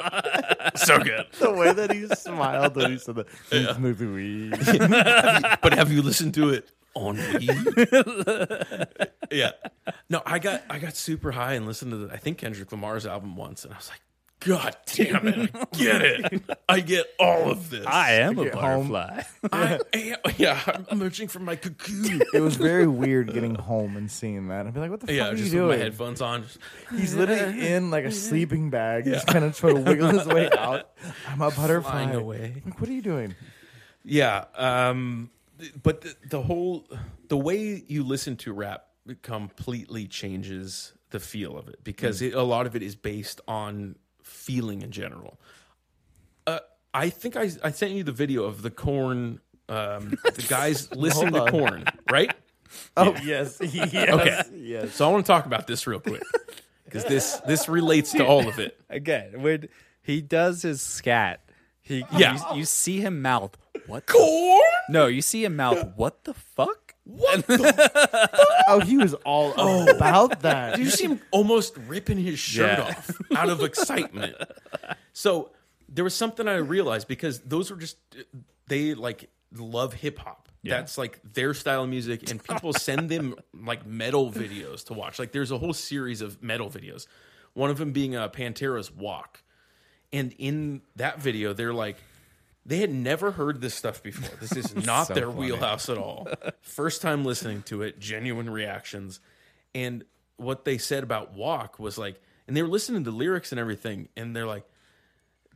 [0.77, 1.27] so good.
[1.39, 3.27] The way that he smiled when he said that.
[3.51, 4.51] He's moving weed.
[5.63, 7.51] but have you listened to it on weed?
[9.31, 9.51] yeah.
[10.09, 13.07] No, I got I got super high and listened to the, I think Kendrick Lamar's
[13.07, 14.01] album once, and I was like,
[14.41, 16.43] God damn it, I get it.
[16.69, 17.85] I get all of this.
[17.87, 18.89] I am a Get home.
[18.91, 19.23] butterfly.
[19.53, 22.23] I am, yeah, I'm emerging from my cocoon.
[22.33, 24.67] It was very weird getting home and seeing that.
[24.67, 25.81] I'd be like, what the fuck Yeah, are you just with my doing?
[25.81, 26.43] headphones on.
[26.45, 26.59] Just,
[26.91, 30.49] He's literally in like a sleeping bag, just kind of trying to wiggle his way
[30.57, 30.91] out.
[31.29, 31.91] I'm a butterfly.
[31.91, 32.63] Flying away.
[32.65, 33.35] Like, what are you doing?
[34.05, 35.29] Yeah, um,
[35.83, 36.87] but the, the whole
[37.29, 38.87] the way you listen to rap
[39.21, 43.97] completely changes the feel of it because it, a lot of it is based on
[44.31, 45.39] feeling in general.
[46.47, 46.61] Uh,
[46.95, 49.41] I think I I sent you the video of the Korn.
[49.69, 51.51] Um, the guys listening to on.
[51.51, 52.33] Korn, right?
[52.97, 54.43] Oh yes, yes, Okay.
[54.55, 54.95] yes.
[54.95, 56.23] So I want to talk about this real quick
[56.85, 58.81] because this this relates to all of it.
[58.89, 59.69] Again, when
[60.03, 61.41] he does his scat,
[61.83, 62.39] he Yeah.
[62.53, 64.07] you, you see him mouth what?
[64.07, 64.61] the- Corn.
[64.89, 66.80] no, you see him mouth what the fuck?
[67.17, 68.31] What the
[68.69, 70.77] Oh, he was all about that.
[70.77, 72.85] Did you see him almost ripping his shirt Yeah.
[72.85, 74.37] off out of excitement?
[75.13, 75.51] So
[75.89, 77.97] there was something I realized because those were just
[78.69, 80.49] they like love hip hop.
[80.63, 80.77] Yeah.
[80.77, 85.19] That's like their style of music, and people send them like metal videos to watch.
[85.19, 87.07] Like there's a whole series of metal videos.
[87.55, 89.43] One of them being uh, Pantera's Walk,
[90.13, 91.97] and in that video, they're like,
[92.67, 94.37] they had never heard this stuff before.
[94.39, 95.39] This is not So their funny.
[95.39, 96.29] wheelhouse at all.
[96.61, 99.21] First time listening to it, genuine reactions.
[99.75, 100.05] And
[100.37, 104.09] what they said about Walk was like, and they were listening to lyrics and everything,
[104.17, 104.65] and they're like,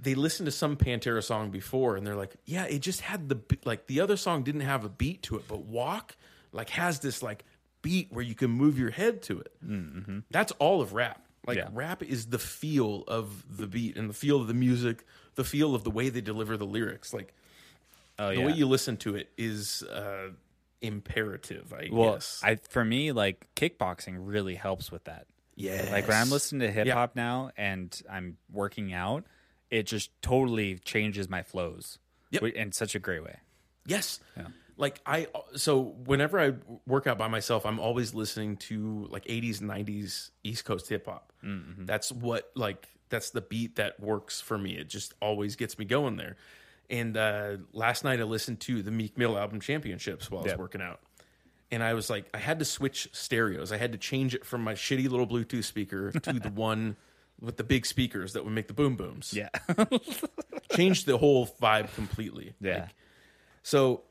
[0.01, 3.39] they listened to some Pantera song before, and they're like, yeah, it just had the
[3.64, 6.16] like the other song didn't have a beat to it, but Walk
[6.52, 7.44] like has this like
[7.82, 9.52] beat where you can move your head to it.
[9.64, 10.18] Mm, mm-hmm.
[10.31, 11.20] That's all of rap.
[11.47, 11.68] Like Yeah.
[11.72, 15.05] rap is the feel of the beat and the feel of the music,
[15.35, 17.12] the feel of the way they deliver the lyrics.
[17.12, 17.35] Like
[18.19, 18.47] Oh the yeah.
[18.47, 20.28] way you listen to it is uh,
[20.81, 21.73] imperative.
[21.73, 22.40] I well, guess.
[22.44, 25.27] I for me like kickboxing really helps with that.
[25.56, 25.89] yeah.
[25.90, 29.24] Like when I'm listening to hip hop now and I'm working out,
[29.70, 31.98] it just totally changes my flows.
[32.31, 32.43] Yep.
[32.55, 33.36] In such a great way.
[33.86, 34.20] Yes.
[34.77, 36.55] Like I so whenever I
[36.86, 41.32] work out by myself, I'm always listening to like 80s 90s East Coast hip hop.
[41.43, 44.76] That's what like that's the beat that works for me.
[44.76, 46.36] It just always gets me going there.
[46.90, 50.51] And uh last night I listened to the Meek Mill album Championships while I was
[50.52, 50.59] Yep.
[50.59, 51.01] working out.
[51.70, 53.72] And I was like I had to switch stereos.
[53.72, 56.97] I had to change it from my shitty little Bluetooth speaker to the one
[57.40, 59.32] with the big speakers that would make the boom booms.
[59.35, 59.48] Yeah.
[60.72, 62.55] Changed the whole vibe completely.
[62.60, 62.74] yeah.
[62.82, 62.89] Like,
[63.62, 64.02] so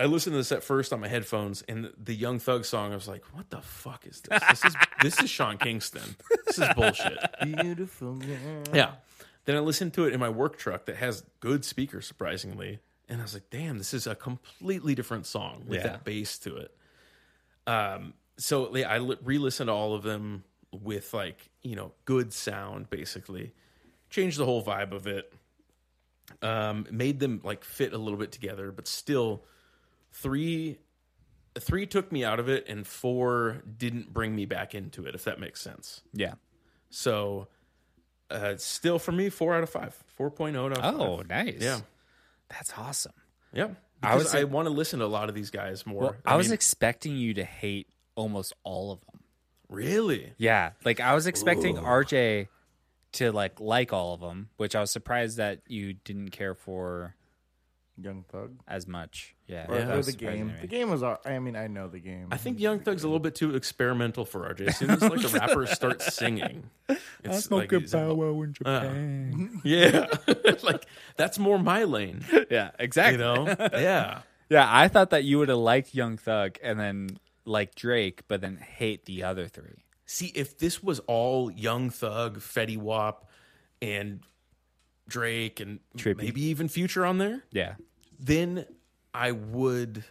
[0.00, 2.92] I listened to this at first on my headphones, and the, Young Thug song.
[2.92, 4.42] I was like, "What the fuck is this?
[4.48, 6.16] This is this is Sean Kingston.
[6.46, 8.62] This is bullshit." Beautiful girl.
[8.72, 8.92] Yeah.
[9.44, 12.78] Then I listened to it in my work truck that has good speakers, surprisingly,
[13.08, 15.88] and I was like, "Damn, this is a completely different song with Yeah.
[15.88, 16.74] that bass to it."
[17.66, 18.14] Um.
[18.38, 23.52] So yeah, I re-listened to all of them with like you know good sound, basically,
[24.08, 25.32] changed the whole vibe of it.
[26.42, 29.44] Um, made them like fit a little bit together, but still,
[30.12, 30.78] three
[31.58, 35.14] three took me out of it, and four didn't bring me back into it.
[35.14, 36.02] If that makes sense.
[36.12, 36.34] Yeah.
[36.90, 37.48] So,
[38.30, 41.28] uh, still for me, four out of five, 4.0 out of Oh, five.
[41.28, 41.58] nice.
[41.60, 41.80] Yeah,
[42.48, 43.12] That's awesome.
[43.52, 43.70] yeah.
[44.02, 46.02] I was- I, want to listen to a lot of these guys more.
[46.02, 49.20] Well, I, was mean, expecting you to hate almost all of them.
[49.68, 52.48] really Yeah, like I was expecting RJ
[53.12, 57.14] to like like all of them, which I was surprised that you didn't care for
[58.02, 58.58] Young Thug.
[58.68, 59.34] as much.
[59.46, 60.52] Yeah, Or, that or the game.
[60.60, 61.02] The game was.
[61.02, 62.28] al- I mean, I know the game.
[62.30, 64.68] I think Young Thug's a little bit too experimental for RJ.
[64.68, 66.70] As soon as like the rapper starts singing,
[67.24, 69.60] it's like he's- uh, Wow in uh, Japan.
[69.64, 70.06] yeah,
[70.62, 70.86] like
[71.16, 72.24] that's more my lane.
[72.50, 73.18] yeah, You exactly.
[73.18, 73.46] know?
[73.72, 74.22] Yeah.
[74.48, 78.40] Yeah, I thought that you would have liked Young Thug and then like Drake, but
[78.40, 79.84] then hate the other three.
[80.06, 83.28] See, if this was all Young Thug, Fetty Wap,
[83.80, 84.20] and
[85.08, 86.16] Drake, and Trippie.
[86.18, 87.74] maybe even Future on there, Yeah,
[88.20, 88.66] then
[89.14, 90.04] I would,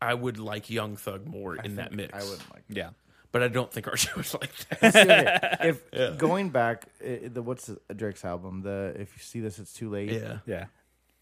[0.00, 2.12] I would like Young Thug more in that mix.
[2.14, 2.64] I wouldn't like.
[2.68, 2.90] yeah.
[3.32, 4.50] but I don't think our show is like
[4.80, 4.92] that.
[4.92, 5.68] See, okay,
[6.00, 8.62] if going back, uh, the what's the, Drake's album?
[8.62, 10.10] The if you see this, it's too late.
[10.12, 10.38] yeah.
[10.46, 10.66] Yeah.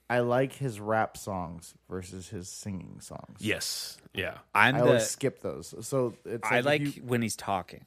[0.08, 3.38] I like his rap songs versus his singing songs.
[3.40, 3.98] Yes.
[4.14, 4.38] Yeah.
[4.54, 5.74] I'm I the always skip those.
[5.84, 7.84] So it's I like you- when he's talking.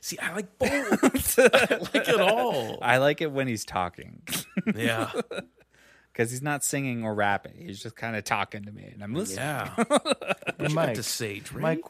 [0.00, 1.38] See, I like both.
[1.38, 2.78] I like it all.
[2.82, 4.22] I like it when he's talking
[4.76, 5.10] Yeah.
[6.12, 7.54] Because he's not singing or rapping.
[7.56, 9.38] He's just kind of talking to me, and I'm listening.
[9.38, 9.70] Yeah.
[10.58, 11.62] What you Mike, to say, Drake?
[11.62, 11.80] Mike,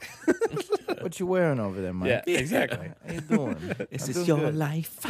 [1.03, 2.23] what you wearing over there, Mike?
[2.27, 2.91] Yeah, exactly.
[3.07, 3.57] How you doing?
[3.91, 4.55] Is I'm this doing your good.
[4.55, 5.05] life?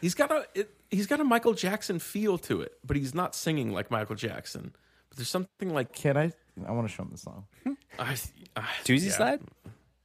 [0.00, 3.36] he's got a it, he's got a Michael Jackson feel to it, but he's not
[3.36, 4.74] singing like Michael Jackson.
[5.10, 6.32] But there's something like Can I?
[6.66, 7.46] I want to show him the song.
[8.00, 8.16] I,
[8.56, 9.12] I Toosie yeah.
[9.12, 9.40] slide.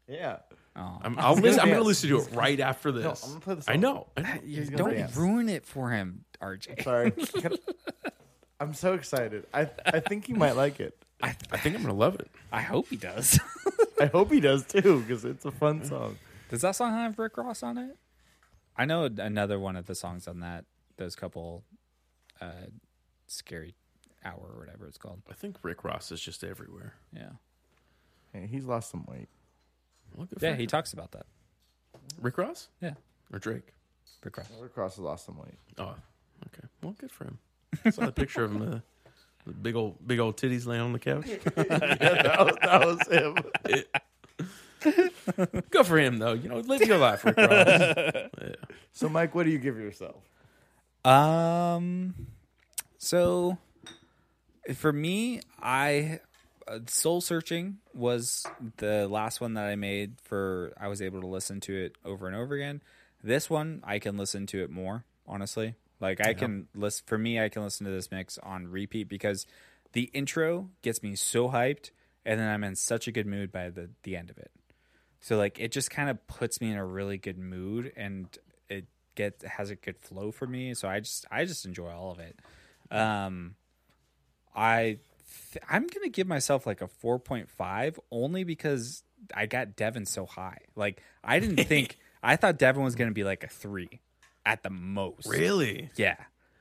[0.08, 0.38] Yeah.
[0.76, 3.04] Oh, I'm, I'll listen, I'm going to listen to it right after this.
[3.04, 3.82] No, I'm gonna play the I song.
[3.82, 4.08] know.
[4.18, 4.30] I know.
[4.46, 5.16] You don't dance.
[5.16, 6.84] ruin it for him, RJ.
[6.84, 7.12] Sorry.
[7.12, 7.58] Can-
[8.60, 9.46] I'm so excited.
[9.54, 10.98] I I think he might like it.
[11.22, 12.30] I think I'm going to love it.
[12.52, 13.40] I hope he does.
[14.00, 16.18] I hope he does too because it's a fun song.
[16.50, 17.98] Does that song have Rick Ross on it?
[18.78, 20.64] I know another one of the songs on that.
[20.96, 21.64] Those couple,
[22.40, 22.52] uh,
[23.28, 23.76] scary
[24.24, 25.22] hour or whatever it's called.
[25.30, 26.94] I think Rick Ross is just everywhere.
[27.14, 27.32] Yeah,
[28.34, 29.28] Hey, he's lost some weight.
[30.16, 30.56] Well, good yeah.
[30.56, 30.68] He him.
[30.68, 31.26] talks about that.
[32.22, 32.94] Rick Ross Yeah,
[33.34, 33.74] or Drake?
[34.24, 34.50] Rick Ross.
[34.60, 35.58] Rick Ross has lost some weight.
[35.78, 35.96] Oh,
[36.48, 36.68] okay.
[36.82, 37.40] Well, good for him.
[37.86, 38.74] I saw the picture of him.
[38.74, 38.80] Uh,
[39.46, 41.26] with big old, big old titties laying on the couch.
[41.56, 43.36] that, was, that was him.
[45.70, 46.34] Good for him, though.
[46.34, 47.50] You know, live your life, Rick Ross.
[47.50, 48.28] Yeah.
[48.94, 50.24] So, Mike, what do you give yourself?
[51.04, 52.28] Um,
[52.98, 53.58] so
[54.74, 56.20] for me, I
[56.68, 58.46] uh, soul searching was
[58.78, 60.74] the last one that I made for.
[60.80, 62.82] I was able to listen to it over and over again.
[63.24, 65.06] This one, I can listen to it more.
[65.28, 67.04] Honestly, like I can listen.
[67.06, 69.46] For me, I can listen to this mix on repeat because
[69.94, 71.92] the intro gets me so hyped,
[72.26, 74.52] and then I'm in such a good mood by the the end of it.
[75.20, 78.26] So like it just kind of puts me in a really good mood and
[78.70, 78.86] it
[79.16, 80.74] get has a good flow for me.
[80.74, 82.40] So I just I just enjoy all of it.
[82.92, 83.56] Um
[84.56, 85.00] I
[85.52, 89.04] th- I'm to give myself like a 4.5 only because
[89.34, 90.60] I got Devin so high.
[90.76, 94.00] Like I didn't think I thought Devin was to be like a 3
[94.46, 95.28] at the most.
[95.28, 95.90] Really?
[95.96, 96.16] Yeah.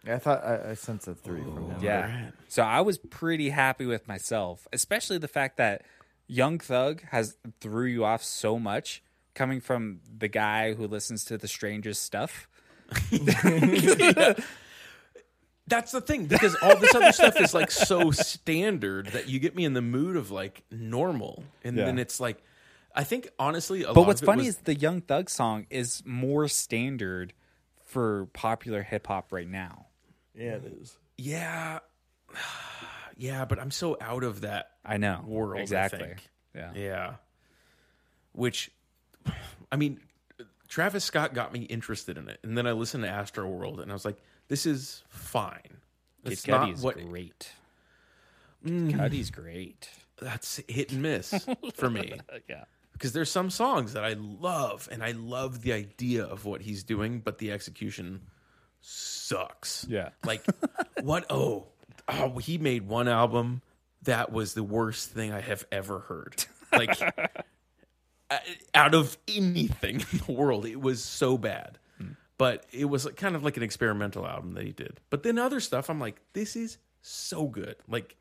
[0.07, 1.77] I thought I, I sensed a three from him.
[1.83, 1.99] Yeah.
[2.07, 2.33] Alright.
[2.49, 5.83] So I was pretty happy with myself, especially the fact that
[6.27, 9.03] Young Thug has threw you off so much
[9.35, 12.49] coming from the guy who listens to the strangest stuff.
[15.67, 19.55] That's the thing because all this other stuff is like so standard that you get
[19.55, 21.85] me in the mood of like normal, and Yeah.
[21.85, 22.43] then it's like,
[22.95, 25.29] I think honestly, a But lot what's of it funny was- is the Young Thug
[25.29, 27.35] song is more standard
[27.89, 29.87] for popular hip hop right now.
[30.35, 30.97] Yeah, it is.
[31.17, 31.81] yeah,
[33.17, 35.25] yeah, but I'm so out of that I know.
[35.27, 35.59] world.
[35.59, 35.99] I Exactly.
[36.01, 36.29] think.
[36.55, 36.73] Yeah.
[36.75, 37.15] Yeah.
[38.33, 38.71] Which,
[39.73, 40.01] I mean,
[40.69, 43.95] Travis Scott got me interested in it, and then I listened to Astroworld, and I
[43.95, 45.79] was like, "This is fine.
[46.25, 47.09] Kid It's not Cudi's what Mm.
[47.09, 47.53] great.
[48.65, 49.89] Kid Cudi's great.
[50.21, 52.13] that's hit and miss for me."
[52.49, 52.65] Yeah.
[52.99, 56.83] Because there's some songs that I love, and I love the idea of what he's
[56.83, 58.23] doing, but the execution
[58.81, 59.87] sucks.
[59.89, 60.09] Yeah.
[60.25, 60.45] Like
[61.03, 61.25] what?
[61.31, 61.67] Oh,
[62.09, 63.63] oh, he made one album
[64.03, 66.45] that was the worst thing I have ever heard.
[66.73, 66.99] Like
[68.75, 71.79] out of anything in the world, it was so bad.
[71.99, 72.13] Hmm.
[72.37, 75.01] But it was kind of like an experimental album that he did.
[75.11, 77.77] But then other stuff, I'm like, this is so good.
[77.89, 78.17] Like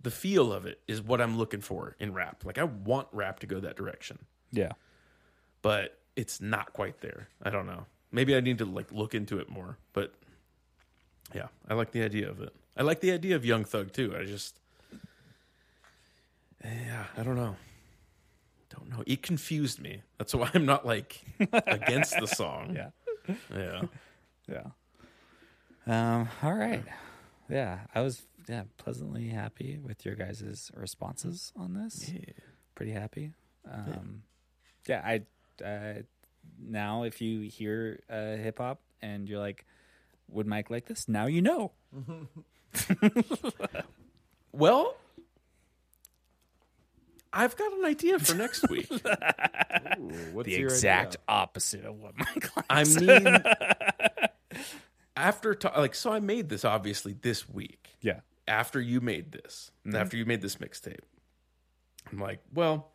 [0.00, 2.44] the feel of it is what I'm looking for in rap.
[2.44, 4.18] Like I want rap to go that direction,
[4.52, 4.72] Yeah.
[5.62, 7.28] but it's not quite there.
[7.42, 7.86] I don't know.
[8.12, 9.76] Maybe I need to like look into it more.
[9.92, 10.14] But
[11.34, 12.54] yeah, I like the idea of it.
[12.76, 14.14] I like the idea of Young Thug too.
[14.18, 14.58] I just
[16.64, 17.56] yeah, I don't know.
[18.70, 19.02] Don't know.
[19.06, 20.02] It confused me.
[20.18, 21.20] That's why I'm not like
[21.52, 22.74] against the song.
[22.76, 23.34] Yeah.
[23.54, 23.82] Yeah.
[24.48, 24.64] Yeah.
[25.86, 26.84] Um, all right.
[27.48, 27.80] Yeah.
[27.94, 32.10] I was yeah, pleasantly happy with your guys' responses on this.
[32.12, 32.20] Yeah.
[32.74, 33.32] Pretty happy.
[33.70, 34.22] Um
[34.86, 36.02] yeah, I uh
[36.58, 39.66] now if you hear uh hip hop and you're like,
[40.30, 41.08] would Mike like this?
[41.08, 41.72] Now you know.
[44.52, 44.96] Well,
[47.32, 48.88] I've got an idea for next week.
[50.32, 51.20] What's The exact idea?
[51.28, 52.96] opposite of what Mike likes.
[52.96, 53.42] I mean,
[55.16, 57.90] after ta- like, so I made this obviously this week.
[58.00, 58.20] yeah.
[58.48, 61.00] After you made this, after you made this mixtape,
[62.10, 62.88] I'm like, well,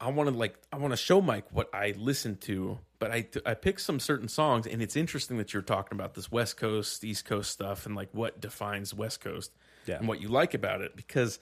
[0.00, 3.26] I want to like, I want to show Mike what I listened to, but I
[3.46, 7.04] I picked some certain songs, and it's interesting that you're talking about this West Coast,
[7.04, 9.52] East Coast stuff, and like what defines West Coast,
[9.86, 9.98] Yeah.
[9.98, 11.38] and what you like about it, because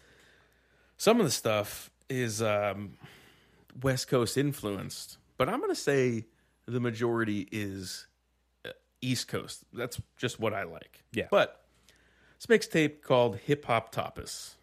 [0.98, 2.94] some of the stuff is um,
[3.82, 6.24] West Coast influenced, but I'm to say
[6.66, 8.06] the majority is
[8.64, 8.70] uh,
[9.00, 9.64] East Coast.
[9.72, 11.02] That's just what I like.
[11.12, 11.28] Yeah.
[11.30, 11.62] But
[12.46, 14.54] this mixtape called Hip Hop Topus,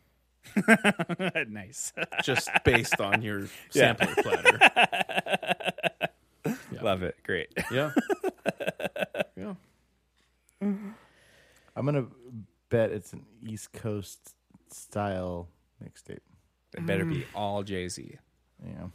[1.49, 1.93] nice.
[2.23, 4.59] just based on your sampler platter.
[6.81, 7.15] Love it.
[7.23, 7.49] Great.
[7.71, 7.91] Yeah.
[9.37, 9.53] Yeah.
[10.61, 10.89] Mm-hmm.
[11.75, 12.07] I'm gonna
[12.69, 14.35] bet it's an East Coast
[14.71, 15.47] style
[15.83, 16.19] mixtape.
[16.75, 17.25] It better be mm.
[17.35, 18.17] all Jay Z.
[18.65, 18.87] Yeah.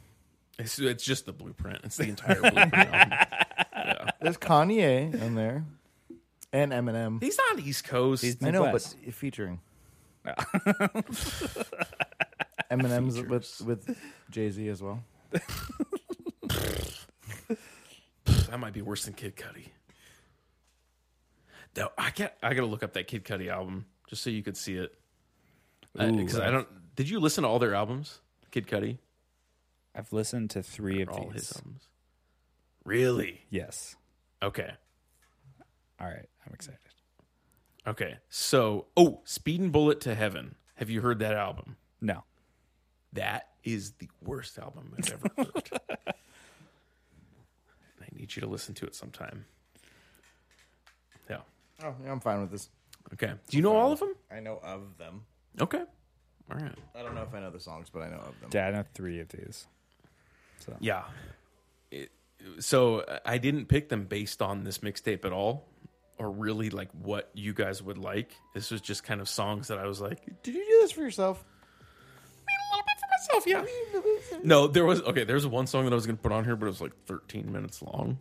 [0.57, 1.79] It's, it's just the blueprint.
[1.83, 2.73] It's the entire blueprint.
[2.73, 4.09] Yeah.
[4.21, 5.65] There's Kanye in there,
[6.53, 7.21] and Eminem.
[7.21, 8.23] He's not East Coast.
[8.23, 8.97] He's- I know, but Midwest.
[9.13, 9.59] featuring.
[12.71, 13.97] Eminem's with with
[14.29, 15.03] Jay Z as well.
[18.25, 19.67] that might be worse than Kid Cudi.
[21.77, 22.31] No, I can't.
[22.43, 24.93] I gotta look up that Kid Cudi album just so you could see it.
[25.97, 26.67] Uh, because I don't.
[26.95, 28.19] Did you listen to all their albums,
[28.51, 28.97] Kid Cudi?
[29.95, 31.47] I've listened to three of Or all these.
[31.47, 31.87] his albums.
[32.85, 33.41] Really?
[33.49, 33.95] Yes.
[34.43, 34.71] Okay.
[35.99, 36.27] All right.
[36.45, 36.79] I'm excited.
[37.87, 38.17] Okay.
[38.29, 40.55] So, oh, Speedin' Bullet to Heaven.
[40.75, 41.75] Have you heard that album?
[42.01, 42.23] No.
[43.13, 45.69] That is the worst album I've ever heard.
[48.01, 49.45] I need you to listen to it sometime.
[51.29, 51.39] Yeah.
[51.83, 52.69] Oh, yeah, I'm fine with this.
[53.13, 53.33] Okay.
[53.49, 54.13] Do you know all of them?
[54.31, 55.23] I know of them.
[55.59, 55.83] Okay.
[56.51, 56.75] All right.
[56.95, 58.49] I don't know if I know the songs, but I know of them.
[58.53, 59.67] Yeah, I know three of these.
[60.79, 61.03] Yeah.
[61.91, 62.11] It,
[62.59, 65.65] so I didn't pick them based on this mixtape at all,
[66.19, 68.35] or really like what you guys would like.
[68.53, 71.01] This was just kind of songs that I was like, Did you do this for
[71.01, 71.43] yourself?
[72.47, 73.07] a little bit for
[73.63, 74.39] myself, yeah.
[74.43, 75.23] No, there was okay.
[75.23, 77.51] There's one song that I was gonna put on here, but it was like 13
[77.51, 78.19] minutes long,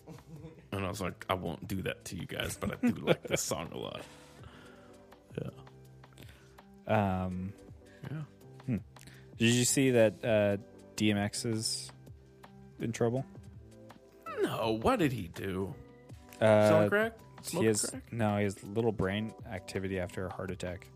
[0.73, 3.23] and I was like, I won't do that to you guys, but I do like
[3.25, 4.03] this song a lot.
[6.87, 7.53] Yeah, Um,
[8.11, 8.77] yeah.
[9.39, 10.57] did you see that uh,
[10.97, 11.91] DMX is
[12.81, 13.25] in trouble?
[14.43, 15.75] No, what did he do?
[16.41, 17.13] Uh, Selling crack?
[17.51, 18.13] He has crack?
[18.13, 18.37] no.
[18.39, 20.87] He has little brain activity after a heart attack.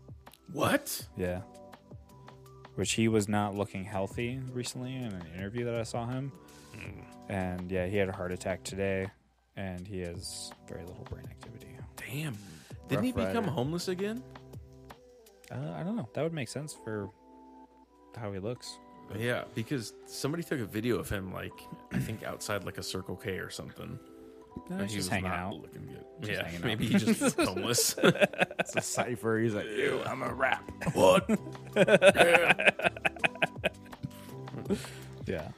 [0.51, 1.05] What?
[1.17, 1.41] Yeah.
[2.75, 6.31] Which he was not looking healthy recently in an interview that I saw him.
[7.29, 9.07] And yeah, he had a heart attack today
[9.55, 11.67] and he has very little brain activity.
[11.95, 12.37] Damn.
[12.89, 13.49] Didn't he become Rider.
[13.51, 14.23] homeless again?
[15.51, 16.09] Uh, I don't know.
[16.13, 17.09] That would make sense for
[18.17, 18.77] how he looks.
[19.17, 21.53] Yeah, because somebody took a video of him, like
[21.91, 23.99] I think outside like a Circle K or something.
[24.69, 25.53] No, and he's he just was hanging not out.
[25.61, 26.03] looking good.
[26.21, 26.65] Just yeah, hanging out.
[26.65, 27.95] maybe he just looked homeless.
[28.59, 29.39] It's a cipher.
[29.39, 30.63] He's like, ew, I'm a rap.
[30.93, 31.29] what?
[35.25, 35.49] Yeah.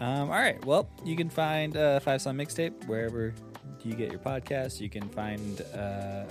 [0.00, 0.64] Um, all right.
[0.64, 3.34] Well, you can find uh, Five Song Mixtape wherever
[3.82, 4.80] you get your podcasts.
[4.80, 5.76] You can find uh,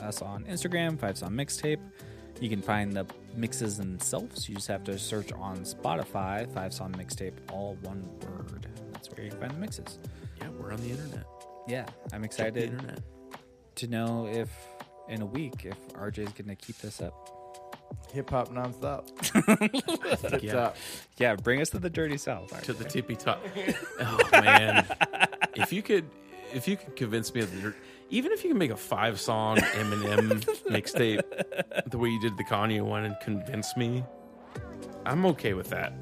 [0.02, 1.80] us on Instagram, Five Song Mixtape.
[2.42, 3.06] You can find the
[3.36, 4.48] mixes themselves.
[4.50, 8.66] You just have to search on Spotify, Five Song Mixtape, all one word.
[8.94, 10.00] That's where you can find the mixes.
[10.42, 11.26] Yeah, we're on the internet.
[11.68, 13.00] Yeah, I'm excited internet.
[13.76, 14.50] to know if
[15.08, 17.36] in a week if RJ's going to keep this up.
[18.14, 19.08] Hip hop nonstop.
[20.30, 20.54] Tip Yeah.
[20.54, 20.78] top.
[21.18, 22.60] Yeah, bring us to the dirty south.
[22.64, 23.44] to the tippy top.
[24.00, 24.86] Oh man,
[25.56, 26.06] if you could,
[26.54, 27.74] if you could convince me of the,
[28.12, 31.22] even if you can make a five song Eminem mixtape,
[31.90, 34.04] the way you did the Kanye one, and convince me,
[35.06, 35.94] I'm okay with that.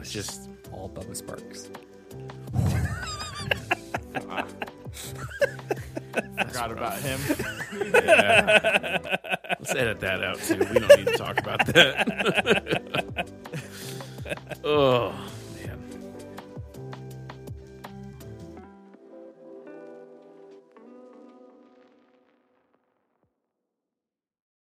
[0.00, 1.70] It's just all Bubba Sparxxx.
[6.12, 7.20] Forgot about him.
[7.94, 8.98] yeah.
[9.58, 10.58] Let's edit that out too.
[10.58, 13.28] We don't need to talk about that.
[14.64, 15.14] oh.